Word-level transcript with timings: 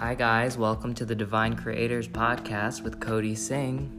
Hi, 0.00 0.14
guys. 0.14 0.56
Welcome 0.56 0.94
to 0.94 1.04
the 1.04 1.14
Divine 1.14 1.56
Creators 1.56 2.08
Podcast 2.08 2.82
with 2.82 3.00
Cody 3.00 3.34
Singh. 3.34 3.98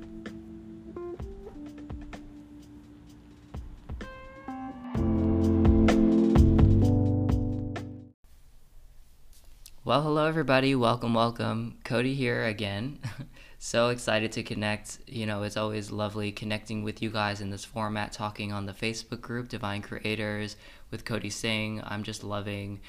Well, 9.86 10.02
hello, 10.02 10.26
everybody. 10.26 10.74
Welcome, 10.74 11.14
welcome. 11.14 11.78
Cody 11.84 12.16
here 12.16 12.46
again. 12.46 12.98
so 13.60 13.90
excited 13.90 14.32
to 14.32 14.42
connect. 14.42 15.02
You 15.06 15.28
know, 15.28 15.44
it's 15.44 15.56
always 15.56 15.92
lovely 15.92 16.32
connecting 16.32 16.82
with 16.82 17.04
you 17.04 17.12
guys 17.12 17.42
in 17.42 17.52
this 17.52 17.64
format, 17.64 18.12
talking 18.12 18.52
on 18.52 18.66
the 18.66 18.74
Facebook 18.74 19.22
group, 19.22 19.50
Divine 19.50 19.84
Creators, 19.84 20.56
with 20.90 21.06
Cody 21.06 21.30
Singh. 21.30 21.80
I'm 21.86 22.02
just 22.02 22.24
loving 22.24 22.82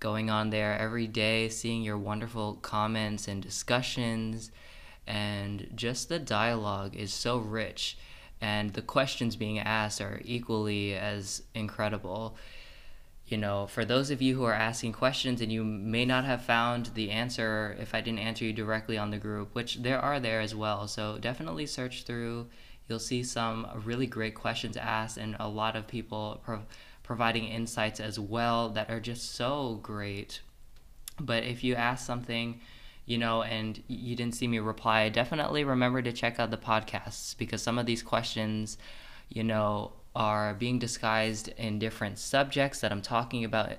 going 0.00 0.30
on 0.30 0.50
there 0.50 0.76
every 0.78 1.06
day, 1.06 1.48
seeing 1.48 1.82
your 1.82 1.98
wonderful 1.98 2.54
comments 2.54 3.28
and 3.28 3.42
discussions. 3.42 4.50
And 5.06 5.70
just 5.74 6.08
the 6.08 6.18
dialogue 6.18 6.96
is 6.96 7.12
so 7.12 7.38
rich, 7.38 7.98
and 8.40 8.72
the 8.72 8.82
questions 8.82 9.36
being 9.36 9.58
asked 9.58 10.00
are 10.00 10.20
equally 10.24 10.94
as 10.94 11.42
incredible. 11.54 12.36
You 13.26 13.36
know, 13.36 13.66
for 13.66 13.84
those 13.84 14.10
of 14.10 14.22
you 14.22 14.34
who 14.34 14.44
are 14.44 14.54
asking 14.54 14.92
questions 14.92 15.40
and 15.40 15.52
you 15.52 15.62
may 15.62 16.04
not 16.04 16.24
have 16.24 16.42
found 16.42 16.86
the 16.94 17.10
answer 17.10 17.76
if 17.78 17.94
I 17.94 18.00
didn't 18.00 18.18
answer 18.18 18.44
you 18.44 18.52
directly 18.52 18.98
on 18.98 19.10
the 19.10 19.18
group, 19.18 19.54
which 19.54 19.82
there 19.82 20.00
are 20.00 20.18
there 20.18 20.40
as 20.40 20.54
well. 20.54 20.88
So 20.88 21.18
definitely 21.18 21.66
search 21.66 22.02
through. 22.02 22.48
You'll 22.88 22.98
see 22.98 23.22
some 23.22 23.68
really 23.84 24.06
great 24.06 24.34
questions 24.34 24.76
asked, 24.76 25.16
and 25.16 25.36
a 25.38 25.48
lot 25.48 25.76
of 25.76 25.86
people. 25.86 26.40
Pro- 26.44 26.64
providing 27.10 27.48
insights 27.48 27.98
as 27.98 28.20
well 28.20 28.68
that 28.68 28.88
are 28.88 29.00
just 29.00 29.34
so 29.34 29.80
great. 29.82 30.42
But 31.18 31.42
if 31.42 31.64
you 31.64 31.74
ask 31.74 32.06
something, 32.06 32.60
you 33.04 33.18
know, 33.18 33.42
and 33.42 33.82
you 33.88 34.14
didn't 34.14 34.36
see 34.36 34.46
me 34.46 34.60
reply, 34.60 35.08
definitely 35.08 35.64
remember 35.64 36.02
to 36.02 36.12
check 36.12 36.38
out 36.38 36.52
the 36.52 36.56
podcasts 36.56 37.36
because 37.36 37.64
some 37.64 37.80
of 37.80 37.86
these 37.86 38.04
questions, 38.04 38.78
you 39.28 39.42
know, 39.42 39.90
are 40.14 40.54
being 40.54 40.78
disguised 40.78 41.48
in 41.56 41.80
different 41.80 42.16
subjects 42.16 42.78
that 42.78 42.92
I'm 42.92 43.02
talking 43.02 43.44
about 43.44 43.72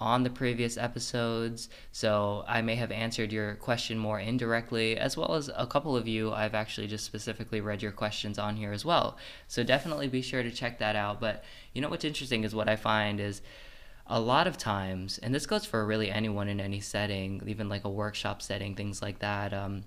on 0.00 0.22
the 0.24 0.30
previous 0.30 0.76
episodes. 0.78 1.68
So 1.92 2.44
I 2.48 2.62
may 2.62 2.74
have 2.76 2.90
answered 2.90 3.32
your 3.32 3.54
question 3.56 3.98
more 3.98 4.18
indirectly, 4.18 4.96
as 4.96 5.16
well 5.16 5.34
as 5.34 5.50
a 5.54 5.66
couple 5.66 5.96
of 5.96 6.08
you, 6.08 6.32
I've 6.32 6.54
actually 6.54 6.86
just 6.88 7.04
specifically 7.04 7.60
read 7.60 7.82
your 7.82 7.92
questions 7.92 8.38
on 8.38 8.56
here 8.56 8.72
as 8.72 8.84
well. 8.84 9.18
So 9.46 9.62
definitely 9.62 10.08
be 10.08 10.22
sure 10.22 10.42
to 10.42 10.50
check 10.50 10.78
that 10.78 10.96
out. 10.96 11.20
But 11.20 11.44
you 11.74 11.82
know 11.82 11.90
what's 11.90 12.04
interesting 12.04 12.42
is 12.42 12.54
what 12.54 12.68
I 12.68 12.76
find 12.76 13.20
is 13.20 13.42
a 14.06 14.18
lot 14.18 14.48
of 14.48 14.58
times, 14.58 15.18
and 15.18 15.32
this 15.32 15.46
goes 15.46 15.64
for 15.64 15.86
really 15.86 16.10
anyone 16.10 16.48
in 16.48 16.60
any 16.60 16.80
setting, 16.80 17.42
even 17.46 17.68
like 17.68 17.84
a 17.84 17.90
workshop 17.90 18.42
setting, 18.42 18.74
things 18.74 19.00
like 19.00 19.20
that. 19.20 19.52
Um, 19.52 19.84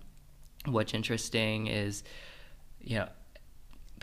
what's 0.65 0.93
interesting 0.93 1.67
is, 1.67 2.03
you 2.79 2.99
know, 2.99 3.09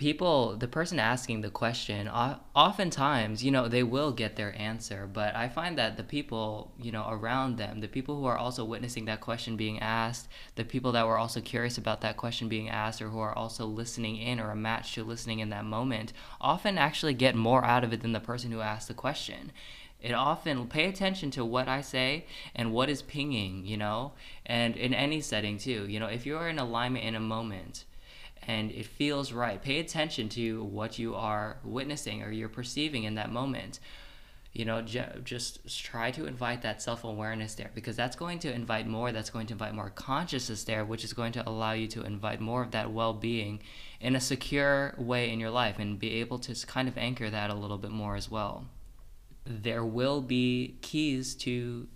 people 0.00 0.56
the 0.56 0.66
person 0.66 0.98
asking 0.98 1.42
the 1.42 1.50
question 1.50 2.08
oftentimes 2.08 3.44
you 3.44 3.50
know 3.50 3.68
they 3.68 3.82
will 3.82 4.12
get 4.12 4.34
their 4.34 4.58
answer 4.58 5.06
but 5.06 5.36
i 5.36 5.46
find 5.46 5.76
that 5.76 5.98
the 5.98 6.02
people 6.02 6.72
you 6.80 6.90
know 6.90 7.06
around 7.10 7.58
them 7.58 7.80
the 7.80 7.86
people 7.86 8.18
who 8.18 8.24
are 8.24 8.38
also 8.38 8.64
witnessing 8.64 9.04
that 9.04 9.20
question 9.20 9.58
being 9.58 9.78
asked 9.78 10.26
the 10.54 10.64
people 10.64 10.90
that 10.90 11.06
were 11.06 11.18
also 11.18 11.38
curious 11.38 11.76
about 11.76 12.00
that 12.00 12.16
question 12.16 12.48
being 12.48 12.70
asked 12.70 13.02
or 13.02 13.10
who 13.10 13.18
are 13.18 13.36
also 13.36 13.66
listening 13.66 14.16
in 14.16 14.40
or 14.40 14.50
a 14.50 14.56
match 14.56 14.94
to 14.94 15.04
listening 15.04 15.40
in 15.40 15.50
that 15.50 15.66
moment 15.66 16.14
often 16.40 16.78
actually 16.78 17.12
get 17.12 17.34
more 17.34 17.62
out 17.62 17.84
of 17.84 17.92
it 17.92 18.00
than 18.00 18.12
the 18.12 18.20
person 18.20 18.50
who 18.50 18.60
asked 18.60 18.88
the 18.88 18.94
question 18.94 19.52
it 20.00 20.12
often 20.12 20.66
pay 20.66 20.88
attention 20.88 21.30
to 21.32 21.44
what 21.44 21.68
I 21.68 21.82
say 21.82 22.24
and 22.54 22.72
what 22.72 22.88
is 22.88 23.02
pinging, 23.02 23.66
you 23.66 23.76
know, 23.76 24.12
and 24.46 24.74
in 24.74 24.94
any 24.94 25.20
setting 25.20 25.58
too. 25.58 25.86
You 25.86 26.00
know, 26.00 26.06
if 26.06 26.24
you're 26.24 26.48
in 26.48 26.58
alignment 26.58 27.04
in 27.04 27.14
a 27.14 27.20
moment, 27.20 27.84
and 28.50 28.72
it 28.72 28.84
feels 28.84 29.32
right. 29.32 29.62
Pay 29.62 29.78
attention 29.78 30.28
to 30.30 30.64
what 30.64 30.98
you 30.98 31.14
are 31.14 31.58
witnessing 31.62 32.24
or 32.24 32.32
you're 32.32 32.48
perceiving 32.48 33.04
in 33.04 33.14
that 33.14 33.30
moment. 33.30 33.78
You 34.52 34.64
know, 34.64 34.82
just 34.82 35.84
try 35.84 36.10
to 36.10 36.26
invite 36.26 36.62
that 36.62 36.82
self 36.82 37.04
awareness 37.04 37.54
there 37.54 37.70
because 37.72 37.94
that's 37.94 38.16
going 38.16 38.40
to 38.40 38.52
invite 38.52 38.88
more, 38.88 39.12
that's 39.12 39.30
going 39.30 39.46
to 39.46 39.52
invite 39.54 39.72
more 39.72 39.90
consciousness 39.90 40.64
there, 40.64 40.84
which 40.84 41.04
is 41.04 41.12
going 41.12 41.30
to 41.32 41.48
allow 41.48 41.72
you 41.72 41.86
to 41.88 42.02
invite 42.02 42.40
more 42.40 42.62
of 42.62 42.72
that 42.72 42.90
well 42.90 43.12
being 43.12 43.60
in 44.00 44.16
a 44.16 44.20
secure 44.20 44.94
way 44.98 45.30
in 45.30 45.38
your 45.38 45.50
life 45.50 45.78
and 45.78 46.00
be 46.00 46.14
able 46.14 46.40
to 46.40 46.66
kind 46.66 46.88
of 46.88 46.98
anchor 46.98 47.30
that 47.30 47.50
a 47.50 47.54
little 47.54 47.78
bit 47.78 47.92
more 47.92 48.16
as 48.16 48.28
well. 48.28 48.64
There 49.44 49.84
will 49.84 50.20
be 50.20 50.76
keys 50.82 51.36
to 51.36 51.86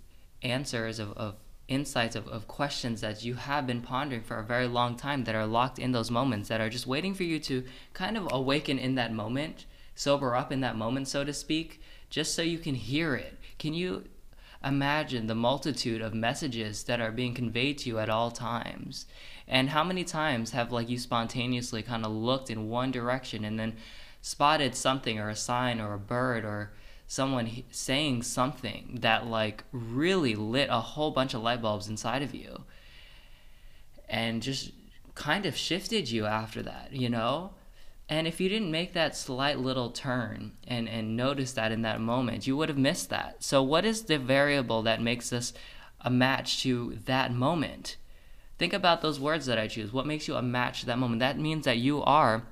answers 0.41 0.99
of, 0.99 1.11
of 1.17 1.35
insights 1.67 2.15
of, 2.15 2.27
of 2.27 2.47
questions 2.47 3.01
that 3.01 3.23
you 3.23 3.33
have 3.35 3.65
been 3.65 3.81
pondering 3.81 4.21
for 4.21 4.37
a 4.37 4.43
very 4.43 4.67
long 4.67 4.95
time 4.95 5.23
that 5.23 5.35
are 5.35 5.47
locked 5.47 5.79
in 5.79 5.91
those 5.91 6.11
moments 6.11 6.49
that 6.49 6.61
are 6.61 6.69
just 6.69 6.85
waiting 6.85 7.13
for 7.13 7.23
you 7.23 7.39
to 7.39 7.63
kind 7.93 8.17
of 8.17 8.27
awaken 8.31 8.77
in 8.77 8.95
that 8.95 9.13
moment 9.13 9.65
sober 9.95 10.35
up 10.35 10.51
in 10.51 10.61
that 10.61 10.75
moment 10.75 11.07
so 11.07 11.23
to 11.23 11.33
speak 11.33 11.81
just 12.09 12.35
so 12.35 12.41
you 12.41 12.59
can 12.59 12.75
hear 12.75 13.15
it. 13.15 13.37
Can 13.57 13.73
you 13.73 14.05
imagine 14.63 15.27
the 15.27 15.35
multitude 15.35 16.01
of 16.01 16.13
messages 16.13 16.83
that 16.83 17.01
are 17.01 17.11
being 17.11 17.33
conveyed 17.33 17.79
to 17.79 17.89
you 17.89 17.99
at 17.99 18.09
all 18.09 18.31
times? 18.31 19.05
And 19.47 19.69
how 19.69 19.83
many 19.83 20.03
times 20.03 20.51
have 20.51 20.71
like 20.71 20.89
you 20.89 20.97
spontaneously 20.97 21.83
kind 21.83 22.05
of 22.05 22.11
looked 22.11 22.49
in 22.49 22.69
one 22.69 22.91
direction 22.91 23.43
and 23.43 23.59
then 23.59 23.75
spotted 24.21 24.75
something 24.75 25.19
or 25.19 25.29
a 25.29 25.35
sign 25.35 25.79
or 25.79 25.93
a 25.93 25.99
bird 25.99 26.43
or 26.45 26.71
someone 27.07 27.63
saying 27.71 28.23
something 28.23 28.97
that 29.01 29.27
like 29.27 29.63
really 29.71 30.35
lit 30.35 30.69
a 30.69 30.79
whole 30.79 31.11
bunch 31.11 31.33
of 31.33 31.41
light 31.41 31.61
bulbs 31.61 31.87
inside 31.87 32.21
of 32.21 32.33
you 32.33 32.63
and 34.09 34.41
just 34.41 34.71
kind 35.13 35.45
of 35.45 35.55
shifted 35.55 36.09
you 36.09 36.25
after 36.25 36.61
that, 36.63 36.91
you 36.91 37.09
know? 37.09 37.51
And 38.07 38.27
if 38.27 38.39
you 38.39 38.49
didn't 38.49 38.69
make 38.69 38.93
that 38.93 39.15
slight 39.15 39.59
little 39.59 39.89
turn 39.89 40.51
and, 40.67 40.87
and 40.87 41.17
notice 41.17 41.53
that 41.53 41.71
in 41.71 41.81
that 41.81 41.99
moment, 41.99 42.45
you 42.45 42.55
would 42.55 42.69
have 42.69 42.77
missed 42.77 43.09
that. 43.09 43.43
So, 43.43 43.63
what 43.63 43.83
is 43.83 44.03
the 44.03 44.19
variable 44.19 44.83
that 44.83 45.01
makes 45.01 45.33
us 45.33 45.53
a 46.01 46.11
match 46.11 46.61
to 46.63 46.99
that 47.05 47.33
moment? 47.33 47.95
Think 48.59 48.73
about 48.73 49.01
those 49.01 49.19
words 49.19 49.47
that 49.47 49.57
I 49.57 49.67
choose. 49.67 49.91
What 49.91 50.05
makes 50.05 50.27
you 50.27 50.35
a 50.35 50.41
match 50.41 50.81
to 50.81 50.85
that 50.85 50.99
moment? 50.99 51.19
That 51.19 51.39
means 51.39 51.65
that 51.65 51.77
you 51.77 52.03
are 52.03 52.43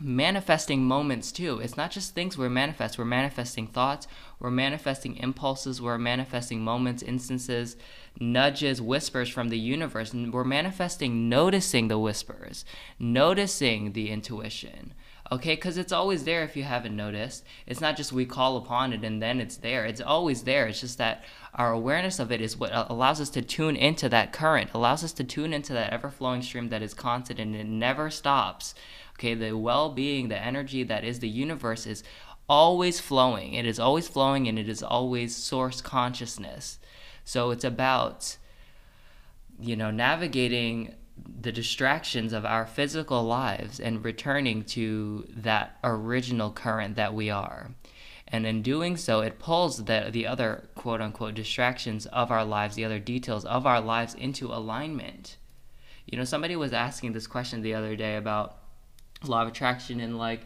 manifesting 0.00 0.84
moments 0.84 1.32
too. 1.32 1.58
It's 1.60 1.76
not 1.76 1.90
just 1.90 2.14
things 2.14 2.38
we're 2.38 2.48
manifest. 2.48 2.98
We're 2.98 3.04
manifesting 3.04 3.66
thoughts, 3.66 4.06
we're 4.38 4.50
manifesting 4.50 5.16
impulses, 5.16 5.82
we're 5.82 5.98
manifesting 5.98 6.62
moments, 6.62 7.02
instances, 7.02 7.76
nudges, 8.20 8.80
whispers 8.80 9.28
from 9.28 9.48
the 9.48 9.58
universe. 9.58 10.12
And 10.12 10.32
we're 10.32 10.44
manifesting 10.44 11.28
noticing 11.28 11.88
the 11.88 11.98
whispers, 11.98 12.64
noticing 12.98 13.92
the 13.92 14.10
intuition. 14.10 14.94
Okay, 15.30 15.54
because 15.54 15.76
it's 15.76 15.92
always 15.92 16.24
there 16.24 16.42
if 16.42 16.56
you 16.56 16.62
haven't 16.62 16.96
noticed. 16.96 17.44
It's 17.66 17.82
not 17.82 17.98
just 17.98 18.12
we 18.12 18.24
call 18.24 18.56
upon 18.56 18.94
it 18.94 19.04
and 19.04 19.22
then 19.22 19.40
it's 19.40 19.58
there. 19.58 19.84
It's 19.84 20.00
always 20.00 20.44
there. 20.44 20.66
It's 20.66 20.80
just 20.80 20.96
that 20.96 21.22
our 21.54 21.70
awareness 21.70 22.18
of 22.18 22.32
it 22.32 22.40
is 22.40 22.56
what 22.56 22.70
allows 22.72 23.20
us 23.20 23.28
to 23.30 23.42
tune 23.42 23.76
into 23.76 24.08
that 24.08 24.32
current, 24.32 24.70
allows 24.72 25.04
us 25.04 25.12
to 25.12 25.24
tune 25.24 25.52
into 25.52 25.74
that 25.74 25.92
ever 25.92 26.10
flowing 26.10 26.40
stream 26.40 26.70
that 26.70 26.80
is 26.80 26.94
constant 26.94 27.38
and 27.38 27.54
it 27.54 27.66
never 27.66 28.08
stops. 28.08 28.74
Okay, 29.16 29.34
the 29.34 29.52
well 29.52 29.90
being, 29.90 30.28
the 30.28 30.42
energy 30.42 30.82
that 30.84 31.04
is 31.04 31.18
the 31.18 31.28
universe 31.28 31.86
is 31.86 32.02
always 32.48 32.98
flowing. 32.98 33.52
It 33.52 33.66
is 33.66 33.78
always 33.78 34.08
flowing 34.08 34.48
and 34.48 34.58
it 34.58 34.68
is 34.68 34.82
always 34.82 35.36
source 35.36 35.82
consciousness. 35.82 36.78
So 37.24 37.50
it's 37.50 37.64
about, 37.64 38.38
you 39.60 39.76
know, 39.76 39.90
navigating 39.90 40.94
the 41.40 41.52
distractions 41.52 42.32
of 42.32 42.44
our 42.44 42.66
physical 42.66 43.22
lives 43.24 43.80
and 43.80 44.04
returning 44.04 44.64
to 44.64 45.26
that 45.36 45.78
original 45.84 46.50
current 46.50 46.96
that 46.96 47.14
we 47.14 47.30
are. 47.30 47.70
And 48.26 48.46
in 48.46 48.62
doing 48.62 48.96
so, 48.96 49.20
it 49.20 49.38
pulls 49.38 49.84
the, 49.84 50.08
the 50.12 50.26
other 50.26 50.68
quote 50.74 51.00
unquote 51.00 51.34
distractions 51.34 52.06
of 52.06 52.30
our 52.30 52.44
lives, 52.44 52.74
the 52.74 52.84
other 52.84 52.98
details 52.98 53.44
of 53.44 53.66
our 53.66 53.80
lives 53.80 54.14
into 54.14 54.52
alignment. 54.52 55.36
You 56.06 56.18
know, 56.18 56.24
somebody 56.24 56.56
was 56.56 56.72
asking 56.72 57.12
this 57.12 57.26
question 57.26 57.62
the 57.62 57.74
other 57.74 57.96
day 57.96 58.16
about 58.16 58.58
law 59.24 59.42
of 59.42 59.48
attraction 59.48 60.00
and 60.00 60.18
like 60.18 60.42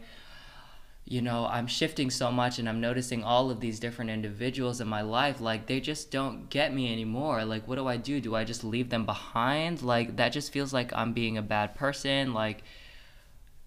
you 1.05 1.21
know 1.21 1.45
i'm 1.47 1.67
shifting 1.67 2.09
so 2.09 2.31
much 2.31 2.59
and 2.59 2.69
i'm 2.69 2.79
noticing 2.79 3.23
all 3.23 3.51
of 3.51 3.59
these 3.59 3.79
different 3.79 4.09
individuals 4.09 4.79
in 4.79 4.87
my 4.87 5.01
life 5.01 5.41
like 5.41 5.67
they 5.67 5.79
just 5.79 6.11
don't 6.11 6.49
get 6.49 6.73
me 6.73 6.91
anymore. 6.91 7.43
Like 7.43 7.67
what 7.67 7.75
do 7.75 7.87
i 7.87 7.97
do? 7.97 8.21
Do 8.21 8.35
i 8.35 8.43
just 8.43 8.63
leave 8.63 8.89
them 8.89 9.05
behind? 9.05 9.81
Like 9.81 10.15
that 10.15 10.29
just 10.29 10.51
feels 10.53 10.73
like 10.73 10.93
i'm 10.93 11.13
being 11.13 11.37
a 11.37 11.41
bad 11.41 11.75
person. 11.75 12.33
Like 12.33 12.63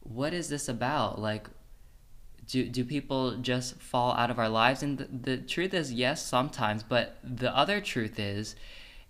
what 0.03 0.33
is 0.33 0.49
this 0.49 0.69
about? 0.69 1.21
Like 1.21 1.49
do, 2.47 2.65
do 2.69 2.85
people 2.85 3.37
just 3.38 3.81
fall 3.81 4.12
out 4.12 4.31
of 4.31 4.38
our 4.38 4.49
lives? 4.49 4.83
And 4.83 4.99
the, 4.99 5.09
the 5.11 5.37
truth 5.37 5.75
is 5.75 5.93
yes 5.93 6.25
sometimes 6.25 6.83
but 6.83 7.19
the 7.23 7.55
other 7.55 7.81
truth 7.81 8.19
is 8.19 8.56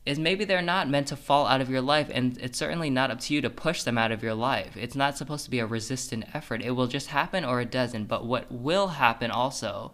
is 0.06 0.20
maybe 0.20 0.44
they're 0.44 0.62
not 0.62 0.88
meant 0.88 1.08
to 1.08 1.16
fall 1.16 1.46
out 1.46 1.60
of 1.60 1.68
your 1.68 1.80
life 1.80 2.08
and 2.14 2.38
it's 2.38 2.56
certainly 2.56 2.88
not 2.88 3.10
up 3.10 3.18
to 3.18 3.34
you 3.34 3.40
to 3.42 3.50
push 3.50 3.82
them 3.82 3.98
out 3.98 4.12
of 4.12 4.22
your 4.22 4.34
life. 4.34 4.76
It's 4.76 4.94
not 4.94 5.18
supposed 5.18 5.44
to 5.44 5.50
be 5.50 5.58
a 5.58 5.66
resistant 5.66 6.24
effort. 6.32 6.62
It 6.62 6.70
will 6.70 6.86
just 6.86 7.08
happen 7.08 7.44
or 7.44 7.60
it 7.60 7.72
doesn't. 7.72 8.04
But 8.04 8.24
what 8.24 8.50
will 8.50 8.86
happen 8.86 9.32
also 9.32 9.92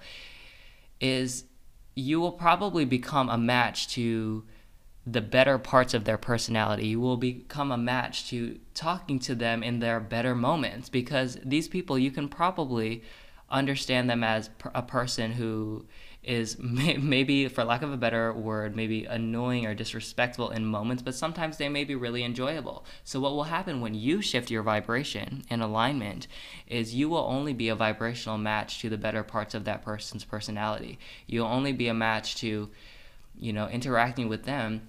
is 1.01 1.45
you 1.95 2.21
will 2.21 2.33
probably 2.33 2.85
become 2.85 3.31
a 3.31 3.39
match 3.39 3.89
to 3.95 4.45
the 5.07 5.23
better 5.23 5.59
parts 5.59 5.95
of 5.95 6.05
their 6.05 6.19
personality. 6.19 6.89
You 6.89 7.01
will 7.01 7.17
become 7.17 7.73
a 7.73 7.79
match 7.79 8.29
to 8.29 8.59
talking 8.75 9.19
to 9.21 9.35
them 9.35 9.63
in 9.63 9.81
their 9.81 9.99
better 9.99 10.35
moments 10.35 10.91
because 10.91 11.39
these 11.43 11.69
people, 11.69 11.99
you 11.99 12.11
can 12.11 12.29
probably 12.29 13.03
understand 13.51 14.09
them 14.09 14.23
as 14.23 14.51
a 14.75 14.83
person 14.83 15.33
who 15.33 15.87
is 16.23 16.57
maybe, 16.61 17.49
for 17.49 17.65
lack 17.65 17.83
of 17.83 17.93
a 17.93 17.97
better 17.97 18.33
word, 18.33 18.77
maybe 18.77 19.05
annoying 19.05 19.67
or 19.67 19.75
disrespectful 19.75 20.51
in 20.51 20.65
moments, 20.65 21.03
but 21.03 21.15
sometimes 21.15 21.57
they 21.57 21.69
may 21.69 21.85
be 21.85 21.95
really 21.95 22.23
enjoyable. 22.23 22.85
So, 23.05 23.21
what 23.21 23.33
will 23.33 23.45
happen 23.45 23.81
when 23.81 23.95
you 23.95 24.23
shift 24.23 24.51
your 24.51 24.63
vibration 24.63 25.43
in 25.51 25.61
alignment 25.61 26.29
is 26.67 26.95
you 26.95 27.09
will 27.09 27.27
only 27.29 27.53
be 27.53 27.69
a 27.69 27.75
vibrational 27.75 28.39
match 28.39 28.81
to 28.81 28.89
the 28.89 28.99
better 28.99 29.23
parts 29.23 29.55
of 29.55 29.65
that 29.65 29.83
person's 29.83 30.25
personality. 30.25 30.99
You'll 31.27 31.47
only 31.47 31.73
be 31.73 31.89
a 31.89 31.95
match 31.95 32.37
to, 32.37 32.71
you 33.37 33.53
know, 33.53 33.69
interacting 33.69 34.29
with 34.29 34.45
them 34.45 34.89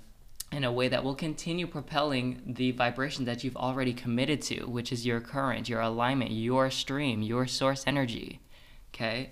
in 0.51 0.63
a 0.63 0.71
way 0.71 0.87
that 0.87 1.03
will 1.03 1.15
continue 1.15 1.65
propelling 1.65 2.41
the 2.45 2.71
vibration 2.71 3.25
that 3.25 3.43
you've 3.43 3.57
already 3.57 3.91
committed 3.91 4.39
to, 4.39 4.65
which 4.65 4.91
is 4.91 5.05
your 5.05 5.19
current, 5.19 5.67
your 5.67 5.81
alignment, 5.81 6.29
your 6.29 6.69
stream, 6.69 7.23
your 7.23 7.47
source 7.47 7.83
energy. 7.87 8.39
Okay? 8.93 9.31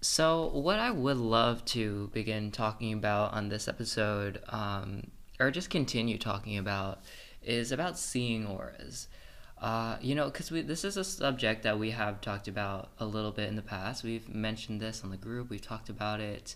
So, 0.00 0.46
what 0.46 0.78
I 0.78 0.92
would 0.92 1.16
love 1.16 1.64
to 1.66 2.08
begin 2.12 2.52
talking 2.52 2.92
about 2.92 3.32
on 3.32 3.48
this 3.48 3.66
episode, 3.66 4.40
um, 4.48 5.08
or 5.40 5.50
just 5.50 5.70
continue 5.70 6.18
talking 6.18 6.56
about, 6.56 7.00
is 7.42 7.72
about 7.72 7.98
seeing 7.98 8.46
auras. 8.46 9.08
Uh, 9.60 9.96
you 10.00 10.14
know, 10.14 10.26
because 10.26 10.50
this 10.50 10.84
is 10.84 10.96
a 10.96 11.02
subject 11.02 11.64
that 11.64 11.80
we 11.80 11.90
have 11.90 12.20
talked 12.20 12.46
about 12.46 12.90
a 13.00 13.04
little 13.04 13.32
bit 13.32 13.48
in 13.48 13.56
the 13.56 13.62
past. 13.62 14.04
We've 14.04 14.28
mentioned 14.32 14.80
this 14.80 15.02
on 15.02 15.10
the 15.10 15.16
group, 15.16 15.50
we've 15.50 15.60
talked 15.60 15.88
about 15.88 16.20
it 16.20 16.54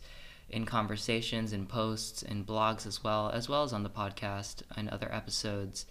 in 0.49 0.65
conversations, 0.65 1.53
in 1.53 1.67
posts, 1.67 2.23
in 2.23 2.45
blogs 2.45 2.87
as 2.87 3.03
well, 3.03 3.31
as 3.31 3.49
well 3.49 3.65
as 3.65 3.73
on 3.73 3.83
the 3.83 3.91
podcast 3.91 4.63
and 4.77 4.89
other 4.89 5.13
episodes. 5.13 5.87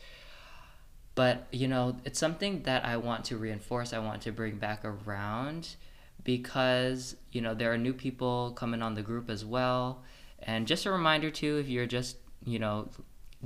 But, 1.15 1.47
you 1.51 1.68
know, 1.68 1.97
it's 2.06 2.19
something 2.19 2.63
that 2.63 2.86
I 2.86 2.95
want 2.95 3.25
to 3.25 3.38
reinforce, 3.38 3.92
I 3.92 4.00
want 4.00 4.21
to 4.21 4.31
bring 4.31 4.56
back 4.56 4.86
around 4.86 5.75
because, 6.23 7.15
you 7.31 7.41
know, 7.41 7.53
there 7.53 7.71
are 7.71 7.77
new 7.77 7.94
people 7.94 8.51
coming 8.51 8.81
on 8.81 8.95
the 8.95 9.01
group 9.01 9.29
as 9.29 9.44
well. 9.45 10.03
And 10.39 10.68
just 10.68 10.85
a 10.85 10.91
reminder, 10.91 11.29
too, 11.29 11.57
if 11.57 11.68
you're 11.68 11.85
just, 11.85 12.18
you 12.45 12.59
know, 12.59 12.89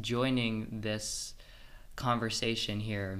joining 0.01 0.81
this 0.81 1.33
conversation 1.95 2.79
here, 2.79 3.19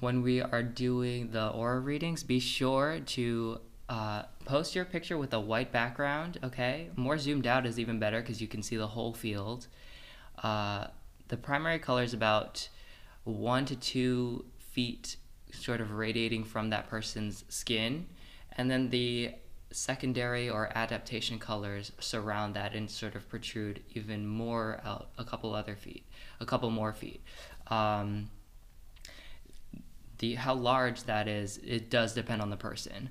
when 0.00 0.22
we 0.22 0.40
are 0.40 0.62
doing 0.62 1.30
the 1.30 1.48
aura 1.48 1.80
readings, 1.80 2.22
be 2.22 2.40
sure 2.40 3.00
to 3.00 3.60
uh, 3.88 4.22
post 4.44 4.74
your 4.74 4.84
picture 4.84 5.16
with 5.16 5.32
a 5.32 5.40
white 5.40 5.72
background, 5.72 6.38
okay? 6.42 6.90
More 6.96 7.18
zoomed 7.18 7.46
out 7.46 7.66
is 7.66 7.78
even 7.78 7.98
better 7.98 8.20
because 8.20 8.40
you 8.40 8.48
can 8.48 8.62
see 8.62 8.76
the 8.76 8.88
whole 8.88 9.14
field. 9.14 9.68
Uh, 10.42 10.88
the 11.28 11.36
primary 11.36 11.78
color 11.78 12.02
is 12.02 12.12
about 12.12 12.68
one 13.24 13.64
to 13.66 13.76
two 13.76 14.44
feet 14.58 15.16
sort 15.56 15.80
of 15.80 15.92
radiating 15.92 16.44
from 16.44 16.70
that 16.70 16.88
person's 16.88 17.44
skin. 17.48 18.06
And 18.52 18.70
then 18.70 18.90
the 18.90 19.32
secondary 19.72 20.48
or 20.48 20.70
adaptation 20.74 21.38
colors 21.38 21.92
surround 21.98 22.54
that 22.54 22.74
and 22.74 22.88
sort 22.88 23.14
of 23.14 23.28
protrude 23.28 23.82
even 23.94 24.26
more 24.26 24.80
out 24.84 25.08
a 25.18 25.24
couple 25.24 25.54
other 25.54 25.76
feet, 25.76 26.04
a 26.40 26.46
couple 26.46 26.70
more 26.70 26.92
feet. 26.92 27.22
Um, 27.68 28.30
the 30.18 30.34
how 30.34 30.54
large 30.54 31.02
that 31.04 31.28
is, 31.28 31.58
it 31.58 31.90
does 31.90 32.14
depend 32.14 32.40
on 32.40 32.50
the 32.50 32.56
person. 32.56 33.10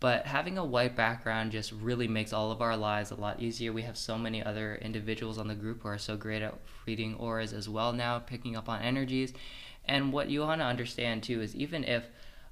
But 0.00 0.26
having 0.26 0.58
a 0.58 0.64
white 0.64 0.94
background 0.94 1.52
just 1.52 1.72
really 1.72 2.06
makes 2.06 2.32
all 2.32 2.52
of 2.52 2.60
our 2.60 2.76
lives 2.76 3.10
a 3.10 3.14
lot 3.14 3.40
easier. 3.40 3.72
We 3.72 3.82
have 3.82 3.96
so 3.96 4.18
many 4.18 4.44
other 4.44 4.76
individuals 4.82 5.38
on 5.38 5.48
the 5.48 5.54
group 5.54 5.82
who 5.82 5.88
are 5.88 5.98
so 5.98 6.16
great 6.16 6.42
at 6.42 6.54
reading 6.86 7.14
auras 7.14 7.52
as 7.52 7.68
well 7.68 7.92
now, 7.92 8.18
picking 8.18 8.54
up 8.54 8.68
on 8.68 8.82
energies. 8.82 9.32
And 9.86 10.12
what 10.12 10.30
you 10.30 10.40
want 10.40 10.60
to 10.60 10.66
understand 10.66 11.22
too 11.22 11.40
is 11.40 11.54
even 11.54 11.84
if 11.84 12.04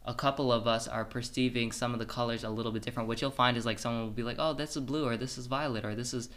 a 0.04 0.14
couple 0.14 0.52
of 0.52 0.66
us 0.66 0.88
are 0.88 1.04
perceiving 1.04 1.72
some 1.72 1.92
of 1.92 1.98
the 1.98 2.06
colors 2.06 2.44
a 2.44 2.50
little 2.50 2.72
bit 2.72 2.82
different, 2.82 3.08
what 3.08 3.20
you'll 3.20 3.30
find 3.30 3.56
is 3.56 3.64
like 3.64 3.78
someone 3.78 4.02
will 4.02 4.10
be 4.10 4.22
like, 4.22 4.36
oh, 4.38 4.52
this 4.52 4.76
is 4.76 4.82
blue, 4.82 5.06
or 5.06 5.16
this 5.16 5.38
is 5.38 5.46
violet, 5.46 5.84
or 5.84 5.94
this 5.94 6.12
is 6.12 6.28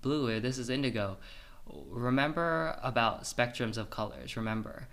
blue, 0.00 0.28
or 0.28 0.40
this 0.40 0.58
is 0.58 0.70
indigo. 0.70 1.16
Remember 1.66 2.78
about 2.82 3.22
spectrums 3.24 3.76
of 3.76 3.90
colors. 3.90 4.36
Remember 4.36 4.88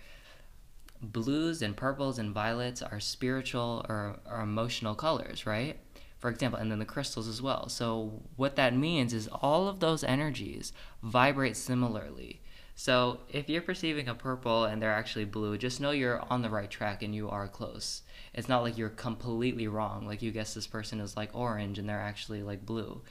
blues 1.01 1.61
and 1.61 1.75
purples 1.75 2.17
and 2.17 2.33
violets 2.33 2.81
are 2.81 3.00
spiritual 3.00 3.85
or, 3.88 4.19
or 4.29 4.41
emotional 4.41 4.95
colors, 4.95 5.45
right? 5.45 5.77
For 6.17 6.29
example, 6.29 6.59
and 6.59 6.71
then 6.71 6.79
the 6.79 6.85
crystals 6.85 7.27
as 7.27 7.41
well. 7.41 7.69
So, 7.69 8.23
what 8.35 8.55
that 8.55 8.75
means 8.75 9.13
is 9.13 9.27
all 9.27 9.67
of 9.67 9.79
those 9.79 10.03
energies 10.03 10.73
vibrate 11.03 11.55
similarly. 11.55 12.41
So, 12.79 13.21
if 13.27 13.50
you're 13.50 13.63
perceiving 13.63 14.07
a 14.07 14.13
purple 14.13 14.65
and 14.65 14.79
they're 14.79 14.94
actually 14.94 15.25
blue, 15.25 15.57
just 15.57 15.81
know 15.81 15.89
you're 15.89 16.21
on 16.31 16.44
the 16.44 16.50
right 16.51 16.69
track 16.69 17.01
and 17.01 17.13
you 17.13 17.27
are 17.27 17.47
close. 17.47 18.03
It's 18.35 18.47
not 18.47 18.62
like 18.62 18.77
you're 18.77 18.89
completely 18.89 19.68
wrong, 19.68 20.06
like 20.06 20.21
you 20.21 20.29
guess 20.29 20.53
this 20.53 20.68
person 20.68 21.00
is 21.00 21.18
like 21.18 21.31
orange 21.33 21.79
and 21.79 21.89
they're 21.89 22.00
actually 22.00 22.44
like 22.44 22.68
blue. 22.68 23.01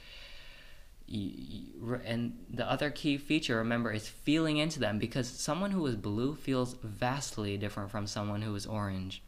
And 1.09 2.37
the 2.49 2.65
other 2.65 2.89
key 2.89 3.17
feature 3.17 3.57
remember 3.57 3.91
is 3.91 4.07
feeling 4.07 4.55
into 4.55 4.79
them 4.79 4.99
because 4.99 5.27
someone 5.27 5.71
who 5.71 5.85
is 5.85 5.97
blue 5.97 6.35
feels 6.35 6.75
vastly 6.81 7.57
different 7.57 7.91
from 7.91 8.07
someone 8.07 8.43
who 8.43 8.55
is 8.55 8.65
orange. 8.65 9.21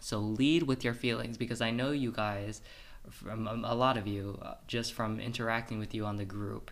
So 0.00 0.18
lead 0.18 0.64
with 0.64 0.82
your 0.82 0.94
feelings 0.94 1.36
because 1.36 1.60
i 1.60 1.70
know 1.70 1.90
you 1.90 2.12
guys 2.12 2.62
from 3.10 3.46
a 3.64 3.74
lot 3.74 3.96
of 3.96 4.06
you 4.06 4.38
uh, 4.42 4.54
just 4.66 4.92
from 4.92 5.18
interacting 5.18 5.78
with 5.78 5.94
you 5.94 6.04
on 6.04 6.16
the 6.16 6.24
group 6.24 6.70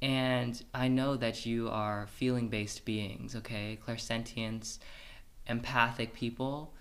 and 0.00 0.64
i 0.74 0.88
know 0.88 1.16
that 1.16 1.44
you 1.44 1.68
are 1.68 2.06
feeling 2.06 2.48
based 2.48 2.84
beings 2.84 3.34
okay 3.34 3.78
clairsentience 3.86 4.78
empathic 5.46 6.14
people 6.14 6.72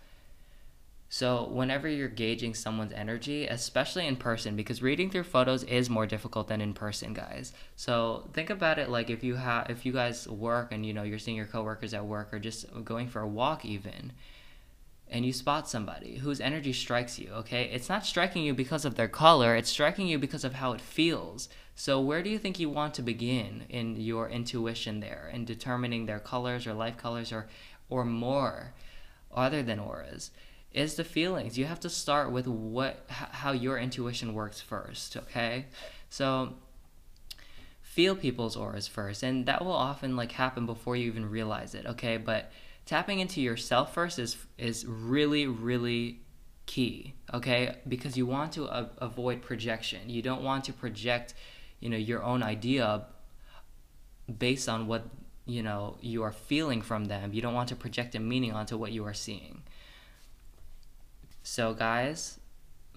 so, 1.10 1.46
whenever 1.46 1.88
you're 1.88 2.10
gauging 2.10 2.54
someone's 2.54 2.92
energy, 2.92 3.48
especially 3.48 4.06
in 4.08 4.18
person, 4.18 4.58
because 4.58 4.81
reading 4.81 5.10
through 5.10 5.24
photos 5.24 5.64
is 5.64 5.90
more 5.90 6.06
difficult 6.06 6.50
than 6.50 6.60
in 6.60 6.74
person, 6.74 7.14
guys. 7.14 7.54
So, 7.78 8.28
think 8.34 8.50
about 8.50 8.78
it 8.78 8.90
like 8.90 9.10
if 9.10 9.24
you 9.24 9.36
have 9.36 9.69
if 9.69 9.86
you 9.86 9.94
guys 9.94 10.28
work 10.28 10.74
and 10.74 10.86
you 10.86 10.94
know 10.94 11.04
you're 11.04 11.18
seeing 11.18 11.38
your 11.38 11.46
coworkers 11.46 11.94
at 11.94 12.06
work 12.06 12.34
or 12.34 12.40
just 12.40 12.66
going 12.84 13.08
for 13.08 13.22
a 13.22 13.28
walk 13.28 13.64
even 13.64 14.12
and 15.09 15.25
you 15.25 15.33
spot 15.33 15.69
somebody 15.69 16.18
whose 16.18 16.42
energy 16.42 16.74
strikes 16.74 17.18
you, 17.18 17.30
okay? 17.31 17.69
It's 17.71 17.89
not 17.89 18.06
striking 18.06 18.44
you 18.44 18.54
because 18.54 18.86
of 18.86 18.95
their 18.95 19.07
color, 19.07 19.56
it's 19.56 19.69
striking 19.69 20.07
you 20.07 20.18
because 20.18 20.44
of 20.44 20.56
how 20.56 20.74
it 20.74 20.81
feels. 20.81 21.49
So, 21.76 22.02
where 22.02 22.23
do 22.23 22.30
you 22.30 22.40
think 22.40 22.59
you 22.59 22.69
want 22.69 22.94
to 22.95 23.02
begin 23.02 23.66
in 23.69 23.95
your 23.95 24.28
intuition 24.30 24.99
there 24.99 25.30
in 25.33 25.45
determining 25.45 26.06
their 26.06 26.19
colors 26.19 26.66
or 26.66 26.73
life 26.73 26.97
colors 26.97 27.31
or 27.31 27.47
or 27.90 28.04
more 28.04 28.73
other 29.31 29.64
than 29.64 29.80
auras? 29.80 30.31
is 30.78 30.95
the 30.95 31.04
feelings. 31.04 31.57
You 31.57 31.66
have 31.66 31.80
to 31.81 31.90
start 31.90 32.31
with 32.31 32.47
what 32.47 33.04
how 33.09 33.52
your 33.52 33.78
intuition 33.78 34.33
works 34.33 34.61
first, 34.61 35.18
okay? 35.18 35.66
So 36.09 36.54
feel 37.81 38.16
people's 38.16 38.56
auras 38.56 38.87
first 38.87 39.23
and 39.23 39.47
that 39.47 39.66
will 39.66 39.71
often 39.71 40.16
like 40.16 40.33
happen 40.33 40.68
before 40.68 40.95
you 40.95 41.07
even 41.07 41.30
realize 41.30 41.73
it, 41.73 41.85
okay? 41.87 42.18
But 42.18 42.52
tapping 42.87 43.19
into 43.19 43.39
yourself 43.41 43.94
first 43.94 44.17
is 44.17 44.37
is 44.57 44.85
really 44.87 45.45
really 45.45 46.21
key, 46.65 47.13
okay? 47.33 47.77
Because 47.87 48.17
you 48.17 48.25
want 48.25 48.51
to 48.53 48.65
a- 48.65 48.89
avoid 48.97 49.41
projection. 49.41 50.09
You 50.09 50.21
don't 50.21 50.44
want 50.44 50.65
to 50.65 50.73
project, 50.73 51.33
you 51.79 51.89
know, 51.89 51.97
your 51.97 52.23
own 52.23 52.44
idea 52.44 53.06
based 54.37 54.67
on 54.67 54.87
what, 54.87 55.06
you 55.45 55.63
know, 55.63 55.97
you 56.01 56.23
are 56.23 56.31
feeling 56.31 56.81
from 56.81 57.06
them. 57.06 57.33
You 57.33 57.41
don't 57.41 57.53
want 57.53 57.69
to 57.69 57.75
project 57.75 58.15
a 58.15 58.19
meaning 58.19 58.51
onto 58.51 58.77
what 58.77 58.91
you 58.91 59.06
are 59.06 59.13
seeing. 59.13 59.63
So, 61.44 61.73
guys, 61.73 62.36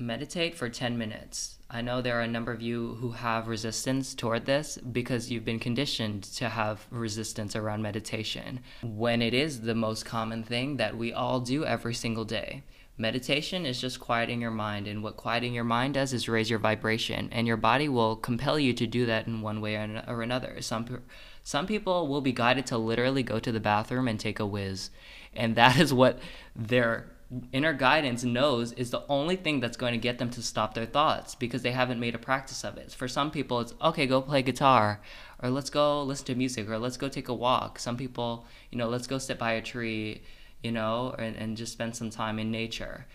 meditate 0.00 0.54
for 0.54 0.69
10 0.69 0.97
minutes. 0.97 1.59
I 1.71 1.83
know 1.83 2.00
there 2.00 2.19
are 2.19 2.23
a 2.23 2.28
number 2.28 2.52
of 2.52 2.62
you 2.62 2.97
who 3.00 3.12
have 3.12 3.47
resistance 3.47 4.14
toward 4.14 4.47
this 4.47 4.78
because 4.78 5.30
you've 5.30 5.45
been 5.45 5.61
conditioned 5.61 6.25
to 6.25 6.49
have 6.49 6.87
resistance 6.90 7.54
around 7.54 7.83
meditation 7.83 8.61
when 8.83 9.23
it 9.23 9.35
is 9.35 9.61
the 9.61 9.75
most 9.75 10.04
common 10.04 10.42
thing 10.42 10.78
that 10.78 10.97
we 10.97 11.12
all 11.12 11.38
do 11.38 11.64
every 11.64 11.95
single 11.95 12.25
day. 12.25 12.62
Meditation 12.97 13.64
is 13.64 13.80
just 13.80 14.00
quieting 14.00 14.42
your 14.42 14.50
mind, 14.50 14.87
and 14.87 15.02
what 15.02 15.16
quieting 15.16 15.54
your 15.54 15.64
mind 15.64 15.95
does 15.95 16.12
is 16.12 16.28
raise 16.28 16.50
your 16.50 16.59
vibration, 16.59 17.30
and 17.33 17.47
your 17.47 17.57
body 17.57 17.88
will 17.88 18.14
compel 18.14 18.59
you 18.59 18.75
to 18.75 18.87
do 18.87 19.07
that 19.07 19.26
in 19.26 19.40
one 19.40 19.62
way 19.62 19.75
or 20.07 20.23
another. 20.23 20.61
Some 20.61 21.00
some 21.42 21.66
people 21.66 22.09
will 22.09 22.21
be 22.21 22.33
guided 22.33 22.66
to 22.66 22.76
literally 22.76 23.23
go 23.23 23.38
to 23.38 23.52
the 23.52 23.61
bathroom 23.61 24.07
and 24.07 24.21
take 24.21 24.38
a 24.38 24.45
whiz, 24.45 24.90
and 25.35 25.57
that 25.57 25.78
is 25.78 25.95
what 25.95 26.19
their 26.54 27.07
inner 27.53 27.73
guidance 27.73 28.25
knows 28.25 28.73
is 28.73 28.91
the 28.91 29.05
only 29.09 29.37
thing 29.37 29.61
that's 29.61 29.77
going 29.77 29.93
to 29.93 29.99
get 29.99 30.19
them 30.19 30.31
to 30.31 30.43
stop 30.43 30.75
their 30.75 30.87
thoughts 30.87 31.35
because 31.35 31.63
they 31.63 31.71
haven't 31.71 32.01
made 32.01 32.15
a 32.15 32.19
practice 32.19 32.65
of 32.65 32.77
it. 32.77 32.93
For 32.93 33.07
some 33.07 33.31
people, 33.31 33.61
it's 33.61 33.75
okay, 33.81 34.07
go 34.07 34.21
play 34.21 34.43
guitar, 34.43 35.01
or 35.41 35.51
let's 35.51 35.71
go 35.71 36.03
listen 36.03 36.27
to 36.27 36.35
music, 36.35 36.69
or 36.69 36.79
let's 36.79 36.97
go 36.97 37.09
take 37.09 37.29
a 37.29 37.35
walk. 37.35 37.79
Some 37.79 37.97
people, 37.97 38.47
you 38.71 38.79
know, 38.79 38.89
let's 38.89 39.07
go 39.07 39.19
sit 39.19 39.39
by 39.39 39.53
a 39.53 39.63
tree, 39.63 40.23
you 40.63 40.73
know, 40.73 41.15
and, 41.19 41.37
and 41.37 41.57
just 41.57 41.73
spend 41.73 41.95
some 41.95 42.11
time 42.11 42.39
in 42.39 42.51
nature. 42.51 43.07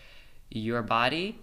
Your 0.50 0.82
body 0.82 1.38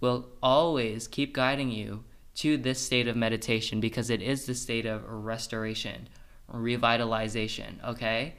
will 0.00 0.28
always 0.42 1.06
keep 1.06 1.32
guiding 1.32 1.70
you 1.70 2.02
to 2.36 2.56
this 2.56 2.80
state 2.80 3.06
of 3.06 3.16
meditation 3.16 3.78
because 3.80 4.10
it 4.10 4.20
is 4.20 4.46
the 4.46 4.54
state 4.54 4.84
of 4.84 5.04
restoration, 5.08 6.08
revitalization, 6.52 7.82
okay? 7.84 8.34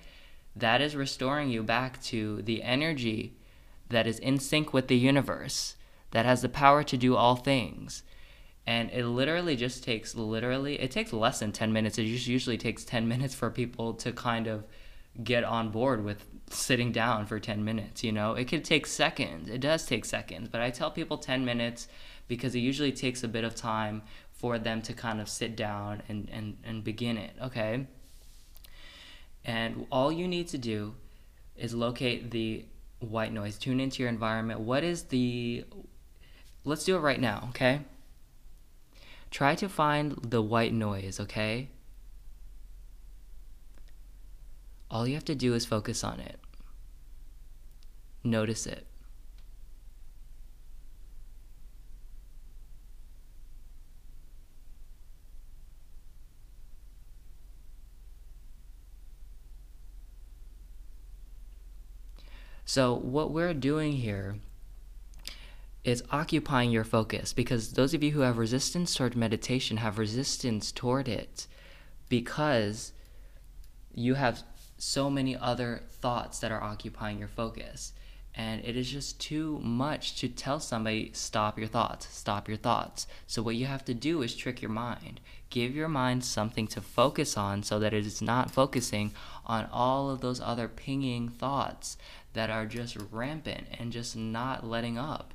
That 0.57 0.81
is 0.81 0.95
restoring 0.95 1.49
you 1.49 1.63
back 1.63 2.01
to 2.03 2.41
the 2.41 2.63
energy 2.63 3.37
that 3.89 4.07
is 4.07 4.19
in 4.19 4.39
sync 4.39 4.73
with 4.73 4.87
the 4.87 4.97
universe, 4.97 5.75
that 6.11 6.25
has 6.25 6.41
the 6.41 6.49
power 6.49 6.83
to 6.83 6.97
do 6.97 7.15
all 7.15 7.35
things. 7.35 8.03
And 8.65 8.89
it 8.91 9.05
literally 9.05 9.55
just 9.55 9.83
takes 9.83 10.13
literally 10.13 10.79
it 10.79 10.91
takes 10.91 11.13
less 11.13 11.39
than 11.39 11.51
10 11.53 11.71
minutes. 11.71 11.97
It 11.97 12.03
usually 12.03 12.57
takes 12.57 12.83
10 12.83 13.07
minutes 13.13 13.33
for 13.33 13.49
people 13.49 13.93
to 13.95 14.11
kind 14.11 14.47
of 14.47 14.65
get 15.23 15.43
on 15.43 15.69
board 15.69 16.03
with 16.03 16.25
sitting 16.49 16.91
down 16.91 17.25
for 17.25 17.39
10 17.39 17.63
minutes, 17.63 18.03
you 18.03 18.11
know? 18.11 18.33
It 18.33 18.45
could 18.45 18.63
take 18.63 18.85
seconds. 18.85 19.49
It 19.49 19.59
does 19.59 19.85
take 19.85 20.05
seconds, 20.05 20.49
but 20.49 20.61
I 20.61 20.69
tell 20.69 20.91
people 20.91 21.17
10 21.17 21.43
minutes 21.43 21.87
because 22.27 22.55
it 22.55 22.59
usually 22.59 22.91
takes 22.91 23.23
a 23.23 23.27
bit 23.27 23.43
of 23.43 23.55
time 23.55 24.03
for 24.31 24.59
them 24.59 24.81
to 24.83 24.93
kind 24.93 25.19
of 25.19 25.27
sit 25.27 25.55
down 25.55 26.03
and, 26.07 26.29
and, 26.31 26.57
and 26.63 26.83
begin 26.83 27.17
it, 27.17 27.31
okay? 27.41 27.87
And 29.43 29.87
all 29.91 30.11
you 30.11 30.27
need 30.27 30.47
to 30.49 30.57
do 30.57 30.93
is 31.55 31.73
locate 31.73 32.31
the 32.31 32.65
white 32.99 33.31
noise, 33.31 33.57
tune 33.57 33.79
into 33.79 34.01
your 34.01 34.09
environment. 34.09 34.59
What 34.59 34.83
is 34.83 35.03
the. 35.03 35.65
Let's 36.63 36.83
do 36.83 36.95
it 36.95 36.99
right 36.99 37.19
now, 37.19 37.47
okay? 37.49 37.81
Try 39.31 39.55
to 39.55 39.69
find 39.69 40.13
the 40.13 40.41
white 40.41 40.73
noise, 40.73 41.19
okay? 41.19 41.69
All 44.89 45.07
you 45.07 45.15
have 45.15 45.25
to 45.25 45.35
do 45.35 45.53
is 45.53 45.65
focus 45.65 46.03
on 46.03 46.19
it. 46.19 46.39
Notice 48.23 48.65
it. 48.65 48.87
So, 62.69 62.93
what 62.93 63.31
we're 63.31 63.53
doing 63.53 63.93
here 63.93 64.39
is 65.85 66.03
occupying 66.11 66.69
your 66.69 66.83
focus 66.83 67.31
because 67.31 67.71
those 67.71 67.93
of 67.93 68.03
you 68.03 68.11
who 68.11 68.19
have 68.19 68.37
resistance 68.37 68.93
toward 68.93 69.15
meditation 69.15 69.77
have 69.77 69.97
resistance 69.97 70.73
toward 70.73 71.07
it 71.07 71.47
because 72.09 72.91
you 73.93 74.15
have 74.15 74.43
so 74.77 75.09
many 75.09 75.33
other 75.33 75.83
thoughts 75.89 76.39
that 76.39 76.51
are 76.51 76.61
occupying 76.61 77.19
your 77.19 77.29
focus. 77.29 77.93
And 78.35 78.63
it 78.65 78.75
is 78.75 78.91
just 78.91 79.19
too 79.21 79.59
much 79.63 80.17
to 80.19 80.27
tell 80.27 80.59
somebody, 80.59 81.11
stop 81.13 81.57
your 81.57 81.69
thoughts, 81.69 82.13
stop 82.13 82.49
your 82.49 82.57
thoughts. 82.57 83.07
So, 83.27 83.41
what 83.41 83.55
you 83.55 83.65
have 83.65 83.85
to 83.85 83.93
do 83.93 84.21
is 84.21 84.35
trick 84.35 84.61
your 84.61 84.71
mind. 84.71 85.21
Give 85.49 85.73
your 85.73 85.87
mind 85.87 86.25
something 86.25 86.67
to 86.67 86.81
focus 86.81 87.37
on 87.37 87.63
so 87.63 87.79
that 87.79 87.93
it 87.93 88.05
is 88.05 88.21
not 88.21 88.51
focusing 88.51 89.13
on 89.45 89.69
all 89.71 90.09
of 90.09 90.19
those 90.19 90.41
other 90.41 90.67
pinging 90.67 91.29
thoughts 91.29 91.97
that 92.33 92.49
are 92.49 92.65
just 92.65 92.97
rampant 93.11 93.67
and 93.79 93.91
just 93.91 94.15
not 94.15 94.65
letting 94.65 94.97
up. 94.97 95.33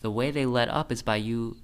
The 0.00 0.10
way 0.10 0.30
they 0.30 0.46
let 0.46 0.68
up 0.68 0.92
is 0.92 1.02
by 1.02 1.16
you 1.16 1.56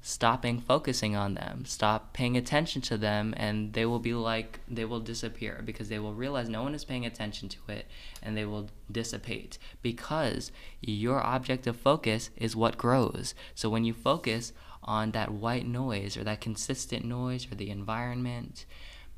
stopping 0.00 0.60
focusing 0.60 1.16
on 1.16 1.34
them, 1.34 1.64
stop 1.64 2.12
paying 2.12 2.36
attention 2.36 2.80
to 2.80 2.96
them, 2.96 3.34
and 3.36 3.72
they 3.72 3.84
will 3.84 3.98
be 3.98 4.14
like, 4.14 4.60
they 4.68 4.84
will 4.84 5.00
disappear 5.00 5.60
because 5.64 5.88
they 5.88 5.98
will 5.98 6.14
realize 6.14 6.48
no 6.48 6.62
one 6.62 6.74
is 6.74 6.84
paying 6.84 7.04
attention 7.04 7.48
to 7.48 7.58
it 7.68 7.86
and 8.22 8.36
they 8.36 8.44
will 8.44 8.70
dissipate 8.90 9.58
because 9.82 10.52
your 10.80 11.20
object 11.20 11.66
of 11.66 11.76
focus 11.76 12.30
is 12.36 12.54
what 12.54 12.78
grows. 12.78 13.34
So 13.54 13.68
when 13.68 13.84
you 13.84 13.92
focus 13.92 14.52
on 14.82 15.10
that 15.10 15.32
white 15.32 15.66
noise 15.66 16.16
or 16.16 16.24
that 16.24 16.40
consistent 16.40 17.04
noise 17.04 17.50
or 17.50 17.56
the 17.56 17.70
environment, 17.70 18.64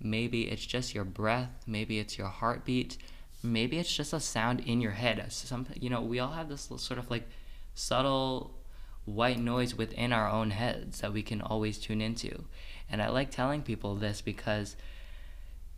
maybe 0.01 0.49
it's 0.49 0.65
just 0.65 0.95
your 0.95 1.05
breath, 1.05 1.51
maybe 1.67 1.99
it's 1.99 2.17
your 2.17 2.29
heartbeat, 2.29 2.97
maybe 3.43 3.79
it's 3.79 3.95
just 3.95 4.13
a 4.13 4.21
sound 4.21 4.61
in 4.61 4.81
your 4.81 4.93
head. 4.93 5.25
Some, 5.33 5.67
you 5.75 5.91
know, 5.91 6.03
we 6.03 6.19
all 6.19 6.33
have 6.33 6.49
this 6.49 6.69
sort 6.77 6.99
of 6.99 7.11
like 7.11 7.29
subtle 7.75 8.55
white 9.05 9.39
noise 9.39 9.75
within 9.75 10.13
our 10.13 10.29
own 10.29 10.51
heads 10.51 11.01
that 11.01 11.13
we 11.13 11.23
can 11.23 11.41
always 11.41 11.79
tune 11.79 12.01
into. 12.01 12.45
And 12.91 13.03
I 13.03 13.09
like 13.09 13.31
telling 13.31 13.63
people 13.63 13.95
this 13.95 14.21
because 14.21 14.77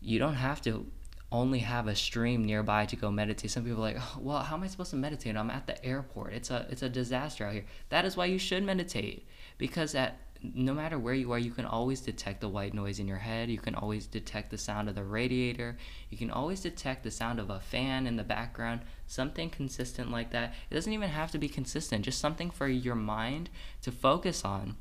you 0.00 0.18
don't 0.18 0.34
have 0.34 0.60
to 0.62 0.86
only 1.30 1.60
have 1.60 1.88
a 1.88 1.94
stream 1.94 2.44
nearby 2.44 2.84
to 2.86 2.96
go 2.96 3.10
meditate. 3.10 3.50
Some 3.50 3.64
people 3.64 3.78
are 3.78 3.92
like, 3.92 3.96
oh, 3.98 4.18
well, 4.20 4.40
how 4.40 4.56
am 4.56 4.62
I 4.62 4.66
supposed 4.66 4.90
to 4.90 4.96
meditate? 4.96 5.36
I'm 5.36 5.50
at 5.50 5.66
the 5.66 5.82
airport. 5.84 6.34
It's 6.34 6.50
a 6.50 6.66
it's 6.68 6.82
a 6.82 6.88
disaster 6.88 7.46
out 7.46 7.54
here. 7.54 7.64
That 7.88 8.04
is 8.04 8.16
why 8.16 8.26
you 8.26 8.38
should 8.38 8.62
meditate 8.62 9.26
because 9.56 9.94
at 9.94 10.18
no 10.42 10.74
matter 10.74 10.98
where 10.98 11.14
you 11.14 11.30
are, 11.32 11.38
you 11.38 11.52
can 11.52 11.64
always 11.64 12.00
detect 12.00 12.40
the 12.40 12.48
white 12.48 12.74
noise 12.74 12.98
in 12.98 13.06
your 13.06 13.18
head. 13.18 13.50
You 13.50 13.58
can 13.58 13.74
always 13.74 14.06
detect 14.06 14.50
the 14.50 14.58
sound 14.58 14.88
of 14.88 14.94
the 14.94 15.04
radiator. 15.04 15.76
You 16.10 16.18
can 16.18 16.30
always 16.30 16.60
detect 16.60 17.04
the 17.04 17.10
sound 17.10 17.38
of 17.38 17.50
a 17.50 17.60
fan 17.60 18.06
in 18.06 18.16
the 18.16 18.24
background, 18.24 18.80
something 19.06 19.50
consistent 19.50 20.10
like 20.10 20.30
that. 20.30 20.54
It 20.70 20.74
doesn't 20.74 20.92
even 20.92 21.10
have 21.10 21.30
to 21.32 21.38
be 21.38 21.48
consistent, 21.48 22.04
just 22.04 22.20
something 22.20 22.50
for 22.50 22.68
your 22.68 22.94
mind 22.94 23.50
to 23.82 23.92
focus 23.92 24.44
on 24.44 24.76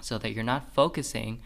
so 0.00 0.18
that 0.18 0.32
you're 0.32 0.44
not 0.44 0.74
focusing 0.74 1.40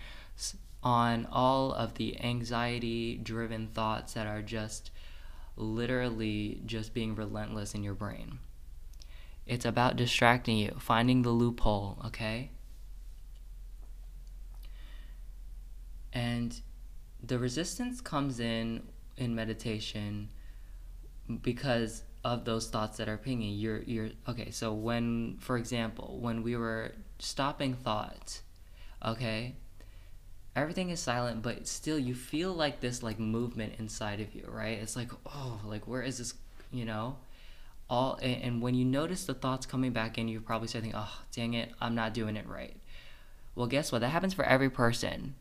on 0.82 1.26
all 1.30 1.72
of 1.72 1.94
the 1.94 2.18
anxiety 2.22 3.16
driven 3.16 3.68
thoughts 3.68 4.14
that 4.14 4.26
are 4.26 4.42
just 4.42 4.90
literally 5.56 6.62
just 6.64 6.94
being 6.94 7.14
relentless 7.14 7.74
in 7.74 7.82
your 7.82 7.94
brain. 7.94 8.38
It's 9.46 9.64
about 9.64 9.96
distracting 9.96 10.56
you, 10.56 10.76
finding 10.78 11.22
the 11.22 11.30
loophole, 11.30 11.98
okay? 12.06 12.50
And 16.12 16.58
the 17.22 17.38
resistance 17.38 18.00
comes 18.00 18.40
in 18.40 18.82
in 19.16 19.34
meditation 19.34 20.28
because 21.42 22.02
of 22.24 22.44
those 22.44 22.68
thoughts 22.68 22.98
that 22.98 23.08
are 23.08 23.16
pinging. 23.16 23.54
You're 23.54 23.82
you're 23.82 24.10
okay, 24.28 24.50
so 24.50 24.72
when 24.72 25.36
for 25.40 25.56
example, 25.56 26.18
when 26.20 26.42
we 26.42 26.56
were 26.56 26.92
stopping 27.18 27.74
thought, 27.74 28.40
okay, 29.04 29.54
everything 30.56 30.90
is 30.90 31.00
silent, 31.00 31.42
but 31.42 31.66
still 31.66 31.98
you 31.98 32.14
feel 32.14 32.52
like 32.52 32.80
this 32.80 33.02
like 33.02 33.18
movement 33.18 33.74
inside 33.78 34.20
of 34.20 34.34
you, 34.34 34.44
right? 34.48 34.78
It's 34.78 34.96
like, 34.96 35.10
oh, 35.26 35.60
like 35.64 35.86
where 35.86 36.02
is 36.02 36.18
this, 36.18 36.34
you 36.72 36.84
know? 36.84 37.16
All 37.88 38.18
and, 38.22 38.42
and 38.42 38.62
when 38.62 38.74
you 38.74 38.84
notice 38.84 39.24
the 39.24 39.34
thoughts 39.34 39.66
coming 39.66 39.92
back 39.92 40.18
in, 40.18 40.28
you 40.28 40.40
probably 40.40 40.68
start 40.68 40.84
thinking, 40.84 41.00
oh, 41.00 41.20
dang 41.32 41.54
it, 41.54 41.72
I'm 41.80 41.94
not 41.94 42.14
doing 42.14 42.36
it 42.36 42.46
right. 42.48 42.76
Well, 43.54 43.66
guess 43.66 43.90
what? 43.92 44.00
That 44.00 44.08
happens 44.08 44.34
for 44.34 44.44
every 44.44 44.70
person 44.70 45.34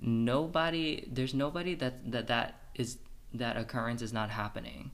nobody 0.00 1.08
there's 1.10 1.34
nobody 1.34 1.74
that 1.74 2.10
that 2.10 2.28
that 2.28 2.60
is 2.74 2.98
that 3.34 3.56
occurrence 3.56 4.02
is 4.02 4.12
not 4.12 4.30
happening. 4.30 4.90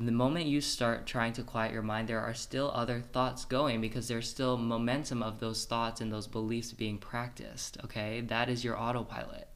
The 0.00 0.12
moment 0.12 0.46
you 0.46 0.60
start 0.60 1.06
trying 1.06 1.32
to 1.34 1.42
quiet 1.42 1.72
your 1.72 1.82
mind 1.82 2.08
there 2.08 2.20
are 2.20 2.34
still 2.34 2.70
other 2.72 3.00
thoughts 3.00 3.44
going 3.44 3.80
because 3.80 4.08
there's 4.08 4.28
still 4.28 4.56
momentum 4.56 5.22
of 5.22 5.40
those 5.40 5.64
thoughts 5.64 6.00
and 6.00 6.12
those 6.12 6.26
beliefs 6.26 6.72
being 6.72 6.98
practiced 6.98 7.78
okay? 7.84 8.20
That 8.20 8.48
is 8.48 8.64
your 8.64 8.78
autopilot. 8.78 9.48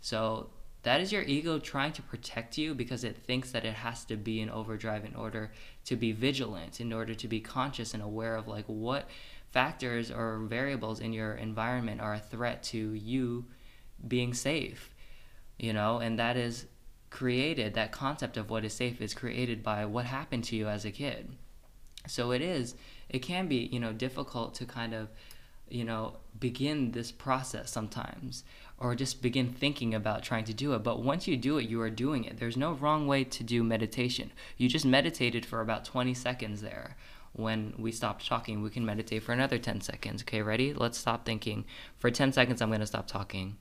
So 0.00 0.50
that 0.82 1.00
is 1.00 1.10
your 1.10 1.22
ego 1.22 1.58
trying 1.58 1.92
to 1.92 2.02
protect 2.02 2.56
you 2.56 2.74
because 2.74 3.02
it 3.02 3.16
thinks 3.16 3.50
that 3.50 3.64
it 3.64 3.74
has 3.74 4.04
to 4.04 4.16
be 4.16 4.40
in 4.40 4.50
overdrive 4.50 5.04
in 5.04 5.14
order 5.14 5.50
to 5.84 5.96
be 5.96 6.12
vigilant 6.12 6.80
in 6.80 6.92
order 6.92 7.14
to 7.14 7.26
be 7.26 7.40
conscious 7.40 7.92
and 7.92 8.02
aware 8.02 8.36
of 8.36 8.46
like 8.46 8.66
what 8.66 9.08
factors 9.50 10.10
or 10.10 10.38
variables 10.44 11.00
in 11.00 11.12
your 11.12 11.34
environment 11.34 12.00
are 12.00 12.14
a 12.14 12.20
threat 12.20 12.62
to 12.62 12.92
you 12.92 13.44
being 14.06 14.34
safe, 14.34 14.94
you 15.58 15.72
know, 15.72 15.98
and 15.98 16.18
that 16.18 16.36
is 16.36 16.66
created, 17.10 17.74
that 17.74 17.92
concept 17.92 18.36
of 18.36 18.50
what 18.50 18.64
is 18.64 18.74
safe 18.74 19.00
is 19.00 19.14
created 19.14 19.62
by 19.62 19.84
what 19.84 20.06
happened 20.06 20.44
to 20.44 20.56
you 20.56 20.68
as 20.68 20.84
a 20.84 20.90
kid. 20.90 21.32
So 22.06 22.30
it 22.32 22.42
is, 22.42 22.74
it 23.08 23.20
can 23.20 23.48
be, 23.48 23.68
you 23.72 23.80
know, 23.80 23.92
difficult 23.92 24.54
to 24.56 24.66
kind 24.66 24.94
of, 24.94 25.08
you 25.68 25.84
know, 25.84 26.18
begin 26.38 26.92
this 26.92 27.10
process 27.10 27.70
sometimes 27.70 28.44
or 28.78 28.94
just 28.94 29.22
begin 29.22 29.52
thinking 29.52 29.94
about 29.94 30.22
trying 30.22 30.44
to 30.44 30.54
do 30.54 30.74
it. 30.74 30.82
But 30.82 31.02
once 31.02 31.26
you 31.26 31.36
do 31.36 31.58
it, 31.58 31.68
you 31.68 31.80
are 31.80 31.90
doing 31.90 32.24
it. 32.24 32.38
There's 32.38 32.56
no 32.56 32.72
wrong 32.72 33.06
way 33.06 33.24
to 33.24 33.42
do 33.42 33.64
meditation. 33.64 34.32
You 34.56 34.68
just 34.68 34.84
meditated 34.84 35.46
for 35.46 35.60
about 35.60 35.84
20 35.84 36.14
seconds 36.14 36.60
there. 36.60 36.96
When 37.32 37.74
we 37.78 37.92
stopped 37.92 38.26
talking, 38.26 38.62
we 38.62 38.70
can 38.70 38.86
meditate 38.86 39.22
for 39.22 39.32
another 39.32 39.58
10 39.58 39.80
seconds. 39.80 40.22
Okay, 40.22 40.42
ready? 40.42 40.72
Let's 40.72 40.98
stop 40.98 41.26
thinking. 41.26 41.64
For 41.96 42.10
10 42.10 42.32
seconds, 42.32 42.62
I'm 42.62 42.68
going 42.68 42.80
to 42.80 42.86
stop 42.86 43.06
talking. 43.06 43.56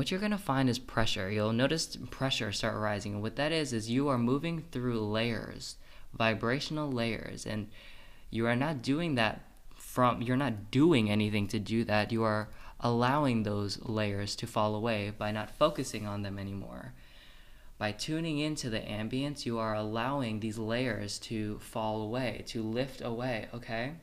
What 0.00 0.10
you're 0.10 0.18
going 0.18 0.32
to 0.32 0.38
find 0.38 0.70
is 0.70 0.78
pressure. 0.78 1.30
You'll 1.30 1.52
notice 1.52 1.94
pressure 2.08 2.52
start 2.52 2.74
rising. 2.74 3.12
And 3.12 3.22
what 3.22 3.36
that 3.36 3.52
is, 3.52 3.74
is 3.74 3.90
you 3.90 4.08
are 4.08 4.16
moving 4.16 4.64
through 4.72 4.98
layers, 4.98 5.76
vibrational 6.14 6.90
layers. 6.90 7.44
And 7.44 7.68
you 8.30 8.46
are 8.46 8.56
not 8.56 8.80
doing 8.80 9.16
that 9.16 9.42
from, 9.74 10.22
you're 10.22 10.38
not 10.38 10.70
doing 10.70 11.10
anything 11.10 11.48
to 11.48 11.58
do 11.58 11.84
that. 11.84 12.12
You 12.12 12.22
are 12.22 12.48
allowing 12.80 13.42
those 13.42 13.78
layers 13.82 14.34
to 14.36 14.46
fall 14.46 14.74
away 14.74 15.10
by 15.10 15.32
not 15.32 15.50
focusing 15.50 16.06
on 16.06 16.22
them 16.22 16.38
anymore. 16.38 16.94
By 17.76 17.92
tuning 17.92 18.38
into 18.38 18.70
the 18.70 18.80
ambience, 18.80 19.44
you 19.44 19.58
are 19.58 19.74
allowing 19.74 20.40
these 20.40 20.56
layers 20.56 21.18
to 21.18 21.58
fall 21.58 22.00
away, 22.00 22.44
to 22.46 22.62
lift 22.62 23.02
away, 23.02 23.48
okay? 23.52 23.96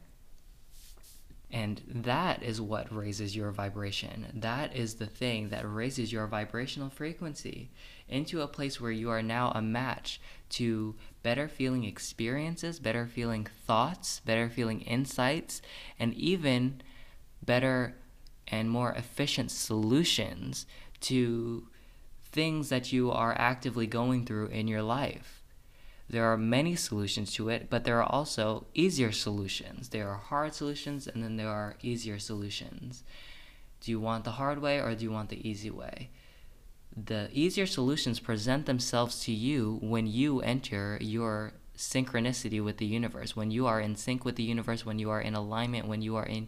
And 1.49 1.81
that 1.87 2.43
is 2.43 2.59
what 2.59 2.93
raises 2.93 3.35
your 3.35 3.51
vibration. 3.51 4.27
That 4.33 4.75
is 4.75 4.95
the 4.95 5.05
thing 5.05 5.49
that 5.49 5.63
raises 5.63 6.11
your 6.11 6.27
vibrational 6.27 6.89
frequency 6.89 7.69
into 8.09 8.41
a 8.41 8.47
place 8.47 8.81
where 8.81 8.91
you 8.91 9.09
are 9.09 9.21
now 9.21 9.51
a 9.51 9.61
match 9.61 10.19
to 10.49 10.95
better 11.23 11.47
feeling 11.47 11.85
experiences, 11.85 12.79
better 12.79 13.05
feeling 13.05 13.47
thoughts, 13.65 14.19
better 14.25 14.49
feeling 14.49 14.81
insights, 14.81 15.61
and 15.97 16.13
even 16.15 16.81
better 17.41 17.95
and 18.49 18.69
more 18.69 18.91
efficient 18.93 19.51
solutions 19.51 20.65
to 20.99 21.67
things 22.25 22.69
that 22.69 22.91
you 22.91 23.11
are 23.11 23.35
actively 23.37 23.87
going 23.87 24.25
through 24.25 24.47
in 24.47 24.67
your 24.67 24.81
life. 24.81 25.36
There 26.09 26.25
are 26.25 26.37
many 26.37 26.75
solutions 26.75 27.33
to 27.33 27.49
it, 27.49 27.69
but 27.69 27.83
there 27.83 28.01
are 28.01 28.11
also 28.11 28.65
easier 28.73 29.11
solutions. 29.11 29.89
There 29.89 30.07
are 30.09 30.17
hard 30.17 30.53
solutions, 30.53 31.07
and 31.07 31.21
then 31.23 31.35
there 31.35 31.49
are 31.49 31.75
easier 31.81 32.17
solutions. 32.17 33.03
Do 33.81 33.91
you 33.91 33.99
want 33.99 34.23
the 34.23 34.31
hard 34.31 34.61
way 34.61 34.79
or 34.79 34.95
do 34.95 35.03
you 35.03 35.11
want 35.11 35.29
the 35.29 35.47
easy 35.47 35.69
way? 35.69 36.09
The 36.95 37.29
easier 37.31 37.67
solutions 37.67 38.19
present 38.19 38.65
themselves 38.65 39.23
to 39.25 39.31
you 39.31 39.79
when 39.83 40.07
you 40.07 40.41
enter 40.41 40.97
your 40.99 41.53
synchronicity 41.77 42.63
with 42.63 42.77
the 42.77 42.85
universe, 42.85 43.35
when 43.35 43.51
you 43.51 43.67
are 43.67 43.79
in 43.79 43.95
sync 43.95 44.25
with 44.25 44.35
the 44.35 44.43
universe, 44.43 44.85
when 44.85 44.97
you 44.97 45.11
are 45.11 45.21
in 45.21 45.35
alignment, 45.35 45.87
when 45.87 46.01
you 46.01 46.15
are 46.15 46.25
in 46.25 46.47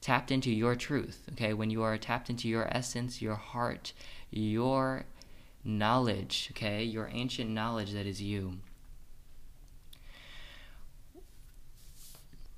tapped 0.00 0.30
into 0.30 0.52
your 0.52 0.76
truth, 0.76 1.28
okay? 1.32 1.52
When 1.52 1.70
you 1.70 1.82
are 1.82 1.98
tapped 1.98 2.30
into 2.30 2.48
your 2.48 2.68
essence, 2.74 3.20
your 3.20 3.34
heart, 3.34 3.92
your 4.30 5.06
knowledge, 5.64 6.50
okay? 6.52 6.84
Your 6.84 7.10
ancient 7.12 7.50
knowledge 7.50 7.92
that 7.92 8.06
is 8.06 8.22
you. 8.22 8.58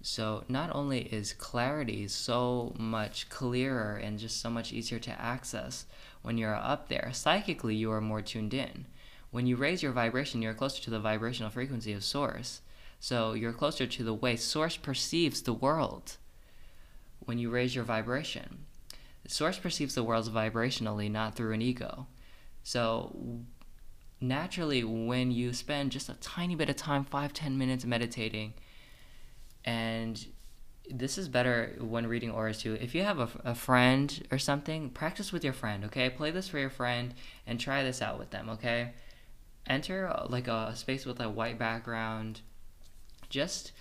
So, 0.03 0.45
not 0.49 0.75
only 0.75 1.01
is 1.03 1.35
clarity 1.35 2.09
so 2.09 2.75
much 2.79 3.29
clearer 3.29 3.97
and 3.97 4.19
just 4.19 4.41
so 4.41 4.49
much 4.49 4.73
easier 4.73 4.99
to 4.99 5.21
access 5.21 5.85
when 6.23 6.39
you're 6.39 6.55
up 6.55 6.89
there, 6.89 7.11
psychically, 7.13 7.75
you 7.75 7.93
are 7.93 8.01
more 8.01 8.23
tuned 8.23 8.55
in. 8.55 8.87
When 9.31 9.47
you 9.47 9.57
raise 9.57 9.83
your 9.83 9.93
vibration, 9.93 10.41
you're 10.43 10.55
closer 10.55 10.83
to 10.83 10.91
the 10.91 11.01
vibrational 11.01 11.51
frequency 11.51 11.93
of 11.93 12.03
Source. 12.03 12.63
So, 12.99 13.35
you're 13.35 13.53
closer 13.53 13.87
to 13.87 14.05
the 14.05 14.15
way 14.15 14.37
Source 14.37 14.77
perceives 14.77 15.43
the 15.43 15.53
world 15.53 16.17
when 17.21 17.39
you 17.39 17.51
raise 17.51 17.75
your 17.75 17.85
vibration. 17.85 18.65
Source 19.27 19.59
perceives 19.59 19.95
the 19.95 20.03
world 20.03 20.33
vibrationally, 20.33 21.11
not 21.11 21.37
through 21.37 21.53
an 21.53 21.63
ego. 21.63 22.07
So 22.63 23.45
naturally, 24.21 24.83
when 24.83 25.31
you 25.31 25.53
spend 25.53 25.93
just 25.93 26.09
a 26.09 26.15
tiny 26.15 26.55
bit 26.55 26.71
of 26.71 26.77
time, 26.77 27.05
five, 27.05 27.33
ten 27.33 27.57
minutes 27.57 27.85
meditating, 27.85 28.55
and 29.65 30.27
this 30.91 31.19
is 31.19 31.29
better 31.29 31.77
when 31.79 32.07
reading 32.07 32.31
auras 32.31 32.59
too. 32.59 32.75
If 32.81 32.95
you 32.95 33.05
have 33.05 33.19
a, 33.21 33.29
a 33.45 33.55
friend 33.55 34.27
or 34.31 34.39
something, 34.39 34.91
practice 34.91 35.33
with 35.33 35.45
your 35.45 35.53
friend, 35.53 35.85
okay? 35.85 36.11
Play 36.11 36.31
this 36.31 36.49
for 36.49 36.59
your 36.59 36.71
friend 36.71 37.15
and 37.47 37.61
try 37.61 37.83
this 37.83 38.03
out 38.03 38.19
with 38.19 38.31
them, 38.31 38.49
okay? 38.51 38.93
Enter 39.67 40.09
uh, 40.09 40.27
like 40.29 40.49
a 40.49 40.75
space 40.75 41.07
with 41.07 41.21
a 41.21 41.29
white 41.29 41.59
background. 41.59 42.41
Just 43.29 43.73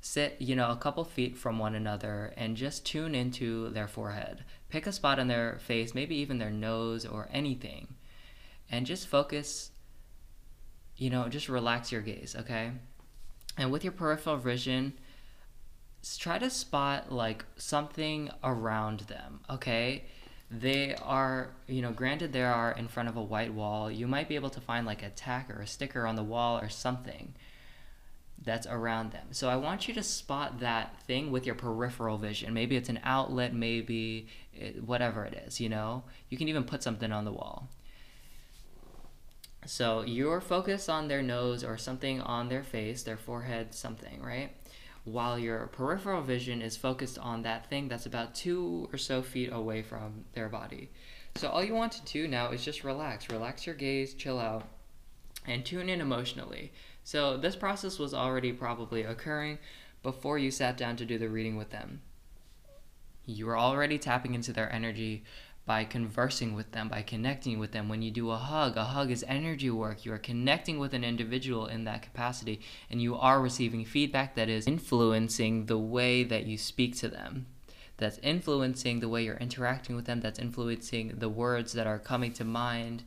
sit, 0.00 0.36
you 0.38 0.54
know, 0.54 0.70
a 0.70 0.76
couple 0.76 1.04
feet 1.04 1.36
from 1.36 1.58
one 1.58 1.74
another 1.74 2.32
and 2.36 2.56
just 2.56 2.84
tune 2.84 3.14
into 3.14 3.70
their 3.70 3.88
forehead. 3.88 4.44
Pick 4.68 4.86
a 4.86 4.92
spot 4.92 5.18
on 5.18 5.28
their 5.28 5.58
face, 5.58 5.94
maybe 5.94 6.16
even 6.16 6.38
their 6.38 6.50
nose 6.50 7.06
or 7.06 7.28
anything, 7.32 7.94
and 8.70 8.84
just 8.84 9.08
focus, 9.08 9.70
you 10.96 11.08
know, 11.08 11.28
just 11.28 11.48
relax 11.48 11.90
your 11.90 12.02
gaze, 12.02 12.36
okay? 12.38 12.72
And 13.56 13.72
with 13.72 13.84
your 13.84 13.92
peripheral 13.92 14.36
vision, 14.36 14.94
try 16.18 16.38
to 16.38 16.50
spot 16.50 17.10
like 17.10 17.44
something 17.56 18.30
around 18.44 19.00
them, 19.00 19.40
okay? 19.50 20.04
They 20.50 20.94
are, 20.94 21.50
you 21.66 21.82
know, 21.82 21.90
granted 21.90 22.32
they 22.32 22.44
are 22.44 22.72
in 22.72 22.86
front 22.86 23.08
of 23.08 23.16
a 23.16 23.22
white 23.22 23.52
wall, 23.52 23.90
you 23.90 24.06
might 24.06 24.28
be 24.28 24.36
able 24.36 24.50
to 24.50 24.60
find 24.60 24.86
like 24.86 25.02
a 25.02 25.10
tack 25.10 25.50
or 25.50 25.60
a 25.60 25.66
sticker 25.66 26.06
on 26.06 26.14
the 26.14 26.22
wall 26.22 26.58
or 26.58 26.68
something 26.68 27.34
that's 28.44 28.66
around 28.66 29.10
them. 29.10 29.28
So 29.32 29.48
I 29.48 29.56
want 29.56 29.88
you 29.88 29.94
to 29.94 30.02
spot 30.02 30.60
that 30.60 31.02
thing 31.02 31.32
with 31.32 31.46
your 31.46 31.56
peripheral 31.56 32.18
vision. 32.18 32.54
Maybe 32.54 32.76
it's 32.76 32.88
an 32.88 33.00
outlet, 33.02 33.54
maybe 33.54 34.28
it, 34.54 34.84
whatever 34.84 35.24
it 35.24 35.42
is, 35.46 35.60
you 35.60 35.68
know? 35.68 36.04
You 36.28 36.38
can 36.38 36.48
even 36.48 36.62
put 36.62 36.82
something 36.82 37.10
on 37.10 37.24
the 37.24 37.32
wall. 37.32 37.68
So 39.66 40.02
you're 40.02 40.40
focused 40.40 40.88
on 40.88 41.08
their 41.08 41.22
nose 41.22 41.64
or 41.64 41.76
something 41.76 42.20
on 42.20 42.48
their 42.48 42.62
face, 42.62 43.02
their 43.02 43.16
forehead, 43.16 43.74
something, 43.74 44.22
right? 44.22 44.50
While 45.04 45.38
your 45.38 45.66
peripheral 45.68 46.22
vision 46.22 46.62
is 46.62 46.76
focused 46.76 47.18
on 47.18 47.42
that 47.42 47.68
thing 47.68 47.88
that's 47.88 48.06
about 48.06 48.34
two 48.34 48.88
or 48.92 48.98
so 48.98 49.22
feet 49.22 49.52
away 49.52 49.82
from 49.82 50.24
their 50.32 50.48
body. 50.48 50.90
So 51.34 51.48
all 51.48 51.62
you 51.62 51.74
want 51.74 51.92
to 51.92 52.12
do 52.12 52.28
now 52.28 52.50
is 52.50 52.64
just 52.64 52.84
relax. 52.84 53.28
Relax 53.28 53.66
your 53.66 53.74
gaze, 53.74 54.14
chill 54.14 54.38
out, 54.38 54.66
and 55.46 55.64
tune 55.64 55.88
in 55.88 56.00
emotionally. 56.00 56.72
So 57.04 57.36
this 57.36 57.56
process 57.56 57.98
was 57.98 58.14
already 58.14 58.52
probably 58.52 59.02
occurring 59.02 59.58
before 60.02 60.38
you 60.38 60.50
sat 60.50 60.76
down 60.76 60.96
to 60.96 61.04
do 61.04 61.18
the 61.18 61.28
reading 61.28 61.56
with 61.56 61.70
them. 61.70 62.02
You 63.26 63.46
were 63.46 63.58
already 63.58 63.98
tapping 63.98 64.34
into 64.34 64.52
their 64.52 64.72
energy 64.72 65.24
by 65.66 65.84
conversing 65.84 66.54
with 66.54 66.70
them, 66.70 66.88
by 66.88 67.02
connecting 67.02 67.58
with 67.58 67.72
them. 67.72 67.88
When 67.88 68.00
you 68.00 68.12
do 68.12 68.30
a 68.30 68.36
hug, 68.36 68.76
a 68.76 68.84
hug 68.84 69.10
is 69.10 69.24
energy 69.26 69.68
work. 69.68 70.04
You 70.04 70.12
are 70.12 70.18
connecting 70.18 70.78
with 70.78 70.94
an 70.94 71.02
individual 71.02 71.66
in 71.66 71.84
that 71.84 72.02
capacity, 72.02 72.60
and 72.88 73.02
you 73.02 73.16
are 73.16 73.40
receiving 73.40 73.84
feedback 73.84 74.36
that 74.36 74.48
is 74.48 74.68
influencing 74.68 75.66
the 75.66 75.76
way 75.76 76.22
that 76.22 76.46
you 76.46 76.56
speak 76.56 76.96
to 76.98 77.08
them. 77.08 77.46
That's 77.96 78.18
influencing 78.18 79.00
the 79.00 79.08
way 79.08 79.24
you're 79.24 79.36
interacting 79.36 79.96
with 79.96 80.04
them, 80.04 80.20
that's 80.20 80.38
influencing 80.38 81.14
the 81.16 81.28
words 81.28 81.72
that 81.72 81.86
are 81.86 81.98
coming 81.98 82.32
to 82.34 82.44
mind 82.44 83.02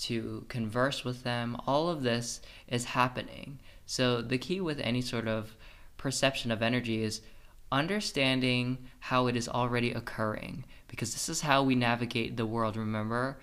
to 0.00 0.44
converse 0.48 1.04
with 1.04 1.22
them. 1.22 1.56
All 1.66 1.88
of 1.88 2.02
this 2.02 2.42
is 2.68 2.84
happening. 2.84 3.58
So, 3.86 4.20
the 4.20 4.38
key 4.38 4.60
with 4.60 4.80
any 4.80 5.00
sort 5.00 5.28
of 5.28 5.56
perception 5.96 6.50
of 6.50 6.60
energy 6.60 7.02
is 7.02 7.22
understanding 7.70 8.78
how 9.00 9.28
it 9.28 9.36
is 9.36 9.48
already 9.48 9.92
occurring 9.92 10.64
because 10.92 11.14
this 11.14 11.30
is 11.30 11.40
how 11.40 11.62
we 11.62 11.74
navigate 11.74 12.36
the 12.36 12.44
world. 12.44 12.76
Remember, 12.76 13.38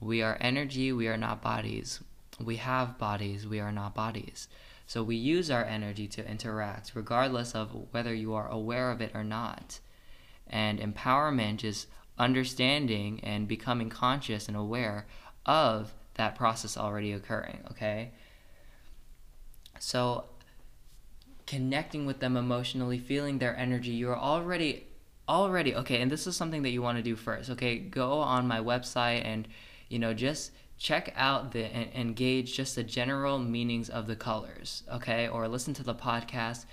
we 0.00 0.20
are 0.20 0.36
energy, 0.40 0.92
we 0.92 1.06
are 1.06 1.16
not 1.16 1.40
bodies. 1.40 2.00
We 2.40 2.56
have 2.56 2.98
bodies, 2.98 3.46
we 3.46 3.60
are 3.60 3.70
not 3.70 3.94
bodies. 3.94 4.48
So 4.88 5.04
we 5.04 5.14
use 5.14 5.48
our 5.48 5.64
energy 5.64 6.08
to 6.08 6.28
interact, 6.28 6.90
regardless 6.96 7.54
of 7.54 7.70
whether 7.92 8.12
you 8.12 8.34
are 8.34 8.48
aware 8.48 8.90
of 8.90 9.00
it 9.00 9.12
or 9.14 9.22
not. 9.22 9.78
And 10.48 10.80
empowerment 10.80 11.62
is 11.62 11.86
understanding 12.18 13.20
and 13.22 13.46
becoming 13.46 13.90
conscious 13.90 14.48
and 14.48 14.56
aware 14.56 15.06
of 15.46 15.94
that 16.14 16.34
process 16.34 16.76
already 16.76 17.12
occurring, 17.12 17.60
okay? 17.70 18.10
So 19.78 20.24
connecting 21.46 22.06
with 22.06 22.18
them 22.18 22.36
emotionally, 22.36 22.98
feeling 22.98 23.38
their 23.38 23.56
energy, 23.56 23.92
you're 23.92 24.18
already 24.18 24.87
already 25.28 25.74
okay, 25.74 26.00
and 26.00 26.10
this 26.10 26.26
is 26.26 26.36
something 26.36 26.62
that 26.62 26.70
you 26.70 26.82
want 26.82 26.98
to 26.98 27.02
do 27.02 27.16
first. 27.16 27.50
Okay, 27.50 27.78
go 27.78 28.20
on 28.20 28.48
my 28.48 28.60
website 28.60 29.24
and 29.24 29.46
you 29.88 29.98
know, 29.98 30.14
just 30.14 30.52
check 30.76 31.12
out 31.16 31.52
the 31.52 31.64
and, 31.64 32.16
just 32.16 32.76
the 32.76 32.84
general 32.84 33.38
meanings 33.38 33.88
of 33.88 34.06
the 34.06 34.16
colors, 34.16 34.82
okay? 34.92 35.28
Or 35.28 35.48
listen 35.48 35.74
to 35.74 35.82
the 35.82 35.94
podcast 35.94 36.66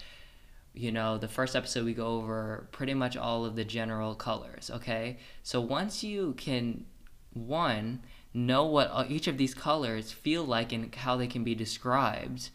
you 0.75 0.91
know, 0.91 1.17
the 1.17 1.27
first 1.27 1.55
episode 1.55 1.85
we 1.85 1.93
go 1.93 2.07
over 2.07 2.67
pretty 2.71 2.93
much 2.93 3.15
all 3.15 3.45
of 3.45 3.55
the 3.55 3.63
general 3.63 4.13
colors, 4.13 4.69
okay? 4.73 5.17
So 5.41 5.61
once 5.61 6.03
you 6.03 6.33
can, 6.37 6.85
one, 7.33 8.01
know 8.33 8.65
what 8.65 8.89
uh, 8.91 9.05
each 9.07 9.27
of 9.27 9.37
these 9.37 9.53
colors 9.53 10.11
feel 10.11 10.43
like 10.43 10.73
and 10.73 10.93
how 10.93 11.15
they 11.15 11.27
can 11.27 11.43
be 11.43 11.55
described 11.55 12.49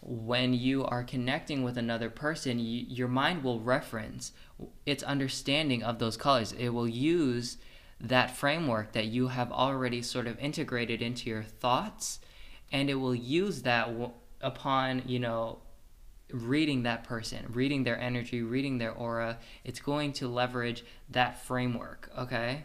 when 0.00 0.54
you 0.54 0.84
are 0.84 1.02
connecting 1.04 1.62
with 1.62 1.76
another 1.76 2.10
person 2.10 2.58
you, 2.58 2.84
your 2.88 3.08
mind 3.08 3.42
will 3.42 3.60
reference 3.60 4.32
its 4.86 5.02
understanding 5.02 5.82
of 5.82 5.98
those 5.98 6.16
colors. 6.16 6.52
It 6.52 6.70
will 6.70 6.88
use 6.88 7.58
that 8.00 8.36
framework 8.36 8.92
that 8.92 9.06
you 9.06 9.28
have 9.28 9.50
already 9.50 10.02
sort 10.02 10.26
of 10.26 10.38
integrated 10.38 11.02
into 11.02 11.28
your 11.28 11.42
thoughts 11.42 12.20
and 12.70 12.88
it 12.88 12.94
will 12.94 13.14
use 13.14 13.62
that 13.62 13.86
w- 13.86 14.12
upon 14.40 15.02
you 15.06 15.18
know 15.18 15.58
reading 16.30 16.82
that 16.84 17.02
person 17.02 17.44
reading 17.50 17.82
their 17.82 17.98
energy 17.98 18.42
reading 18.42 18.78
their 18.78 18.92
aura. 18.92 19.38
It's 19.64 19.80
going 19.80 20.12
to 20.14 20.28
leverage 20.28 20.84
that 21.10 21.44
framework 21.44 22.10
okay? 22.16 22.64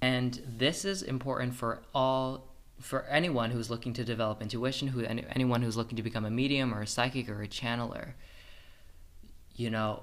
And 0.00 0.40
this 0.46 0.86
is 0.86 1.02
important 1.02 1.54
for 1.54 1.82
all 1.94 2.49
for 2.80 3.04
anyone 3.04 3.50
who's 3.50 3.70
looking 3.70 3.92
to 3.94 4.04
develop 4.04 4.42
intuition, 4.42 4.88
who 4.88 5.04
anyone 5.04 5.62
who's 5.62 5.76
looking 5.76 5.96
to 5.96 6.02
become 6.02 6.24
a 6.24 6.30
medium 6.30 6.74
or 6.74 6.82
a 6.82 6.86
psychic 6.86 7.28
or 7.28 7.42
a 7.42 7.48
channeler. 7.48 8.12
You 9.54 9.70
know, 9.70 10.02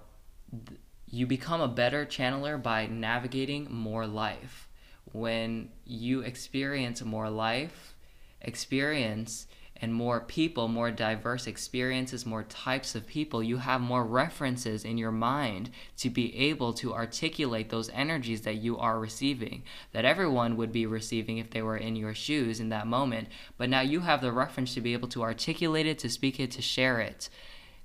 you 1.10 1.26
become 1.26 1.62
a 1.62 1.68
better 1.68 2.06
channeler 2.06 2.62
by 2.62 2.86
navigating 2.88 3.68
more 3.72 4.06
life. 4.06 4.70
When 5.12 5.70
you 5.86 6.22
experience 6.22 7.02
more 7.04 7.30
life, 7.30 7.96
experience 8.42 9.48
and 9.82 9.94
more 9.94 10.20
people, 10.20 10.68
more 10.68 10.92
diverse 10.92 11.48
experiences, 11.48 12.26
more 12.26 12.44
types 12.44 12.96
of 12.96 13.06
people, 13.06 13.44
you 13.44 13.58
have 13.58 13.82
more 13.82 14.04
references 14.04 14.84
in 14.84 14.98
your 14.98 15.12
mind 15.12 15.70
to 15.98 16.10
be 16.10 16.36
able 16.36 16.74
to 16.74 16.94
articulate 16.94 17.70
those 17.70 17.90
energies 17.90 18.42
that 18.42 18.56
you 18.56 18.78
are 18.78 19.00
receiving, 19.00 19.63
that 19.92 20.06
everyone 20.06 20.58
would 20.58 20.72
be 20.72 20.86
receiving 20.86 21.38
if 21.38 21.52
they 21.52 21.62
were 21.62 21.78
in 21.78 21.96
your 21.96 22.13
shoes 22.13 22.60
in 22.60 22.70
that 22.70 22.88
moment. 22.88 23.28
But 23.58 23.70
now 23.70 23.82
you 23.82 24.02
have 24.02 24.22
the 24.22 24.32
reference 24.32 24.74
to 24.74 24.82
be 24.82 24.94
able 24.94 25.10
to 25.10 25.24
articulate 25.24 25.86
it, 25.86 26.00
to 26.00 26.10
speak 26.10 26.40
it, 26.40 26.52
to 26.52 26.62
share 26.62 27.00
it. 27.00 27.30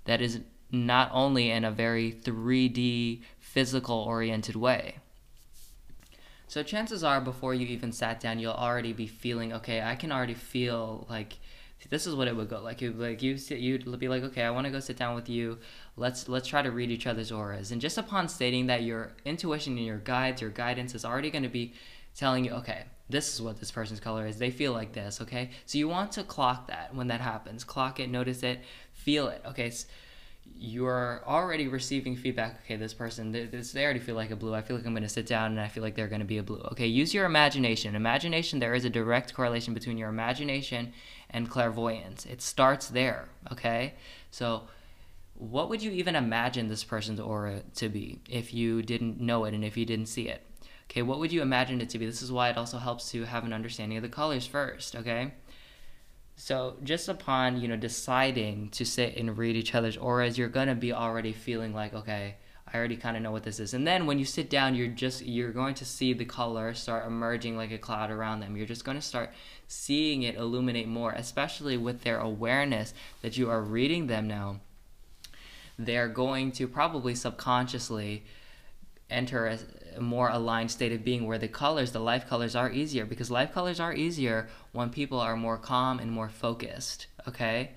That 0.05 0.21
is 0.21 0.41
not 0.71 1.11
only 1.13 1.51
in 1.51 1.65
a 1.65 1.71
very 1.71 2.13
3D 2.13 3.21
physical 3.39 3.97
oriented 3.97 4.57
way. 4.57 4.97
So 6.49 6.63
chances 6.63 7.03
are 7.03 7.21
before 7.21 7.55
you 7.55 7.67
even 7.67 7.93
sat 7.93 8.21
down, 8.21 8.39
you'll 8.39 8.53
already 8.53 8.93
be 8.93 9.07
feeling, 9.07 9.53
okay, 9.55 9.81
I 9.81 9.95
can 9.95 10.13
already 10.13 10.35
feel 10.35 11.07
like 11.09 11.39
this 11.91 12.07
is 12.07 12.15
what 12.15 12.29
it 12.29 12.37
would 12.37 12.49
go 12.49 12.61
like. 12.61 12.81
You 12.81 12.93
like 12.93 13.23
you 13.23 13.35
you'd 13.35 13.99
be 13.99 14.09
like, 14.09 14.23
okay, 14.23 14.43
I 14.43 14.51
want 14.51 14.67
to 14.67 14.73
go 14.73 14.81
sit 14.81 14.97
down 14.97 15.15
with 15.15 15.29
you. 15.29 15.59
Let's 15.97 16.29
let's 16.29 16.49
try 16.49 16.63
to 16.63 16.71
read 16.71 16.91
each 16.91 17.07
other's 17.07 17.33
auras. 17.33 17.73
And 17.73 17.81
just 17.81 17.99
upon 17.99 18.29
stating 18.29 18.67
that, 18.67 18.83
your 18.83 19.13
intuition 19.25 19.77
and 19.77 19.87
your 19.87 19.99
guides, 19.99 20.41
your 20.41 20.51
guidance 20.51 20.95
is 20.95 21.05
already 21.05 21.31
going 21.31 21.43
to 21.43 21.49
be 21.49 21.75
telling 22.15 22.45
you, 22.45 22.53
okay, 22.53 22.85
this 23.09 23.35
is 23.35 23.43
what 23.43 23.59
this 23.59 23.71
person's 23.71 24.01
color 24.01 24.27
is. 24.27 24.39
They 24.39 24.51
feel 24.51 24.73
like 24.73 24.93
this, 24.93 25.21
okay? 25.21 25.51
So 25.67 25.79
you 25.79 25.89
want 25.89 26.13
to 26.13 26.25
clock 26.25 26.69
that 26.69 26.95
when 26.95 27.09
that 27.09 27.21
happens. 27.21 27.65
Clock 27.65 28.01
it, 28.01 28.11
notice 28.11 28.43
it, 28.43 28.61
feel 28.93 29.29
it, 29.29 29.43
okay? 29.47 29.71
So 29.71 29.87
you're 30.55 31.23
already 31.27 31.69
receiving 31.69 32.17
feedback. 32.17 32.61
Okay, 32.65 32.77
this 32.77 32.95
person, 32.95 33.33
they, 33.33 33.47
they 33.47 33.85
already 33.85 33.99
feel 34.01 34.15
like 34.15 34.31
a 34.31 34.37
blue. 34.37 34.55
I 34.55 34.63
feel 34.63 34.77
like 34.77 34.87
I'm 34.87 34.93
going 34.93 35.03
to 35.03 35.09
sit 35.09 35.27
down 35.27 35.53
and 35.53 35.61
I 35.61 35.69
feel 35.69 35.83
like 35.83 35.95
they're 35.95 36.09
going 36.09 36.21
to 36.21 36.27
be 36.27 36.39
a 36.39 36.43
blue. 36.43 36.61
Okay, 36.73 36.87
use 36.87 37.13
your 37.15 37.27
imagination. 37.27 37.95
Imagination, 37.95 38.59
there 38.59 38.75
is 38.75 38.85
a 38.85 38.91
direct 38.91 39.35
correlation 39.35 39.75
between 39.75 39.99
your 39.99 40.09
imagination 40.09 40.93
and 41.33 41.49
clairvoyance. 41.49 42.27
It 42.27 42.43
starts 42.43 42.89
there, 42.89 43.29
okay? 43.51 43.95
So, 44.31 44.65
what 45.35 45.69
would 45.71 45.83
you 45.83 45.91
even 45.93 46.15
imagine 46.15 46.69
this 46.69 46.85
person's 46.85 47.19
aura 47.19 47.63
to 47.77 47.89
be 47.89 48.21
if 48.29 48.55
you 48.55 48.83
didn't 48.83 49.21
know 49.21 49.45
it 49.45 49.55
and 49.55 49.65
if 49.65 49.77
you 49.77 49.85
didn't 49.85 50.07
see 50.07 50.29
it? 50.29 50.47
Okay, 50.91 51.03
what 51.03 51.19
would 51.19 51.33
you 51.33 51.43
imagine 51.43 51.81
it 51.81 51.89
to 51.91 51.99
be? 51.99 52.07
This 52.07 52.23
is 52.23 52.31
why 52.31 52.51
it 52.51 52.59
also 52.59 52.79
helps 52.79 53.11
to 53.13 53.25
have 53.25 53.45
an 53.45 53.53
understanding 53.53 53.97
of 53.97 54.03
the 54.03 54.09
colors 54.09 54.47
first, 54.47 54.95
okay? 54.95 55.33
So 56.37 56.77
just 56.83 57.09
upon, 57.09 57.61
you 57.61 57.69
know, 57.69 57.77
deciding 57.77 58.71
to 58.71 58.85
sit 58.85 59.17
and 59.17 59.37
read 59.37 59.57
each 59.57 59.75
other's 59.75 59.97
auras, 59.97 60.37
you're 60.37 60.49
to 60.49 60.75
be 60.75 60.93
already 60.93 61.33
feeling 61.33 61.73
like, 61.75 61.95
okay, 61.95 62.37
I 62.73 62.79
already 62.79 62.97
kind 62.97 63.17
of 63.17 63.23
know 63.23 63.33
what 63.33 63.43
this 63.43 63.61
is. 63.61 63.75
And 63.75 63.87
then 63.87 64.07
when 64.07 64.19
you 64.19 64.25
sit 64.25 64.49
down, 64.49 64.75
you're 64.75 64.89
just 64.89 65.23
you're 65.23 65.53
going 65.53 65.75
to 65.75 65.85
see 65.85 66.15
the 66.15 66.25
color 66.25 66.73
start 66.73 67.07
emerging 67.07 67.57
like 67.57 67.71
a 67.71 67.79
cloud 67.79 68.11
around 68.11 68.41
them. 68.41 68.57
You're 68.57 68.67
just 68.67 68.85
going 68.85 68.97
to 68.97 69.03
start 69.03 69.31
seeing 69.69 70.23
it 70.23 70.37
illuminate 70.37 70.89
more, 70.89 71.13
especially 71.13 71.77
with 71.77 72.03
their 72.03 72.19
awareness 72.19 72.95
that 73.21 73.37
you 73.37 73.51
are 73.51 73.61
reading 73.61 74.07
them 74.07 74.27
now. 74.27 74.61
They're 75.79 76.09
going 76.09 76.53
to 76.53 76.67
probably 76.67 77.15
subconsciously 77.15 78.25
enter 79.11 79.47
a, 79.47 79.59
a 79.97 80.01
more 80.01 80.31
aligned 80.31 80.71
state 80.71 80.93
of 80.93 81.05
being 81.05 81.27
where 81.27 81.39
the 81.39 81.49
colors, 81.49 81.93
the 81.93 82.01
life 82.01 82.27
colors, 82.27 82.57
are 82.57 82.71
easier 82.71 83.05
because 83.05 83.31
life 83.31 83.53
colors 83.53 83.81
are 83.81 83.93
easier 83.93 84.49
when 84.73 84.89
people 84.89 85.21
are 85.21 85.37
more 85.37 85.59
calm 85.59 85.99
and 85.99 86.11
more 86.11 86.31
focused. 86.31 87.07
Okay 87.29 87.73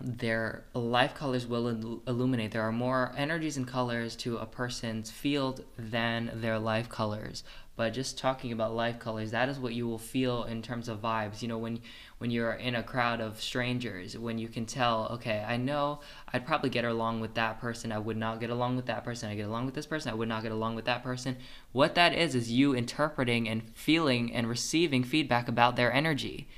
their 0.00 0.64
life 0.74 1.14
colors 1.14 1.46
will 1.46 1.68
illuminate. 2.06 2.52
There 2.52 2.62
are 2.62 2.72
more 2.72 3.12
energies 3.16 3.56
and 3.56 3.66
colors 3.66 4.16
to 4.16 4.38
a 4.38 4.46
person's 4.46 5.10
field 5.10 5.64
than 5.78 6.30
their 6.34 6.58
life 6.58 6.88
colors. 6.88 7.44
But 7.76 7.94
just 7.94 8.18
talking 8.18 8.52
about 8.52 8.74
life 8.74 8.98
colors, 8.98 9.30
that 9.30 9.48
is 9.48 9.58
what 9.58 9.72
you 9.72 9.88
will 9.88 9.98
feel 9.98 10.44
in 10.44 10.60
terms 10.60 10.86
of 10.88 11.00
vibes. 11.00 11.40
You 11.40 11.48
know, 11.48 11.56
when 11.56 11.80
when 12.18 12.30
you're 12.30 12.52
in 12.52 12.74
a 12.74 12.82
crowd 12.82 13.22
of 13.22 13.40
strangers, 13.40 14.18
when 14.18 14.38
you 14.38 14.48
can 14.48 14.66
tell, 14.66 15.08
okay, 15.12 15.42
I 15.48 15.56
know 15.56 16.00
I'd 16.30 16.46
probably 16.46 16.68
get 16.68 16.84
along 16.84 17.20
with 17.20 17.32
that 17.34 17.58
person. 17.58 17.90
I 17.90 17.98
would 17.98 18.18
not 18.18 18.38
get 18.38 18.50
along 18.50 18.76
with 18.76 18.84
that 18.86 19.02
person. 19.02 19.30
I 19.30 19.34
get 19.34 19.46
along 19.46 19.64
with 19.64 19.74
this 19.74 19.86
person. 19.86 20.12
I 20.12 20.14
would 20.14 20.28
not 20.28 20.42
get 20.42 20.52
along 20.52 20.74
with 20.74 20.84
that 20.84 21.02
person. 21.02 21.38
What 21.72 21.94
that 21.94 22.12
is 22.12 22.34
is 22.34 22.52
you 22.52 22.74
interpreting 22.74 23.48
and 23.48 23.62
feeling 23.74 24.30
and 24.34 24.46
receiving 24.46 25.02
feedback 25.02 25.48
about 25.48 25.76
their 25.76 25.90
energy. 25.90 26.48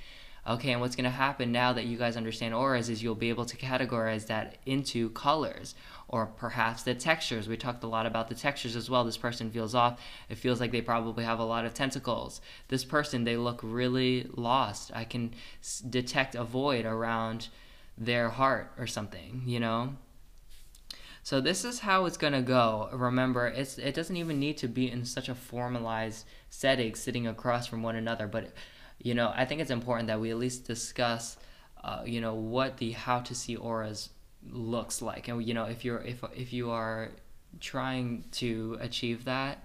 Okay, 0.44 0.72
and 0.72 0.80
what's 0.80 0.96
going 0.96 1.04
to 1.04 1.10
happen 1.10 1.52
now 1.52 1.72
that 1.72 1.84
you 1.84 1.96
guys 1.96 2.16
understand 2.16 2.52
auras 2.52 2.88
is 2.88 3.00
you'll 3.00 3.14
be 3.14 3.28
able 3.28 3.44
to 3.44 3.56
categorize 3.56 4.26
that 4.26 4.56
into 4.66 5.10
colors 5.10 5.76
or 6.08 6.26
perhaps 6.26 6.82
the 6.82 6.96
textures. 6.96 7.46
We 7.46 7.56
talked 7.56 7.84
a 7.84 7.86
lot 7.86 8.06
about 8.06 8.28
the 8.28 8.34
textures 8.34 8.74
as 8.74 8.90
well. 8.90 9.04
This 9.04 9.16
person 9.16 9.52
feels 9.52 9.72
off. 9.72 10.00
It 10.28 10.38
feels 10.38 10.58
like 10.58 10.72
they 10.72 10.80
probably 10.80 11.22
have 11.22 11.38
a 11.38 11.44
lot 11.44 11.64
of 11.64 11.74
tentacles. 11.74 12.40
This 12.66 12.84
person, 12.84 13.22
they 13.22 13.36
look 13.36 13.60
really 13.62 14.28
lost. 14.34 14.90
I 14.92 15.04
can 15.04 15.32
detect 15.88 16.34
a 16.34 16.42
void 16.42 16.86
around 16.86 17.48
their 17.96 18.30
heart 18.30 18.72
or 18.78 18.88
something, 18.88 19.42
you 19.46 19.60
know? 19.60 19.94
So 21.22 21.40
this 21.40 21.64
is 21.64 21.78
how 21.78 22.06
it's 22.06 22.16
gonna 22.16 22.42
go. 22.42 22.88
Remember, 22.92 23.46
it's 23.46 23.78
it 23.78 23.94
doesn't 23.94 24.16
even 24.16 24.40
need 24.40 24.56
to 24.58 24.66
be 24.66 24.90
in 24.90 25.04
such 25.04 25.28
a 25.28 25.36
formalized 25.36 26.26
setting, 26.50 26.96
sitting 26.96 27.28
across 27.28 27.68
from 27.68 27.84
one 27.84 27.94
another. 27.94 28.26
But 28.26 28.52
you 29.02 29.14
know, 29.14 29.32
I 29.34 29.44
think 29.44 29.60
it's 29.60 29.70
important 29.70 30.06
that 30.06 30.20
we 30.20 30.30
at 30.30 30.38
least 30.38 30.64
discuss, 30.64 31.36
uh, 31.82 32.02
you 32.06 32.20
know, 32.20 32.34
what 32.34 32.76
the 32.76 32.92
how 32.92 33.18
to 33.20 33.34
see 33.34 33.56
auras 33.56 34.10
looks 34.48 35.02
like, 35.02 35.28
and 35.28 35.44
you 35.44 35.54
know, 35.54 35.64
if 35.64 35.84
you're 35.84 35.98
if 36.02 36.22
if 36.34 36.52
you 36.52 36.70
are 36.70 37.10
trying 37.60 38.24
to 38.32 38.78
achieve 38.80 39.24
that, 39.24 39.64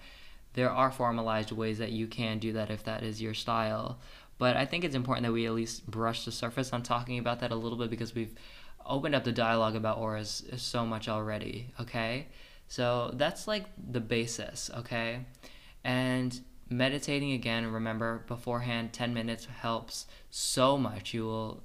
there 0.54 0.72
are 0.72 0.92
formalized 0.92 1.52
ways 1.52 1.78
that 1.78 1.92
you 1.92 2.08
can 2.08 2.40
do 2.40 2.54
that 2.54 2.72
if 2.72 2.84
that 2.84 3.04
is 3.04 3.22
your 3.22 3.34
style. 3.34 4.00
But 4.40 4.58
I 4.58 4.66
think 4.66 4.84
it's 4.84 4.96
important 4.96 5.26
that 5.26 5.34
we 5.34 5.46
at 5.46 5.54
least 5.54 5.90
brush 5.90 6.26
the 6.26 6.32
surface 6.32 6.74
on 6.74 6.84
talking 6.84 7.18
about 7.20 7.40
that 7.40 7.52
a 7.52 7.56
little 7.56 7.78
bit 7.78 7.90
because 7.90 8.14
we've 8.14 8.34
opened 8.86 9.16
up 9.16 9.24
the 9.24 9.32
dialogue 9.32 9.76
about 9.76 9.98
auras 9.98 10.44
so 10.58 10.86
much 10.86 11.08
already. 11.08 11.74
Okay, 11.80 12.28
so 12.68 13.12
that's 13.14 13.48
like 13.48 13.66
the 13.92 14.00
basis. 14.00 14.72
Okay, 14.78 15.26
and 15.84 16.40
meditating 16.70 17.32
again 17.32 17.72
remember 17.72 18.24
beforehand 18.28 18.94
10 18.94 19.14
minutes 19.14 19.46
helps 19.46 20.06
so 20.30 20.78
much. 20.78 21.14
You 21.14 21.26
will 21.26 21.64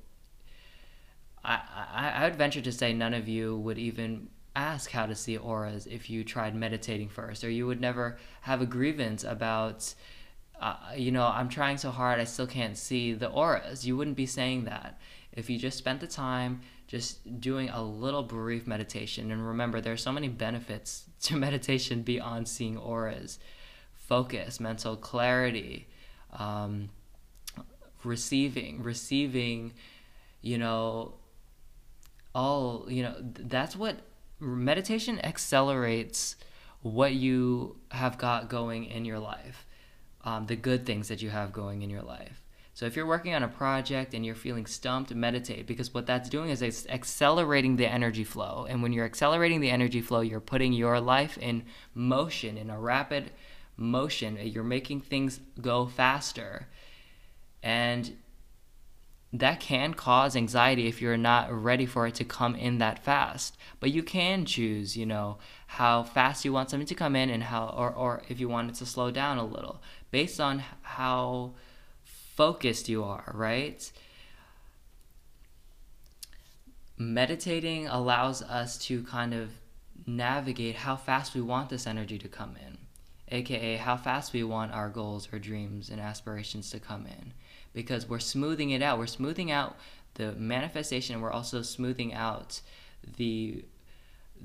I, 1.45 1.61
I 1.95 2.11
i 2.17 2.25
would 2.25 2.37
venture 2.37 2.61
to 2.61 2.73
say 2.73 2.93
none 2.93 3.15
of 3.15 3.29
you 3.29 3.57
would 3.57 3.79
even 3.79 4.29
ask 4.55 4.91
how 4.91 5.07
to 5.07 5.15
see 5.15 5.37
auras 5.37 5.87
if 5.87 6.09
you 6.09 6.25
tried 6.25 6.55
meditating 6.55 7.09
first 7.09 7.43
or 7.43 7.51
you 7.51 7.67
would 7.67 7.81
never 7.81 8.19
have 8.43 8.61
a 8.61 8.67
grievance 8.67 9.25
about 9.25 9.95
uh, 10.61 10.77
you 10.97 11.11
know 11.11 11.27
i'm 11.27 11.49
trying 11.49 11.77
so 11.77 11.91
hard 11.91 12.21
i 12.21 12.25
still 12.25 12.47
can't 12.47 12.77
see 12.77 13.12
the 13.12 13.29
auras. 13.29 13.87
You 13.87 13.97
wouldn't 13.97 14.17
be 14.17 14.27
saying 14.27 14.65
that. 14.65 15.01
If 15.33 15.49
you 15.49 15.59
just 15.59 15.79
spent 15.79 16.01
the 16.01 16.07
time 16.07 16.61
just 16.87 17.41
doing 17.41 17.71
a 17.71 17.83
little 17.83 18.23
brief 18.23 18.67
meditation 18.67 19.33
and 19.33 19.47
remember 19.47 19.81
there 19.81 19.95
are 19.95 19.97
so 19.97 20.12
many 20.12 20.29
benefits 20.29 21.05
to 21.23 21.37
meditation 21.37 22.03
beyond 22.03 22.47
seeing 22.47 22.77
auras 22.77 23.38
focus, 24.12 24.61
mental 24.61 24.94
clarity, 24.94 25.88
um, 26.35 26.90
receiving, 28.05 28.83
receiving, 28.83 29.72
you 30.42 30.59
know, 30.59 31.14
all, 32.35 32.85
you 32.90 33.03
know, 33.03 33.14
that's 33.22 33.75
what 33.75 33.96
meditation 34.38 35.18
accelerates 35.25 36.37
what 36.83 37.14
you 37.14 37.77
have 37.90 38.18
got 38.18 38.51
going 38.51 38.85
in 38.85 39.07
your 39.07 39.18
life, 39.18 39.64
um, 40.25 40.44
the 40.44 40.57
good 40.57 40.85
things 40.85 41.09
that 41.09 41.22
you 41.22 41.31
have 41.31 41.51
going 41.51 41.81
in 41.81 41.88
your 41.88 42.03
life. 42.03 42.42
So 42.75 42.85
if 42.85 42.96
you're 42.96 43.07
working 43.07 43.35
on 43.35 43.42
a 43.42 43.48
project 43.48 44.12
and 44.12 44.27
you're 44.27 44.35
feeling 44.35 44.66
stumped, 44.66 45.14
meditate 45.14 45.66
because 45.66 45.94
what 45.94 46.05
that's 46.05 46.29
doing 46.29 46.51
is 46.51 46.61
it's 46.61 46.87
accelerating 46.88 47.77
the 47.77 47.87
energy 47.87 48.25
flow. 48.25 48.66
And 48.68 48.83
when 48.83 48.92
you're 48.92 49.07
accelerating 49.07 49.61
the 49.61 49.70
energy 49.70 50.03
flow, 50.03 50.20
you're 50.20 50.40
putting 50.40 50.75
your 50.75 51.01
life 51.01 51.38
in 51.38 51.64
motion 51.94 52.59
in 52.59 52.68
a 52.68 52.79
rapid 52.79 53.31
motion. 53.77 54.39
You're 54.41 54.65
making 54.65 55.01
things 55.01 55.41
go 55.61 55.87
faster. 55.87 56.69
And 57.63 58.17
that 59.33 59.61
can 59.61 59.95
cause 59.95 60.37
anxiety 60.37 60.89
if 60.89 61.01
you're 61.01 61.17
not 61.17 61.51
ready 61.51 61.87
for 61.87 62.07
it 62.07 62.15
to 62.17 62.25
come 62.25 62.55
in 62.55 62.79
that 62.79 63.03
fast. 63.03 63.57
But 63.81 63.91
you 63.91 64.03
can 64.03 64.45
choose, 64.45 64.97
you 64.97 65.07
know, 65.07 65.39
how 65.67 66.03
fast 66.03 66.45
you 66.45 66.53
want 66.53 66.69
something 66.69 66.87
to 66.87 66.95
come 66.95 67.17
in 67.17 67.31
and 67.31 67.45
how 67.45 67.75
or, 67.77 67.91
or 67.91 68.23
if 68.29 68.39
you 68.39 68.49
want 68.49 68.71
it 68.71 68.75
to 68.77 68.87
slow 68.87 69.11
down 69.11 69.39
a 69.39 69.45
little 69.45 69.83
based 70.11 70.39
on 70.39 70.63
how 70.83 71.55
focused 72.05 72.89
you 72.91 73.03
are, 73.05 73.33
right? 73.35 73.91
Meditating 76.99 77.89
allows 77.89 78.43
us 78.43 78.77
to 78.87 79.03
kind 79.05 79.33
of 79.33 79.51
navigate 80.07 80.77
how 80.77 80.97
fast 80.97 81.35
we 81.35 81.41
want 81.41 81.71
this 81.71 81.87
energy 81.87 82.19
to 82.19 82.29
come 82.29 82.57
in 82.67 82.82
aka 83.33 83.77
how 83.77 83.97
fast 83.97 84.33
we 84.33 84.42
want 84.45 84.73
our 84.73 84.88
goals 84.88 85.29
or 85.33 85.38
dreams 85.38 85.88
and 85.90 86.01
aspirations 86.01 86.71
to 86.71 86.79
come 86.79 87.07
in. 87.07 87.33
Because 87.73 88.09
we're 88.09 88.18
smoothing 88.18 88.71
it 88.71 88.83
out. 88.83 88.99
We're 88.99 89.07
smoothing 89.07 89.51
out 89.51 89.77
the 90.14 90.33
manifestation. 90.33 91.21
We're 91.21 91.33
also 91.33 91.62
smoothing 91.62 92.12
out 92.12 92.61
the 93.16 93.64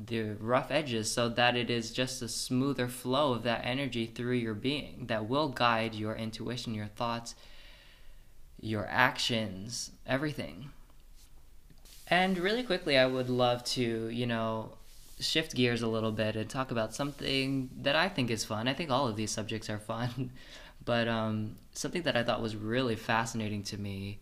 the 0.06 0.36
rough 0.40 0.70
edges 0.70 1.12
so 1.12 1.28
that 1.28 1.56
it 1.56 1.70
is 1.72 1.92
just 1.92 2.22
a 2.22 2.28
smoother 2.28 2.88
flow 2.88 3.34
of 3.34 3.44
that 3.44 3.62
energy 3.64 4.06
through 4.06 4.36
your 4.36 4.54
being 4.54 5.06
that 5.08 5.28
will 5.28 5.50
guide 5.50 5.96
your 5.96 6.16
intuition, 6.16 6.76
your 6.76 6.86
thoughts, 6.86 7.34
your 8.60 8.86
actions, 8.90 9.92
everything. 10.06 10.70
And 12.10 12.38
really 12.38 12.64
quickly, 12.64 12.98
I 12.98 13.08
would 13.08 13.30
love 13.30 13.64
to, 13.66 14.10
you 14.10 14.26
know, 14.26 14.74
shift 15.20 15.56
gears 15.56 15.82
a 15.82 15.88
little 15.88 16.12
bit 16.12 16.36
and 16.36 16.50
talk 16.50 16.72
about 16.72 16.94
something 16.94 17.70
that 17.82 17.96
I 17.96 18.10
think 18.10 18.30
is 18.30 18.46
fun. 18.46 18.68
I 18.68 18.74
think 18.74 18.92
all 18.92 19.08
of 19.08 19.16
these 19.16 19.32
subjects 19.32 19.70
are 19.70 19.80
fun, 19.80 20.32
but 20.86 21.08
um, 21.08 21.56
something 21.74 22.04
that 22.04 22.16
I 22.16 22.24
thought 22.24 22.42
was 22.42 22.56
really 22.56 22.96
fascinating 22.96 23.64
to 23.64 23.78
me 23.78 24.20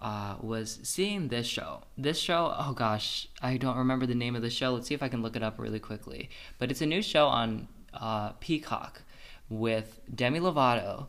uh, 0.00 0.36
was 0.40 0.78
seeing 0.82 1.28
this 1.28 1.46
show. 1.46 1.82
This 1.96 2.18
show, 2.18 2.54
oh 2.58 2.72
gosh, 2.72 3.28
I 3.42 3.56
don't 3.56 3.76
remember 3.76 4.06
the 4.06 4.14
name 4.14 4.36
of 4.36 4.42
the 4.42 4.50
show. 4.50 4.74
Let's 4.74 4.88
see 4.88 4.94
if 4.94 5.02
I 5.02 5.08
can 5.08 5.22
look 5.22 5.36
it 5.36 5.42
up 5.42 5.58
really 5.58 5.80
quickly. 5.80 6.30
But 6.58 6.70
it's 6.70 6.82
a 6.82 6.86
new 6.86 7.02
show 7.02 7.26
on 7.26 7.68
uh, 7.94 8.30
Peacock 8.40 9.02
with 9.48 10.00
Demi 10.14 10.40
Lovato. 10.40 11.06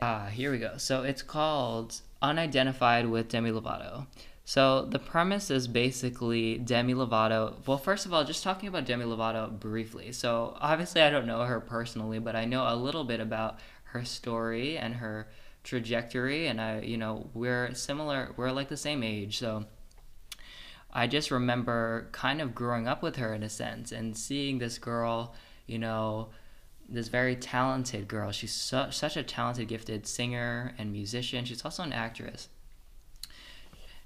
Uh, 0.00 0.26
here 0.26 0.50
we 0.50 0.58
go. 0.58 0.78
So 0.78 1.02
it's 1.02 1.22
called 1.22 2.00
Unidentified 2.22 3.06
with 3.06 3.28
Demi 3.28 3.50
Lovato. 3.50 4.06
So 4.50 4.84
the 4.84 4.98
premise 4.98 5.48
is 5.48 5.68
basically 5.68 6.58
Demi 6.58 6.92
Lovato. 6.92 7.54
Well, 7.68 7.78
first 7.78 8.04
of 8.04 8.12
all, 8.12 8.24
just 8.24 8.42
talking 8.42 8.68
about 8.68 8.84
Demi 8.84 9.04
Lovato 9.04 9.48
briefly. 9.48 10.10
So 10.10 10.56
obviously, 10.60 11.02
I 11.02 11.10
don't 11.10 11.28
know 11.28 11.42
her 11.42 11.60
personally, 11.60 12.18
but 12.18 12.34
I 12.34 12.46
know 12.46 12.64
a 12.64 12.74
little 12.74 13.04
bit 13.04 13.20
about 13.20 13.60
her 13.84 14.04
story 14.04 14.76
and 14.76 14.94
her 14.94 15.28
trajectory. 15.62 16.48
And 16.48 16.60
I, 16.60 16.80
you 16.80 16.96
know, 16.96 17.30
we're 17.32 17.72
similar. 17.74 18.34
We're 18.36 18.50
like 18.50 18.68
the 18.68 18.76
same 18.76 19.04
age, 19.04 19.38
so. 19.38 19.66
I 20.92 21.06
just 21.06 21.30
remember 21.30 22.08
kind 22.10 22.40
of 22.40 22.52
growing 22.52 22.88
up 22.88 23.04
with 23.04 23.14
her 23.16 23.32
in 23.32 23.44
a 23.44 23.48
sense 23.48 23.92
and 23.92 24.18
seeing 24.18 24.58
this 24.58 24.78
girl, 24.78 25.32
you 25.68 25.78
know, 25.78 26.30
this 26.88 27.06
very 27.06 27.36
talented 27.36 28.08
girl. 28.08 28.32
She's 28.32 28.52
su- 28.52 28.90
such 28.90 29.16
a 29.16 29.22
talented, 29.22 29.68
gifted 29.68 30.08
singer 30.08 30.74
and 30.76 30.90
musician. 30.90 31.44
She's 31.44 31.64
also 31.64 31.84
an 31.84 31.92
actress 31.92 32.48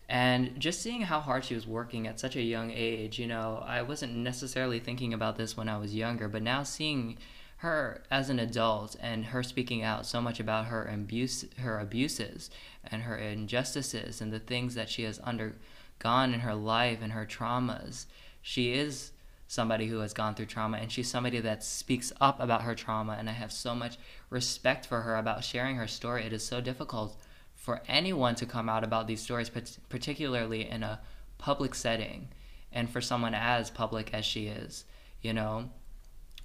and 0.09 0.59
just 0.59 0.83
seeing 0.83 1.03
how 1.03 1.21
hard 1.21 1.45
she 1.45 1.55
was 1.55 1.67
working 1.67 2.07
at 2.07 2.21
such 2.21 2.37
a 2.37 2.43
young 2.43 2.71
age 2.71 3.19
you 3.19 3.27
know 3.27 3.63
i 3.67 3.81
wasn't 3.81 4.15
necessarily 4.15 4.79
thinking 4.79 5.15
about 5.15 5.37
this 5.37 5.57
when 5.57 5.69
i 5.69 5.77
was 5.77 5.95
younger 5.95 6.29
but 6.29 6.43
now 6.43 6.63
seeing 6.63 7.17
her 7.59 8.03
as 8.11 8.29
an 8.29 8.39
adult 8.39 8.97
and 9.01 9.27
her 9.27 9.43
speaking 9.43 9.83
out 9.83 10.05
so 10.05 10.21
much 10.21 10.39
about 10.39 10.67
her 10.67 10.85
abuse 10.85 11.45
her 11.59 11.79
abuses 11.79 12.51
and 12.85 13.03
her 13.03 13.17
injustices 13.17 14.21
and 14.21 14.33
the 14.33 14.39
things 14.39 14.75
that 14.75 14.91
she 14.91 15.05
has 15.05 15.19
undergone 15.21 16.35
in 16.35 16.41
her 16.41 16.55
life 16.55 16.99
and 17.01 17.13
her 17.13 17.25
traumas 17.25 18.07
she 18.43 18.73
is 18.73 19.13
somebody 19.47 19.87
who 19.87 19.99
has 19.99 20.13
gone 20.13 20.35
through 20.35 20.45
trauma 20.45 20.77
and 20.77 20.91
she's 20.91 21.09
somebody 21.09 21.39
that 21.41 21.63
speaks 21.63 22.13
up 22.21 22.41
about 22.41 22.63
her 22.63 22.75
trauma 22.75 23.17
and 23.19 23.31
i 23.31 23.33
have 23.33 23.53
so 23.53 23.75
much 23.75 23.97
respect 24.35 24.85
for 24.85 25.03
her 25.03 25.17
about 25.17 25.45
sharing 25.45 25.77
her 25.77 25.87
story. 25.87 26.25
It 26.25 26.33
is 26.33 26.45
so 26.45 26.61
difficult 26.61 27.17
for 27.65 27.81
anyone 27.89 28.35
to 28.35 28.45
come 28.45 28.69
out 28.69 28.85
about 28.85 29.07
these 29.07 29.23
stories, 29.23 29.51
particularly 29.89 30.69
in 30.69 30.83
a 30.83 31.01
public 31.39 31.75
setting, 31.75 32.29
and 32.71 32.91
for 32.91 33.01
someone 33.01 33.35
as 33.35 33.71
public 33.71 34.13
as 34.13 34.23
she 34.27 34.49
is, 34.49 34.85
you 35.23 35.33
know. 35.33 35.71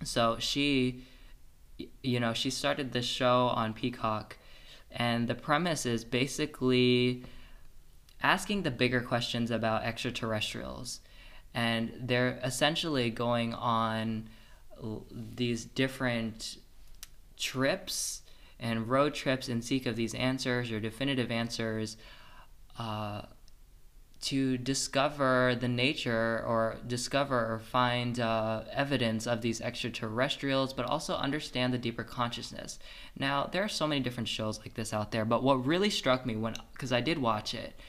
So 0.02 0.38
she, 0.40 1.04
you 2.02 2.22
know, 2.22 2.34
she 2.34 2.50
started 2.50 2.94
this 2.94 3.06
show 3.06 3.48
on 3.48 3.74
Peacock, 3.74 4.38
and 4.90 5.28
the 5.28 5.36
premise 5.36 5.86
is 5.86 6.06
basically 6.06 7.26
asking 8.24 8.64
the 8.64 8.72
bigger 8.72 9.02
questions 9.02 9.52
about 9.52 9.84
extraterrestrials. 9.84 11.02
And 11.54 11.92
they're 12.00 12.40
essentially 12.42 13.10
going 13.10 13.54
on 13.54 14.30
these 15.12 15.66
different 15.66 16.60
trips 17.36 18.22
and 18.60 18.90
road 18.90 19.14
trips 19.14 19.48
in 19.48 19.62
seek 19.62 19.86
of 19.86 19.96
these 19.96 20.14
answers 20.14 20.72
or 20.72 20.80
definitive 20.80 21.32
answers 21.32 21.98
uh, 22.78 23.22
to 24.22 24.58
discover 24.58 25.56
the 25.60 25.68
nature 25.68 26.44
or 26.46 26.78
discover 26.86 27.54
or 27.54 27.60
find 27.60 28.20
uh, 28.20 28.64
evidence 28.72 29.26
of 29.26 29.42
these 29.42 29.62
extraterrestrials, 29.62 30.74
but 30.74 30.86
also 30.86 31.16
understand 31.16 31.74
the 31.74 31.78
deeper 31.78 32.04
consciousness. 32.04 32.80
Now, 33.18 33.50
there 33.50 33.64
are 33.64 33.70
so 33.70 33.88
many 33.88 34.02
different 34.02 34.28
shows 34.28 34.60
like 34.60 34.74
this 34.74 34.94
out 34.94 35.12
there, 35.12 35.24
but 35.24 35.42
what 35.42 35.66
really 35.66 35.90
struck 35.90 36.26
me 36.26 36.36
when, 36.36 36.56
because 36.74 36.92
I 36.92 37.00
did 37.00 37.18
watch 37.18 37.54
it, 37.54 37.80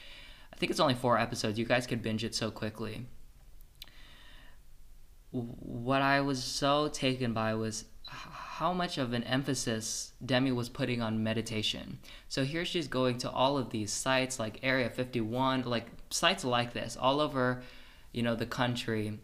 I 0.53 0.55
think 0.55 0.69
it's 0.69 0.79
only 0.79 0.93
four 0.93 1.17
episodes, 1.17 1.59
you 1.59 1.65
guys 1.65 1.85
could 1.85 2.01
binge 2.01 2.23
it 2.23 2.33
so 2.33 2.49
quickly. 2.49 3.07
What 5.31 6.01
I 6.01 6.21
was 6.21 6.43
so 6.43 6.87
taken 6.87 7.33
by 7.33 7.55
was 7.55 7.85
how 8.11 8.73
much 8.73 8.97
of 8.97 9.13
an 9.13 9.23
emphasis 9.23 10.11
Demi 10.23 10.51
was 10.51 10.69
putting 10.69 11.01
on 11.01 11.23
meditation. 11.23 11.99
So 12.29 12.43
here 12.43 12.65
she's 12.65 12.87
going 12.87 13.17
to 13.19 13.29
all 13.31 13.57
of 13.57 13.69
these 13.71 13.91
sites 13.91 14.39
like 14.39 14.59
Area 14.61 14.89
51, 14.89 15.63
like 15.63 15.87
sites 16.09 16.43
like 16.43 16.73
this 16.73 16.97
all 16.99 17.19
over, 17.19 17.63
you 18.11 18.21
know, 18.21 18.35
the 18.35 18.45
country, 18.45 19.17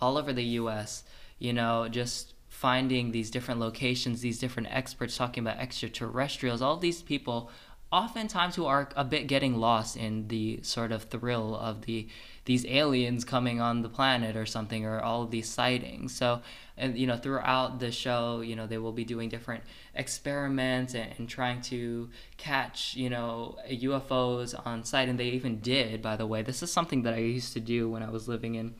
all 0.00 0.16
over 0.16 0.32
the 0.32 0.44
US, 0.60 1.04
you 1.38 1.52
know, 1.52 1.88
just 1.88 2.34
finding 2.48 3.10
these 3.10 3.30
different 3.30 3.60
locations, 3.60 4.20
these 4.20 4.38
different 4.38 4.68
experts 4.70 5.16
talking 5.16 5.42
about 5.42 5.58
extraterrestrials, 5.58 6.62
all 6.62 6.76
these 6.76 7.02
people 7.02 7.50
oftentimes 7.90 8.56
who 8.56 8.66
are 8.66 8.88
a 8.96 9.04
bit 9.04 9.26
getting 9.26 9.56
lost 9.56 9.96
in 9.96 10.26
the 10.28 10.60
sort 10.62 10.90
of 10.90 11.04
thrill 11.04 11.56
of 11.56 11.82
the 11.82 12.08
these 12.44 12.66
aliens 12.66 13.24
coming 13.24 13.60
on 13.60 13.82
the 13.82 13.88
planet 13.88 14.36
or 14.36 14.46
something 14.46 14.84
or 14.84 15.00
all 15.00 15.22
of 15.22 15.30
these 15.30 15.48
sightings. 15.48 16.14
So 16.14 16.42
and 16.76 16.98
you 16.98 17.06
know 17.06 17.16
throughout 17.16 17.78
the 17.78 17.92
show 17.92 18.40
you 18.40 18.56
know 18.56 18.66
they 18.66 18.78
will 18.78 18.92
be 18.92 19.04
doing 19.04 19.28
different 19.28 19.62
experiments 19.94 20.94
and, 20.94 21.12
and 21.18 21.28
trying 21.28 21.60
to 21.62 22.10
catch 22.36 22.96
you 22.96 23.08
know 23.08 23.56
ufos 23.70 24.54
on 24.66 24.82
site 24.82 25.08
and 25.08 25.18
they 25.18 25.28
even 25.28 25.60
did 25.60 26.02
by 26.02 26.16
the 26.16 26.26
way. 26.26 26.42
This 26.42 26.62
is 26.62 26.72
something 26.72 27.02
that 27.02 27.14
i 27.14 27.18
used 27.18 27.52
to 27.54 27.60
do 27.60 27.88
when 27.88 28.02
i 28.02 28.10
was 28.10 28.28
living 28.28 28.54
in 28.56 28.74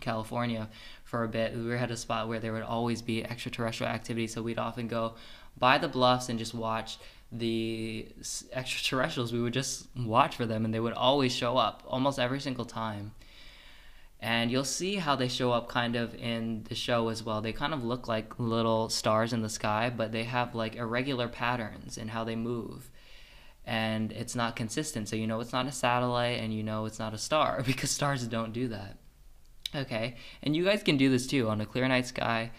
california 0.00 0.68
for 1.04 1.24
a 1.24 1.28
bit. 1.28 1.54
We 1.54 1.74
at 1.74 1.90
a 1.90 1.96
spot 1.96 2.28
where 2.28 2.40
there 2.40 2.52
would 2.52 2.62
always 2.62 3.02
be 3.02 3.24
extraterrestrial 3.24 3.92
activity 3.92 4.26
so 4.26 4.42
we'd 4.42 4.58
often 4.58 4.88
go 4.88 5.14
by 5.58 5.78
the 5.78 5.88
bluffs 5.88 6.28
and 6.28 6.38
just 6.38 6.54
watch 6.54 6.98
the 7.32 8.08
extraterrestrials, 8.52 9.32
we 9.32 9.40
would 9.40 9.54
just 9.54 9.88
watch 9.96 10.36
for 10.36 10.44
them 10.44 10.64
and 10.64 10.72
they 10.72 10.80
would 10.80 10.92
always 10.92 11.34
show 11.34 11.56
up 11.56 11.82
almost 11.86 12.18
every 12.18 12.40
single 12.40 12.66
time. 12.66 13.12
And 14.20 14.52
you'll 14.52 14.64
see 14.64 14.96
how 14.96 15.16
they 15.16 15.26
show 15.26 15.50
up 15.50 15.68
kind 15.68 15.96
of 15.96 16.14
in 16.14 16.64
the 16.68 16.76
show 16.76 17.08
as 17.08 17.24
well. 17.24 17.40
They 17.40 17.52
kind 17.52 17.74
of 17.74 17.82
look 17.82 18.06
like 18.06 18.38
little 18.38 18.88
stars 18.88 19.32
in 19.32 19.42
the 19.42 19.48
sky, 19.48 19.90
but 19.94 20.12
they 20.12 20.24
have 20.24 20.54
like 20.54 20.76
irregular 20.76 21.26
patterns 21.26 21.98
in 21.98 22.08
how 22.08 22.22
they 22.22 22.36
move. 22.36 22.90
And 23.64 24.12
it's 24.12 24.36
not 24.36 24.54
consistent. 24.54 25.08
So 25.08 25.16
you 25.16 25.26
know 25.26 25.40
it's 25.40 25.52
not 25.52 25.66
a 25.66 25.72
satellite 25.72 26.38
and 26.38 26.52
you 26.54 26.62
know 26.62 26.84
it's 26.84 26.98
not 26.98 27.14
a 27.14 27.18
star 27.18 27.62
because 27.66 27.90
stars 27.90 28.26
don't 28.26 28.52
do 28.52 28.68
that. 28.68 28.98
Okay. 29.74 30.16
And 30.42 30.54
you 30.54 30.64
guys 30.64 30.82
can 30.82 30.98
do 30.98 31.08
this 31.08 31.26
too 31.26 31.48
on 31.48 31.60
a 31.60 31.66
clear 31.66 31.88
night 31.88 32.06
sky 32.06 32.52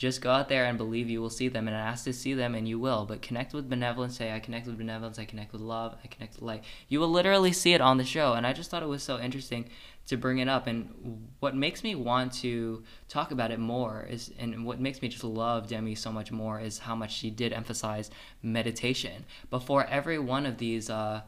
just 0.00 0.22
go 0.22 0.30
out 0.30 0.48
there 0.48 0.64
and 0.64 0.78
believe 0.78 1.10
you 1.10 1.20
will 1.20 1.28
see 1.28 1.48
them 1.48 1.68
and 1.68 1.76
ask 1.76 2.04
to 2.04 2.12
see 2.14 2.32
them 2.32 2.54
and 2.54 2.66
you 2.66 2.78
will. 2.78 3.04
But 3.04 3.20
connect 3.20 3.52
with 3.52 3.68
benevolence. 3.68 4.16
Say, 4.16 4.32
I 4.32 4.40
connect 4.40 4.66
with 4.66 4.78
benevolence. 4.78 5.18
I 5.18 5.26
connect 5.26 5.52
with 5.52 5.60
love. 5.60 5.94
I 6.02 6.06
connect 6.06 6.36
with 6.36 6.42
light. 6.42 6.64
You 6.88 7.00
will 7.00 7.10
literally 7.10 7.52
see 7.52 7.74
it 7.74 7.82
on 7.82 7.98
the 7.98 8.04
show. 8.04 8.32
And 8.32 8.46
I 8.46 8.54
just 8.54 8.70
thought 8.70 8.82
it 8.82 8.88
was 8.88 9.02
so 9.02 9.20
interesting 9.20 9.68
to 10.06 10.16
bring 10.16 10.38
it 10.38 10.48
up. 10.48 10.66
And 10.66 11.28
what 11.40 11.54
makes 11.54 11.84
me 11.84 11.94
want 11.94 12.32
to 12.40 12.82
talk 13.10 13.30
about 13.30 13.50
it 13.50 13.58
more 13.58 14.06
is, 14.08 14.32
and 14.38 14.64
what 14.64 14.80
makes 14.80 15.02
me 15.02 15.08
just 15.08 15.22
love 15.22 15.68
Demi 15.68 15.94
so 15.94 16.10
much 16.10 16.32
more 16.32 16.58
is 16.58 16.78
how 16.78 16.94
much 16.94 17.12
she 17.12 17.28
did 17.28 17.52
emphasize 17.52 18.10
meditation. 18.42 19.26
Before 19.50 19.84
every 19.84 20.18
one 20.18 20.46
of 20.46 20.56
these, 20.56 20.88
uh, 20.88 21.20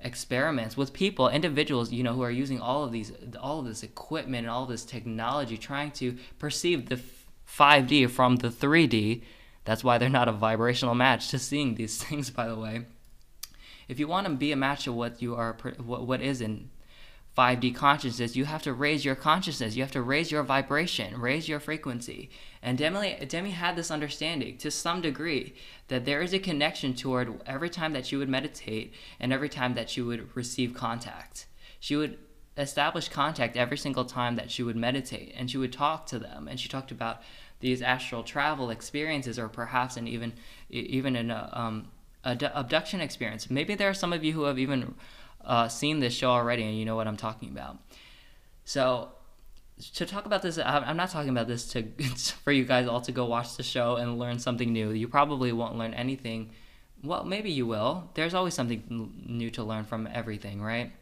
experiments 0.00 0.76
with 0.76 0.92
people 0.92 1.30
individuals 1.30 1.90
you 1.90 2.02
know 2.02 2.12
who 2.12 2.20
are 2.20 2.30
using 2.30 2.60
all 2.60 2.84
of 2.84 2.92
these 2.92 3.10
all 3.40 3.60
of 3.60 3.64
this 3.64 3.82
equipment 3.82 4.44
and 4.44 4.50
all 4.50 4.66
this 4.66 4.84
technology 4.84 5.56
trying 5.56 5.90
to 5.90 6.18
perceive 6.38 6.90
the 6.90 7.00
5D 7.56 8.10
from 8.10 8.36
the 8.36 8.48
3D. 8.48 9.22
That's 9.64 9.84
why 9.84 9.98
they're 9.98 10.08
not 10.08 10.28
a 10.28 10.32
vibrational 10.32 10.94
match 10.94 11.28
to 11.28 11.38
seeing 11.38 11.74
these 11.74 11.96
things, 12.02 12.30
by 12.30 12.48
the 12.48 12.56
way. 12.56 12.86
If 13.88 13.98
you 13.98 14.08
want 14.08 14.26
to 14.26 14.32
be 14.32 14.52
a 14.52 14.56
match 14.56 14.86
of 14.86 14.94
what 14.94 15.20
you 15.20 15.34
are, 15.34 15.56
what, 15.84 16.06
what 16.06 16.22
is 16.22 16.40
in 16.40 16.70
5D 17.36 17.74
consciousness, 17.74 18.36
you 18.36 18.44
have 18.44 18.62
to 18.62 18.72
raise 18.72 19.04
your 19.04 19.14
consciousness. 19.14 19.74
You 19.74 19.82
have 19.82 19.90
to 19.92 20.02
raise 20.02 20.30
your 20.30 20.42
vibration, 20.42 21.20
raise 21.20 21.48
your 21.48 21.60
frequency. 21.60 22.30
And 22.62 22.78
Demi, 22.78 23.16
Demi 23.26 23.50
had 23.50 23.76
this 23.76 23.90
understanding 23.90 24.56
to 24.58 24.70
some 24.70 25.00
degree 25.00 25.54
that 25.88 26.04
there 26.04 26.22
is 26.22 26.32
a 26.32 26.38
connection 26.38 26.94
toward 26.94 27.40
every 27.44 27.68
time 27.68 27.92
that 27.92 28.06
she 28.06 28.16
would 28.16 28.28
meditate 28.28 28.94
and 29.20 29.32
every 29.32 29.48
time 29.48 29.74
that 29.74 29.90
she 29.90 30.00
would 30.00 30.34
receive 30.34 30.74
contact. 30.74 31.46
She 31.80 31.96
would 31.96 32.18
establish 32.56 33.08
contact 33.08 33.56
every 33.56 33.76
single 33.76 34.04
time 34.04 34.36
that 34.36 34.50
she 34.50 34.62
would 34.62 34.76
meditate 34.76 35.34
and 35.36 35.50
she 35.50 35.58
would 35.58 35.72
talk 35.72 36.06
to 36.06 36.18
them 36.18 36.46
and 36.46 36.60
she 36.60 36.68
talked 36.68 36.92
about 36.92 37.20
these 37.64 37.80
astral 37.80 38.22
travel 38.22 38.68
experiences 38.70 39.38
or 39.38 39.48
perhaps 39.48 39.96
an 39.96 40.06
even 40.06 40.32
even 40.70 41.16
an 41.16 41.30
uh, 41.30 41.48
um, 41.52 41.88
abduction 42.24 43.00
experience 43.00 43.50
maybe 43.50 43.74
there 43.74 43.88
are 43.88 43.94
some 43.94 44.12
of 44.12 44.22
you 44.22 44.32
who 44.32 44.44
have 44.44 44.58
even 44.58 44.94
uh, 45.44 45.66
seen 45.68 46.00
this 46.00 46.12
show 46.12 46.30
already 46.30 46.62
and 46.62 46.78
you 46.78 46.84
know 46.84 46.96
what 46.96 47.08
i'm 47.08 47.16
talking 47.16 47.48
about 47.48 47.78
so 48.64 49.08
to 49.94 50.06
talk 50.06 50.24
about 50.24 50.42
this, 50.42 50.56
I'm 50.58 50.96
not 50.96 51.10
talking 51.10 51.30
about 51.30 51.48
this 51.48 51.66
to 51.72 51.82
for 52.44 52.52
you 52.52 52.64
guys 52.64 52.86
all 52.86 53.00
to 53.00 53.12
go 53.12 53.24
watch 53.24 53.56
the 53.56 53.62
show 53.62 53.96
and 53.96 54.18
learn 54.18 54.38
something 54.38 54.72
new. 54.72 54.90
You 54.90 55.08
probably 55.08 55.52
won't 55.52 55.76
learn 55.76 55.94
anything. 55.94 56.50
Well, 57.02 57.24
maybe 57.24 57.50
you 57.50 57.66
will. 57.66 58.08
There's 58.14 58.34
always 58.34 58.54
something 58.54 59.12
new 59.26 59.50
to 59.50 59.64
learn 59.64 59.84
from 59.84 60.06
everything, 60.06 60.62
right? 60.62 60.92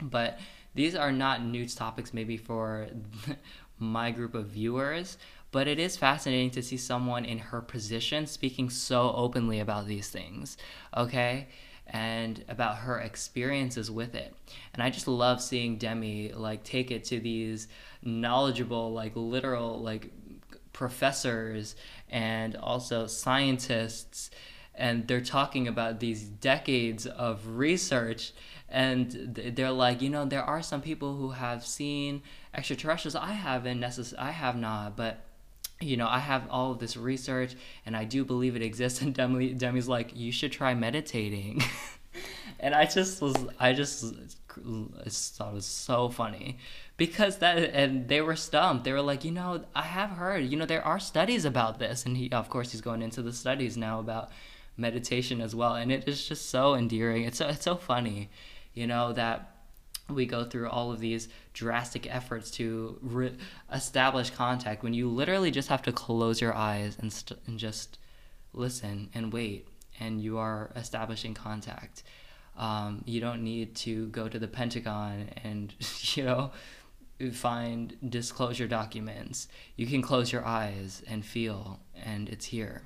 But 0.00 0.38
these 0.74 0.94
are 0.94 1.12
not 1.12 1.44
news 1.44 1.74
topics 1.74 2.14
maybe 2.14 2.36
for 2.36 2.88
my 3.78 4.10
group 4.10 4.34
of 4.34 4.46
viewers, 4.46 5.18
but 5.56 5.66
it 5.66 5.78
is 5.78 5.96
fascinating 5.96 6.50
to 6.50 6.62
see 6.62 6.76
someone 6.76 7.24
in 7.24 7.38
her 7.38 7.62
position 7.62 8.26
speaking 8.26 8.68
so 8.68 9.10
openly 9.16 9.58
about 9.58 9.86
these 9.86 10.10
things, 10.10 10.58
okay? 10.94 11.48
And 11.86 12.44
about 12.46 12.76
her 12.76 13.00
experiences 13.00 13.90
with 13.90 14.14
it. 14.14 14.36
And 14.74 14.82
I 14.82 14.90
just 14.90 15.08
love 15.08 15.40
seeing 15.40 15.78
Demi 15.78 16.30
like 16.32 16.62
take 16.62 16.90
it 16.90 17.04
to 17.04 17.20
these 17.20 17.68
knowledgeable, 18.02 18.92
like 18.92 19.12
literal, 19.14 19.80
like 19.80 20.10
professors 20.74 21.74
and 22.10 22.54
also 22.56 23.06
scientists 23.06 24.30
and 24.74 25.08
they're 25.08 25.22
talking 25.22 25.66
about 25.68 26.00
these 26.00 26.24
decades 26.24 27.06
of 27.06 27.56
research 27.56 28.34
and 28.68 29.10
they're 29.56 29.70
like 29.70 30.02
you 30.02 30.10
know 30.10 30.26
there 30.26 30.42
are 30.42 30.60
some 30.60 30.82
people 30.82 31.16
who 31.16 31.30
have 31.30 31.64
seen 31.64 32.20
extraterrestrials 32.52 33.16
i 33.16 33.32
haven't 33.32 33.80
necess- 33.80 34.12
i 34.18 34.32
have 34.32 34.54
not 34.54 34.94
but 34.94 35.25
you 35.80 35.96
know 35.96 36.08
i 36.08 36.18
have 36.18 36.46
all 36.50 36.72
of 36.72 36.78
this 36.78 36.96
research 36.96 37.54
and 37.84 37.96
i 37.96 38.04
do 38.04 38.24
believe 38.24 38.56
it 38.56 38.62
exists 38.62 39.02
and 39.02 39.14
demi 39.14 39.52
demi's 39.52 39.88
like 39.88 40.16
you 40.16 40.32
should 40.32 40.52
try 40.52 40.74
meditating. 40.74 41.62
And 42.58 42.74
i 42.74 42.86
just 42.86 43.20
was 43.20 43.34
i 43.60 43.74
just 43.74 44.00
thought 44.02 45.50
it 45.50 45.54
was 45.54 45.66
so 45.66 46.08
funny 46.08 46.56
because 46.96 47.36
that 47.38 47.58
and 47.58 48.08
they 48.08 48.22
were 48.22 48.36
stumped. 48.36 48.84
They 48.84 48.92
were 48.92 49.02
like 49.02 49.24
you 49.24 49.30
know 49.30 49.62
i 49.74 49.82
have 49.82 50.10
heard 50.10 50.44
you 50.46 50.56
know 50.56 50.64
there 50.64 50.82
are 50.82 50.98
studies 50.98 51.44
about 51.44 51.78
this. 51.78 52.06
And 52.06 52.16
he 52.16 52.32
of 52.32 52.48
course 52.48 52.72
he's 52.72 52.80
going 52.80 53.02
into 53.02 53.20
the 53.20 53.34
studies 53.34 53.76
now 53.76 54.00
about 54.00 54.30
meditation 54.78 55.42
as 55.42 55.54
well. 55.54 55.74
And 55.74 55.92
it 55.92 56.08
is 56.08 56.26
just 56.26 56.48
so 56.48 56.74
endearing. 56.74 57.24
It's 57.24 57.36
so, 57.38 57.48
it's 57.48 57.64
so 57.64 57.76
funny 57.76 58.30
you 58.76 58.86
know, 58.86 59.12
that 59.14 59.55
we 60.08 60.26
go 60.26 60.44
through 60.44 60.68
all 60.68 60.92
of 60.92 61.00
these 61.00 61.28
drastic 61.52 62.12
efforts 62.14 62.50
to 62.52 62.98
re- 63.02 63.36
establish 63.72 64.30
contact 64.30 64.82
when 64.82 64.94
you 64.94 65.08
literally 65.08 65.50
just 65.50 65.68
have 65.68 65.82
to 65.82 65.92
close 65.92 66.40
your 66.40 66.54
eyes 66.54 66.96
and, 67.00 67.12
st- 67.12 67.40
and 67.46 67.58
just 67.58 67.98
listen 68.52 69.10
and 69.14 69.32
wait, 69.32 69.68
and 69.98 70.20
you 70.20 70.38
are 70.38 70.70
establishing 70.76 71.34
contact. 71.34 72.02
Um, 72.56 73.02
you 73.04 73.20
don't 73.20 73.42
need 73.42 73.74
to 73.76 74.06
go 74.08 74.28
to 74.28 74.38
the 74.38 74.48
Pentagon 74.48 75.30
and, 75.42 75.74
you 76.14 76.24
know, 76.24 76.52
find 77.32 77.96
disclosure 78.08 78.68
documents. 78.68 79.48
You 79.76 79.86
can 79.86 80.02
close 80.02 80.32
your 80.32 80.44
eyes 80.44 81.02
and 81.08 81.24
feel, 81.24 81.80
and 81.94 82.28
it's 82.28 82.46
here. 82.46 82.82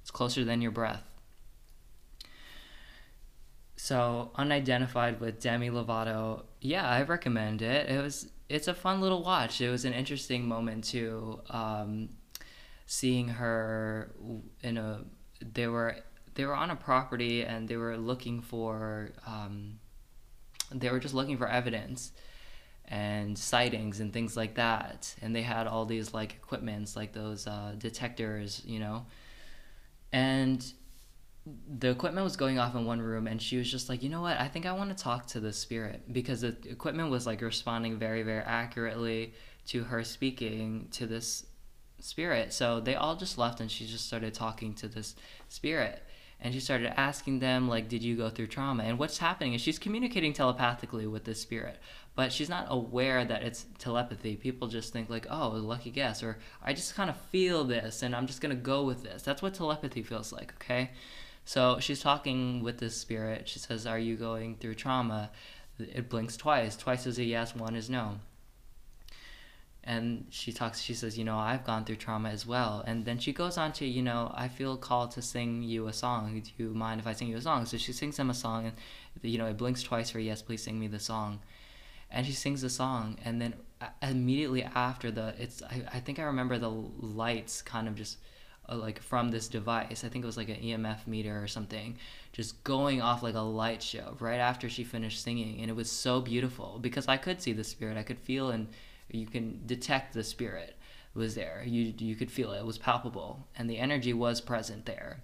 It's 0.00 0.10
closer 0.10 0.44
than 0.44 0.62
your 0.62 0.72
breath. 0.72 1.11
So 3.82 4.30
unidentified 4.36 5.18
with 5.18 5.40
Demi 5.40 5.68
Lovato, 5.68 6.44
yeah, 6.60 6.88
I 6.88 7.02
recommend 7.02 7.62
it. 7.62 7.90
It 7.90 8.00
was 8.00 8.30
it's 8.48 8.68
a 8.68 8.74
fun 8.74 9.00
little 9.00 9.24
watch. 9.24 9.60
It 9.60 9.70
was 9.70 9.84
an 9.84 9.92
interesting 9.92 10.46
moment 10.46 10.84
too, 10.84 11.40
um, 11.50 12.10
seeing 12.86 13.26
her 13.26 14.12
in 14.62 14.78
a 14.78 15.00
they 15.52 15.66
were 15.66 15.96
they 16.34 16.44
were 16.44 16.54
on 16.54 16.70
a 16.70 16.76
property 16.76 17.42
and 17.42 17.66
they 17.66 17.76
were 17.76 17.96
looking 17.96 18.40
for 18.40 19.10
um, 19.26 19.80
they 20.70 20.88
were 20.88 21.00
just 21.00 21.12
looking 21.12 21.36
for 21.36 21.48
evidence 21.48 22.12
and 22.84 23.36
sightings 23.36 23.98
and 23.98 24.12
things 24.12 24.36
like 24.36 24.54
that 24.54 25.12
and 25.22 25.34
they 25.34 25.42
had 25.42 25.66
all 25.66 25.86
these 25.86 26.14
like 26.14 26.34
equipments 26.34 26.94
like 26.94 27.12
those 27.12 27.48
uh, 27.48 27.74
detectors 27.78 28.62
you 28.64 28.78
know 28.78 29.06
and 30.12 30.72
the 31.44 31.90
equipment 31.90 32.22
was 32.22 32.36
going 32.36 32.58
off 32.58 32.74
in 32.76 32.84
one 32.84 33.02
room 33.02 33.26
and 33.26 33.42
she 33.42 33.56
was 33.56 33.70
just 33.70 33.88
like 33.88 34.02
you 34.02 34.08
know 34.08 34.22
what? 34.22 34.38
I 34.38 34.48
think 34.48 34.64
i 34.64 34.72
want 34.72 34.96
to 34.96 35.02
talk 35.02 35.26
to 35.28 35.40
the 35.40 35.52
spirit 35.52 36.02
because 36.12 36.42
the 36.42 36.56
equipment 36.68 37.10
was 37.10 37.26
like 37.26 37.42
responding 37.42 37.98
very 37.98 38.22
very 38.22 38.42
accurately 38.42 39.34
to 39.66 39.84
her 39.84 40.04
speaking 40.04 40.88
to 40.92 41.06
this 41.06 41.46
spirit. 41.98 42.52
So 42.52 42.80
they 42.80 42.94
all 42.94 43.16
just 43.16 43.38
left 43.38 43.60
and 43.60 43.70
she 43.70 43.86
just 43.86 44.06
started 44.06 44.34
talking 44.34 44.74
to 44.74 44.88
this 44.88 45.14
spirit. 45.48 46.02
And 46.44 46.52
she 46.52 46.58
started 46.58 46.98
asking 46.98 47.38
them 47.38 47.68
like 47.68 47.88
did 47.88 48.02
you 48.04 48.16
go 48.16 48.28
through 48.30 48.48
trauma? 48.48 48.84
And 48.84 48.98
what's 48.98 49.18
happening? 49.18 49.54
Is 49.54 49.60
she's 49.60 49.78
communicating 49.80 50.32
telepathically 50.32 51.06
with 51.06 51.24
this 51.24 51.40
spirit 51.40 51.78
but 52.14 52.30
she's 52.30 52.50
not 52.50 52.66
aware 52.68 53.24
that 53.24 53.42
it's 53.42 53.64
telepathy. 53.78 54.36
People 54.36 54.68
just 54.68 54.92
think 54.92 55.10
like 55.10 55.26
oh 55.28 55.48
lucky 55.48 55.90
guess 55.90 56.22
or 56.22 56.38
i 56.62 56.72
just 56.72 56.94
kind 56.94 57.10
of 57.10 57.16
feel 57.16 57.64
this 57.64 58.02
and 58.02 58.14
i'm 58.14 58.26
just 58.26 58.40
going 58.40 58.54
to 58.54 58.62
go 58.62 58.84
with 58.84 59.02
this. 59.02 59.22
That's 59.22 59.42
what 59.42 59.54
telepathy 59.54 60.04
feels 60.04 60.32
like 60.32 60.54
okay 60.62 60.90
so 61.44 61.78
she's 61.80 62.00
talking 62.00 62.62
with 62.62 62.78
this 62.78 62.96
spirit. 62.96 63.48
She 63.48 63.58
says, 63.58 63.86
Are 63.86 63.98
you 63.98 64.16
going 64.16 64.56
through 64.56 64.74
trauma? 64.74 65.30
It 65.78 66.08
blinks 66.08 66.36
twice. 66.36 66.76
Twice 66.76 67.06
is 67.06 67.18
a 67.18 67.24
yes, 67.24 67.54
one 67.56 67.74
is 67.74 67.90
no. 67.90 68.18
And 69.84 70.26
she 70.30 70.52
talks, 70.52 70.80
she 70.80 70.94
says, 70.94 71.18
You 71.18 71.24
know, 71.24 71.36
I've 71.36 71.64
gone 71.64 71.84
through 71.84 71.96
trauma 71.96 72.28
as 72.28 72.46
well. 72.46 72.84
And 72.86 73.04
then 73.04 73.18
she 73.18 73.32
goes 73.32 73.58
on 73.58 73.72
to, 73.74 73.84
You 73.84 74.02
know, 74.02 74.32
I 74.34 74.48
feel 74.48 74.76
called 74.76 75.10
to 75.12 75.22
sing 75.22 75.62
you 75.62 75.88
a 75.88 75.92
song. 75.92 76.40
Do 76.40 76.62
you 76.62 76.72
mind 76.72 77.00
if 77.00 77.06
I 77.06 77.12
sing 77.12 77.28
you 77.28 77.36
a 77.36 77.42
song? 77.42 77.66
So 77.66 77.76
she 77.76 77.92
sings 77.92 78.16
them 78.16 78.30
a 78.30 78.34
song, 78.34 78.66
and, 78.66 78.74
you 79.22 79.38
know, 79.38 79.46
it 79.46 79.56
blinks 79.56 79.82
twice 79.82 80.10
for 80.10 80.20
yes, 80.20 80.42
please 80.42 80.62
sing 80.62 80.78
me 80.78 80.86
the 80.86 81.00
song. 81.00 81.40
And 82.10 82.26
she 82.26 82.32
sings 82.32 82.60
the 82.60 82.70
song, 82.70 83.18
and 83.24 83.40
then 83.40 83.54
immediately 84.02 84.62
after 84.62 85.10
the, 85.10 85.34
it's, 85.38 85.62
I, 85.62 85.82
I 85.94 86.00
think 86.00 86.18
I 86.18 86.24
remember 86.24 86.58
the 86.58 86.68
lights 86.68 87.62
kind 87.62 87.88
of 87.88 87.96
just 87.96 88.18
uh, 88.18 88.31
Uh, 88.72 88.76
like 88.76 89.00
from 89.00 89.30
this 89.30 89.48
device. 89.48 90.04
I 90.04 90.08
think 90.08 90.24
it 90.24 90.26
was 90.26 90.36
like 90.36 90.48
an 90.48 90.56
EMF 90.56 91.06
meter 91.06 91.42
or 91.42 91.46
something, 91.46 91.96
just 92.32 92.62
going 92.64 93.02
off 93.02 93.22
like 93.22 93.34
a 93.34 93.40
light 93.40 93.82
show 93.82 94.16
right 94.20 94.38
after 94.38 94.68
she 94.68 94.84
finished 94.84 95.22
singing, 95.22 95.60
and 95.60 95.70
it 95.70 95.76
was 95.76 95.90
so 95.90 96.20
beautiful 96.20 96.78
because 96.80 97.08
I 97.08 97.16
could 97.16 97.42
see 97.42 97.52
the 97.52 97.64
spirit, 97.64 97.96
I 97.96 98.02
could 98.02 98.18
feel, 98.18 98.50
and 98.50 98.68
you 99.10 99.26
can 99.26 99.60
detect 99.66 100.14
the 100.14 100.24
spirit 100.24 100.76
was 101.14 101.34
there. 101.34 101.62
You 101.66 101.92
you 101.98 102.14
could 102.14 102.30
feel 102.30 102.52
it. 102.52 102.58
It 102.58 102.66
was 102.66 102.78
palpable, 102.78 103.46
and 103.56 103.68
the 103.68 103.78
energy 103.78 104.12
was 104.12 104.40
present 104.40 104.86
there, 104.86 105.20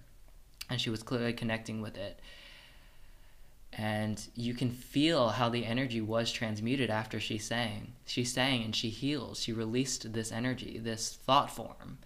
and 0.69 0.79
she 0.79 0.89
was 0.89 1.03
clearly 1.03 1.33
connecting 1.33 1.81
with 1.81 1.97
it. 1.97 2.19
And 3.73 4.21
you 4.35 4.53
can 4.53 4.71
feel 4.71 5.29
how 5.29 5.49
the 5.49 5.65
energy 5.65 6.01
was 6.01 6.31
transmuted 6.31 6.89
after 6.89 7.19
she 7.19 7.37
sang. 7.37 7.93
She 8.05 8.25
sang 8.25 8.63
and 8.63 8.75
she 8.75 8.89
healed. 8.89 9.37
She 9.37 9.53
released 9.53 10.11
this 10.11 10.31
energy, 10.31 10.79
this 10.79 11.13
thought 11.13 11.51
form. 11.51 11.99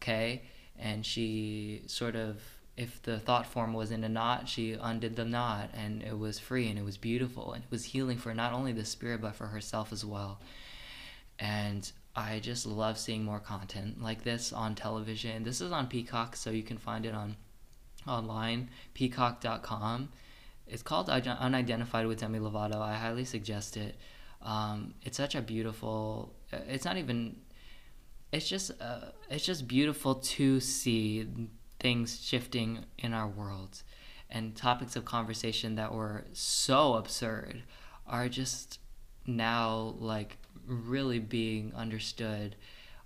Okay? 0.00 0.42
And 0.78 1.04
she 1.04 1.82
sort 1.86 2.16
of 2.16 2.40
if 2.76 3.02
the 3.02 3.18
thought 3.18 3.46
form 3.46 3.72
was 3.72 3.90
in 3.90 4.04
a 4.04 4.08
knot 4.08 4.48
she 4.48 4.72
undid 4.72 5.16
the 5.16 5.24
knot 5.24 5.68
and 5.74 6.02
it 6.02 6.16
was 6.16 6.38
free 6.38 6.68
and 6.68 6.78
it 6.78 6.84
was 6.84 6.96
beautiful 6.96 7.52
and 7.52 7.64
it 7.64 7.70
was 7.70 7.86
healing 7.86 8.16
for 8.16 8.32
not 8.32 8.52
only 8.52 8.72
the 8.72 8.84
spirit 8.84 9.20
but 9.20 9.34
for 9.34 9.46
herself 9.46 9.92
as 9.92 10.04
well. 10.04 10.40
And 11.38 11.90
i 12.16 12.40
just 12.40 12.66
love 12.66 12.98
seeing 12.98 13.24
more 13.24 13.40
content 13.40 14.02
like 14.02 14.24
this 14.24 14.52
on 14.52 14.74
television. 14.74 15.44
This 15.44 15.60
is 15.60 15.72
on 15.72 15.86
peacock 15.86 16.36
so 16.36 16.50
you 16.50 16.62
can 16.62 16.78
find 16.78 17.06
it 17.06 17.14
on 17.14 17.36
online 18.06 18.70
peacock.com 18.94 20.08
it's 20.70 20.82
called 20.82 21.08
unidentified 21.08 22.06
with 22.06 22.20
demi 22.20 22.38
lovato. 22.38 22.80
I 22.80 22.94
highly 22.94 23.24
suggest 23.24 23.76
it. 23.76 23.96
Um, 24.42 24.94
it's 25.02 25.16
such 25.16 25.34
a 25.34 25.40
beautiful 25.40 26.34
it's 26.52 26.84
not 26.84 26.96
even 26.96 27.36
it's 28.32 28.48
just 28.48 28.70
uh, 28.80 29.10
it's 29.30 29.44
just 29.44 29.66
beautiful 29.66 30.16
to 30.16 30.60
see 30.60 31.26
things 31.80 32.20
shifting 32.22 32.84
in 32.98 33.14
our 33.14 33.28
world. 33.28 33.82
And 34.30 34.54
topics 34.54 34.94
of 34.96 35.04
conversation 35.06 35.76
that 35.76 35.94
were 35.94 36.24
so 36.34 36.94
absurd 36.94 37.62
are 38.06 38.28
just 38.28 38.78
now 39.26 39.94
like 39.98 40.36
really 40.66 41.18
being 41.18 41.72
understood 41.74 42.56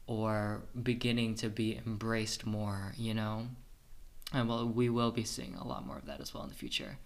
or 0.08 0.62
beginning 0.82 1.36
to 1.36 1.48
be 1.48 1.80
embraced 1.86 2.44
more 2.44 2.92
you 2.96 3.14
know? 3.14 3.46
And 4.32 4.48
well 4.48 4.66
we 4.66 4.88
will 4.88 5.12
be 5.12 5.24
seeing 5.24 5.54
a 5.54 5.66
lot 5.66 5.86
more 5.86 5.98
of 5.98 6.06
that 6.06 6.20
as 6.20 6.34
well 6.34 6.42
in 6.42 6.48
the 6.48 6.56
future 6.56 6.98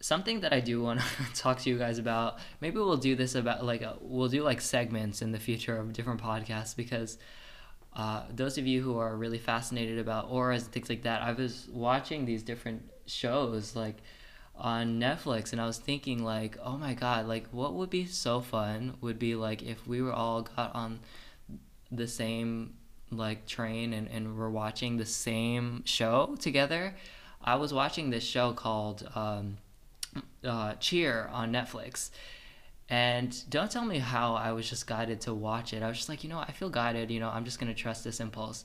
something 0.00 0.40
that 0.40 0.52
I 0.52 0.60
do 0.60 0.80
want 0.82 1.00
to 1.00 1.06
talk 1.34 1.58
to 1.60 1.70
you 1.70 1.78
guys 1.78 1.98
about. 1.98 2.38
Maybe 2.60 2.76
we'll 2.76 2.96
do 2.96 3.14
this 3.14 3.34
about 3.34 3.64
like 3.64 3.82
a, 3.82 3.90
uh, 3.90 3.96
we'll 4.00 4.28
do 4.28 4.42
like 4.42 4.60
segments 4.60 5.22
in 5.22 5.32
the 5.32 5.38
future 5.38 5.76
of 5.76 5.92
different 5.92 6.20
podcasts 6.22 6.76
because 6.76 7.18
uh, 7.94 8.22
those 8.30 8.58
of 8.58 8.66
you 8.66 8.82
who 8.82 8.98
are 8.98 9.16
really 9.16 9.38
fascinated 9.38 9.98
about 9.98 10.30
auras 10.30 10.64
and 10.64 10.72
things 10.72 10.88
like 10.88 11.02
that, 11.02 11.22
I 11.22 11.32
was 11.32 11.68
watching 11.72 12.24
these 12.24 12.42
different 12.42 12.82
shows 13.06 13.74
like 13.74 13.96
on 14.56 15.00
Netflix 15.00 15.52
and 15.52 15.60
I 15.60 15.66
was 15.66 15.78
thinking 15.78 16.22
like, 16.22 16.58
oh 16.62 16.76
my 16.76 16.94
god, 16.94 17.26
like 17.26 17.48
what 17.50 17.74
would 17.74 17.90
be 17.90 18.06
so 18.06 18.40
fun 18.40 18.96
would 19.00 19.18
be 19.18 19.34
like 19.34 19.62
if 19.62 19.86
we 19.86 20.02
were 20.02 20.12
all 20.12 20.42
got 20.42 20.74
on 20.74 21.00
the 21.90 22.06
same 22.06 22.74
like 23.10 23.46
train 23.46 23.94
and, 23.94 24.08
and 24.08 24.36
we're 24.36 24.50
watching 24.50 24.96
the 24.96 25.06
same 25.06 25.82
show 25.84 26.36
together. 26.38 26.94
I 27.42 27.54
was 27.54 27.72
watching 27.72 28.10
this 28.10 28.24
show 28.24 28.52
called 28.52 29.08
um, 29.14 29.58
uh, 30.44 30.74
Cheer 30.74 31.28
on 31.32 31.52
Netflix, 31.52 32.10
And 32.88 33.36
don't 33.50 33.70
tell 33.70 33.84
me 33.84 33.98
how 33.98 34.34
I 34.34 34.52
was 34.52 34.68
just 34.68 34.86
guided 34.86 35.20
to 35.22 35.34
watch 35.34 35.74
it. 35.74 35.82
I 35.82 35.88
was 35.88 35.98
just 35.98 36.08
like, 36.08 36.24
you 36.24 36.30
know, 36.30 36.38
I 36.38 36.52
feel 36.52 36.70
guided. 36.70 37.10
You 37.10 37.20
know, 37.20 37.28
I'm 37.28 37.44
just 37.44 37.58
gonna 37.60 37.74
trust 37.74 38.04
this 38.04 38.20
impulse, 38.20 38.64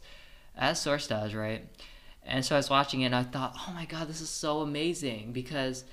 as 0.56 0.80
Source 0.82 1.08
does, 1.08 1.34
right? 1.34 1.68
And 2.26 2.46
so 2.46 2.56
I 2.56 2.60
was 2.60 2.70
watching 2.70 3.02
it, 3.02 3.08
and 3.08 3.16
I 3.16 3.24
thought, 3.24 3.56
oh 3.68 3.74
my 3.74 3.86
god, 3.86 4.08
this 4.08 4.22
is 4.22 4.30
so 4.30 4.62
amazing 4.62 5.34
because 5.34 5.84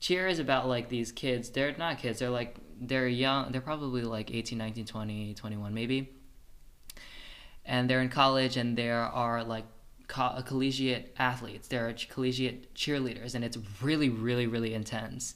Cheer 0.00 0.28
is 0.28 0.38
about 0.38 0.68
like 0.68 0.88
these 0.88 1.12
kids. 1.12 1.50
They're 1.50 1.74
not 1.76 1.98
kids. 1.98 2.18
They're 2.18 2.30
like 2.30 2.56
they're 2.80 3.08
young. 3.08 3.52
They're 3.52 3.60
probably 3.60 4.02
like 4.02 4.30
18, 4.30 4.58
19, 4.58 4.86
20, 4.86 5.34
21 5.34 5.74
maybe. 5.74 6.10
And 7.66 7.88
they're 7.88 8.00
in 8.02 8.10
college, 8.10 8.56
and 8.56 8.76
there 8.76 9.00
are 9.00 9.42
like 9.44 9.64
co- 10.08 10.42
collegiate 10.44 11.14
athletes. 11.18 11.68
There 11.68 11.88
are 11.88 11.94
collegiate 12.08 12.74
cheerleaders, 12.74 13.34
and 13.34 13.44
it's 13.44 13.58
really, 13.82 14.08
really, 14.08 14.46
really 14.46 14.74
intense 14.74 15.34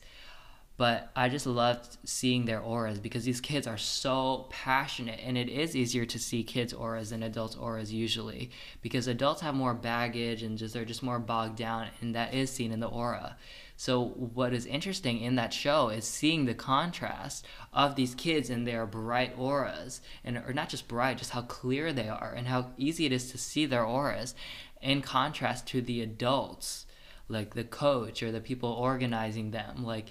but 0.78 1.10
I 1.16 1.28
just 1.28 1.44
loved 1.44 1.98
seeing 2.04 2.44
their 2.44 2.60
auras 2.60 3.00
because 3.00 3.24
these 3.24 3.40
kids 3.40 3.66
are 3.66 3.76
so 3.76 4.46
passionate 4.48 5.18
and 5.22 5.36
it 5.36 5.48
is 5.48 5.74
easier 5.74 6.06
to 6.06 6.18
see 6.20 6.44
kids 6.44 6.72
auras 6.72 7.10
than 7.10 7.24
adults 7.24 7.56
auras 7.56 7.92
usually 7.92 8.52
because 8.80 9.08
adults 9.08 9.40
have 9.40 9.56
more 9.56 9.74
baggage 9.74 10.44
and 10.44 10.56
just 10.56 10.72
they're 10.72 10.84
just 10.84 11.02
more 11.02 11.18
bogged 11.18 11.56
down 11.56 11.88
and 12.00 12.14
that 12.14 12.32
is 12.32 12.48
seen 12.48 12.70
in 12.70 12.78
the 12.78 12.86
aura. 12.86 13.36
So 13.80 14.06
what 14.06 14.52
is 14.52 14.66
interesting 14.66 15.20
in 15.20 15.36
that 15.36 15.54
show 15.54 15.88
is 15.88 16.04
seeing 16.04 16.46
the 16.46 16.54
contrast 16.54 17.46
of 17.72 17.94
these 17.94 18.12
kids 18.12 18.50
and 18.50 18.66
their 18.66 18.86
bright 18.86 19.38
auras 19.38 20.00
and 20.24 20.36
or 20.36 20.52
not 20.52 20.68
just 20.68 20.88
bright 20.88 21.18
just 21.18 21.30
how 21.30 21.42
clear 21.42 21.92
they 21.92 22.08
are 22.08 22.34
and 22.36 22.48
how 22.48 22.72
easy 22.76 23.06
it 23.06 23.12
is 23.12 23.30
to 23.30 23.38
see 23.38 23.66
their 23.66 23.84
auras 23.84 24.34
in 24.82 25.00
contrast 25.00 25.68
to 25.68 25.80
the 25.80 26.02
adults 26.02 26.86
like 27.28 27.54
the 27.54 27.62
coach 27.62 28.20
or 28.20 28.32
the 28.32 28.40
people 28.40 28.68
organizing 28.68 29.52
them. 29.52 29.84
Like 29.84 30.10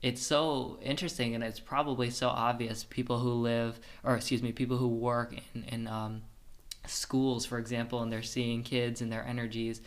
it's 0.00 0.22
so 0.22 0.78
interesting 0.80 1.34
and 1.34 1.42
it's 1.42 1.58
probably 1.58 2.10
so 2.10 2.28
obvious 2.28 2.84
people 2.84 3.18
who 3.18 3.32
live 3.32 3.80
or 4.04 4.14
excuse 4.14 4.40
me 4.40 4.52
people 4.52 4.76
who 4.76 4.86
work 4.86 5.34
in, 5.52 5.64
in 5.64 5.88
um, 5.88 6.22
schools 6.86 7.44
for 7.44 7.58
example 7.58 8.02
and 8.02 8.12
they're 8.12 8.22
seeing 8.22 8.62
kids 8.62 9.00
and 9.00 9.10
their 9.10 9.26
energies 9.26 9.80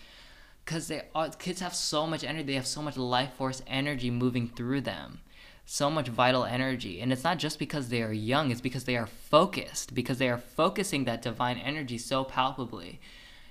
because 0.64 0.88
they 0.88 1.01
uh, 1.14 1.30
kids 1.39 1.59
have 1.59 1.74
so 1.74 2.07
much 2.07 2.24
energy 2.24 2.47
they 2.47 2.53
have 2.53 2.68
so 2.68 2.82
much 2.82 2.97
life 2.97 3.34
force 3.34 3.61
energy 3.68 4.09
moving 4.09 4.47
through 4.47 4.82
them 4.82 5.20
so 5.66 5.89
much 5.89 6.09
vital 6.09 6.43
energy 6.43 6.99
and 6.99 7.14
it's 7.14 7.24
not 7.24 7.38
just 7.38 7.57
because 7.57 7.89
they 7.89 8.01
are 8.01 8.11
young 8.11 8.51
it's 8.51 8.61
because 8.61 8.84
they 8.84 8.97
are 8.97 9.07
focused 9.07 9.93
because 9.93 10.18
they 10.18 10.30
are 10.30 10.38
focusing 10.38 11.05
that 11.05 11.22
divine 11.22 11.57
energy 11.57 11.97
so 11.97 12.24
palpably 12.24 12.99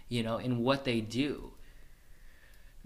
you 0.09 0.23
know 0.23 0.37
in 0.37 0.59
what 0.59 0.85
they 0.85 1.01
do 1.01 1.53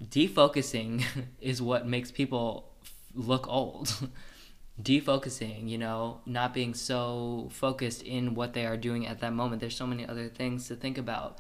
defocusing 0.03 1.05
is 1.41 1.61
what 1.63 1.87
makes 1.87 2.11
people 2.11 2.71
look 3.15 3.49
old. 3.49 4.09
Defocusing, 4.83 5.69
you 5.71 5.79
know, 5.79 6.21
not 6.27 6.53
being 6.53 6.75
so 6.75 7.49
focused 7.51 8.03
in 8.03 8.35
what 8.35 8.53
they 8.53 8.67
are 8.67 8.77
doing 8.77 9.07
at 9.07 9.21
that 9.21 9.33
moment. 9.33 9.61
There's 9.61 9.77
so 9.77 9.87
many 9.87 10.07
other 10.07 10.29
things 10.29 10.69
to 10.69 10.77
think 10.77 10.99
about. 10.99 11.39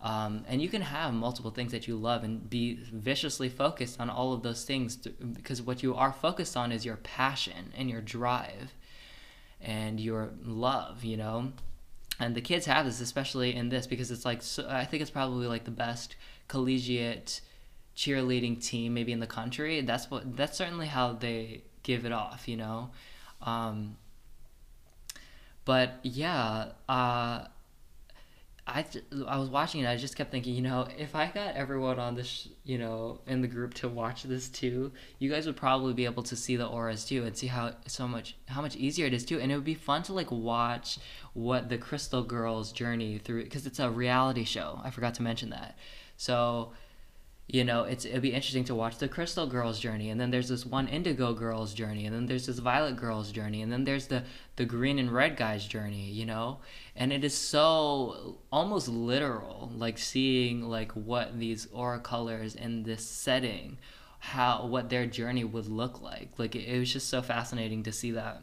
Um, 0.00 0.44
and 0.46 0.60
you 0.60 0.68
can 0.68 0.82
have 0.82 1.14
multiple 1.14 1.50
things 1.50 1.72
that 1.72 1.88
you 1.88 1.96
love 1.96 2.22
and 2.22 2.48
be 2.48 2.74
viciously 2.74 3.48
focused 3.48 3.98
on 3.98 4.10
all 4.10 4.32
of 4.32 4.42
those 4.42 4.64
things 4.64 4.96
to, 4.96 5.10
because 5.10 5.62
what 5.62 5.82
you 5.82 5.94
are 5.94 6.12
focused 6.12 6.56
on 6.56 6.70
is 6.70 6.84
your 6.84 6.96
passion 6.96 7.72
and 7.76 7.88
your 7.88 8.02
drive 8.02 8.74
and 9.60 9.98
your 9.98 10.30
love, 10.44 11.02
you 11.02 11.16
know. 11.16 11.52
And 12.20 12.34
the 12.34 12.40
kids 12.40 12.66
have 12.66 12.86
this, 12.86 13.00
especially 13.00 13.54
in 13.54 13.68
this, 13.70 13.86
because 13.86 14.10
it's 14.10 14.24
like 14.24 14.42
so, 14.42 14.66
I 14.68 14.84
think 14.84 15.00
it's 15.00 15.10
probably 15.10 15.46
like 15.46 15.64
the 15.64 15.70
best 15.70 16.16
collegiate 16.48 17.40
cheerleading 17.96 18.62
team 18.62 18.92
maybe 18.92 19.10
in 19.10 19.20
the 19.20 19.26
country 19.26 19.80
that's 19.80 20.10
what 20.10 20.36
that's 20.36 20.58
certainly 20.58 20.86
how 20.86 21.14
they 21.14 21.62
give 21.82 22.04
it 22.04 22.12
off 22.12 22.46
you 22.46 22.56
know 22.56 22.90
um, 23.42 23.96
but 25.64 25.98
yeah 26.02 26.66
uh, 26.88 27.44
I, 28.68 28.84
I 29.28 29.38
was 29.38 29.48
watching 29.48 29.82
it 29.82 29.88
I 29.88 29.96
just 29.96 30.16
kept 30.16 30.32
thinking 30.32 30.54
you 30.54 30.62
know 30.62 30.88
if 30.98 31.14
I 31.14 31.30
got 31.32 31.54
everyone 31.54 32.00
on 32.00 32.16
this 32.16 32.48
you 32.64 32.78
know 32.78 33.20
in 33.26 33.40
the 33.40 33.46
group 33.46 33.74
to 33.74 33.88
watch 33.88 34.24
this 34.24 34.48
too 34.48 34.90
you 35.20 35.30
guys 35.30 35.46
would 35.46 35.56
probably 35.56 35.94
be 35.94 36.04
able 36.04 36.24
to 36.24 36.34
see 36.34 36.56
the 36.56 36.66
auras 36.66 37.04
too 37.04 37.24
and 37.24 37.36
see 37.36 37.46
how 37.46 37.74
so 37.86 38.08
much 38.08 38.36
how 38.46 38.60
much 38.60 38.76
easier 38.76 39.06
it 39.06 39.14
is 39.14 39.24
too. 39.24 39.38
And 39.38 39.52
it 39.52 39.54
would 39.54 39.64
be 39.64 39.74
fun 39.74 40.02
to 40.04 40.12
like 40.12 40.30
watch 40.30 40.98
what 41.32 41.68
the 41.68 41.78
crystal 41.78 42.22
girls 42.22 42.72
journey 42.72 43.18
through 43.18 43.44
because 43.44 43.66
it's 43.66 43.78
a 43.78 43.90
reality 43.90 44.44
show 44.44 44.80
I 44.82 44.90
forgot 44.90 45.14
to 45.14 45.22
mention 45.22 45.50
that. 45.50 45.78
So 46.16 46.72
you 47.48 47.62
know 47.62 47.84
it's 47.84 48.04
it'd 48.04 48.22
be 48.22 48.32
interesting 48.32 48.64
to 48.64 48.74
watch 48.74 48.98
the 48.98 49.08
crystal 49.08 49.46
girl's 49.46 49.78
journey 49.78 50.10
and 50.10 50.20
then 50.20 50.30
there's 50.30 50.48
this 50.48 50.66
one 50.66 50.88
indigo 50.88 51.32
girl's 51.32 51.72
journey 51.74 52.04
and 52.04 52.14
then 52.14 52.26
there's 52.26 52.46
this 52.46 52.58
violet 52.58 52.96
girl's 52.96 53.30
journey 53.30 53.62
and 53.62 53.72
then 53.72 53.84
there's 53.84 54.08
the 54.08 54.24
the 54.56 54.64
green 54.64 54.98
and 54.98 55.12
red 55.12 55.36
guy's 55.36 55.64
journey 55.66 56.10
you 56.10 56.24
know? 56.24 56.58
And 56.94 57.12
it 57.12 57.24
is 57.24 57.34
so 57.34 58.38
almost 58.50 58.88
literal 58.88 59.70
like 59.76 59.98
seeing 59.98 60.62
like 60.62 60.92
what 60.92 61.38
these 61.38 61.68
aura 61.72 62.00
colors 62.00 62.54
in 62.54 62.82
this 62.82 63.04
setting 63.04 63.78
how 64.18 64.66
what 64.66 64.88
their 64.88 65.06
journey 65.06 65.44
would 65.44 65.68
look 65.68 66.00
like. 66.00 66.30
Like 66.38 66.56
it, 66.56 66.66
it 66.66 66.78
was 66.78 66.92
just 66.92 67.08
so 67.08 67.22
fascinating 67.22 67.82
to 67.84 67.92
see 67.92 68.12
that. 68.12 68.42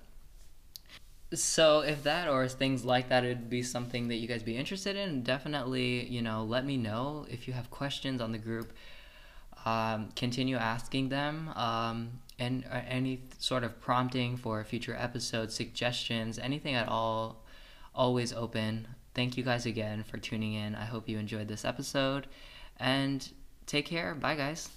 So 1.33 1.79
if 1.79 2.03
that 2.03 2.29
or 2.29 2.47
things 2.47 2.85
like 2.85 3.09
that 3.09 3.23
would 3.23 3.49
be 3.49 3.63
something 3.63 4.07
that 4.09 4.15
you 4.15 4.27
guys 4.27 4.43
be 4.43 4.55
interested 4.55 4.95
in 4.95 5.23
definitely 5.23 6.05
you 6.05 6.21
know 6.21 6.43
let 6.43 6.65
me 6.65 6.77
know. 6.77 7.25
If 7.29 7.47
you 7.47 7.53
have 7.53 7.71
questions 7.71 8.21
on 8.21 8.31
the 8.31 8.37
group 8.37 8.71
um, 9.65 10.09
continue 10.15 10.57
asking 10.57 11.09
them 11.09 11.49
um, 11.55 12.19
and 12.39 12.65
uh, 12.71 12.81
any 12.87 13.23
sort 13.37 13.63
of 13.63 13.79
prompting 13.79 14.37
for 14.37 14.63
future 14.63 14.95
episodes 14.97 15.55
suggestions 15.55 16.37
anything 16.39 16.75
at 16.75 16.87
all 16.87 17.43
always 17.95 18.33
open. 18.33 18.87
Thank 19.13 19.37
you 19.37 19.43
guys 19.43 19.65
again 19.65 20.03
for 20.03 20.17
tuning 20.17 20.53
in. 20.53 20.75
I 20.75 20.85
hope 20.85 21.07
you 21.07 21.17
enjoyed 21.17 21.47
this 21.47 21.63
episode 21.63 22.27
and 22.79 23.27
take 23.65 23.85
care. 23.85 24.15
Bye 24.15 24.35
guys 24.35 24.69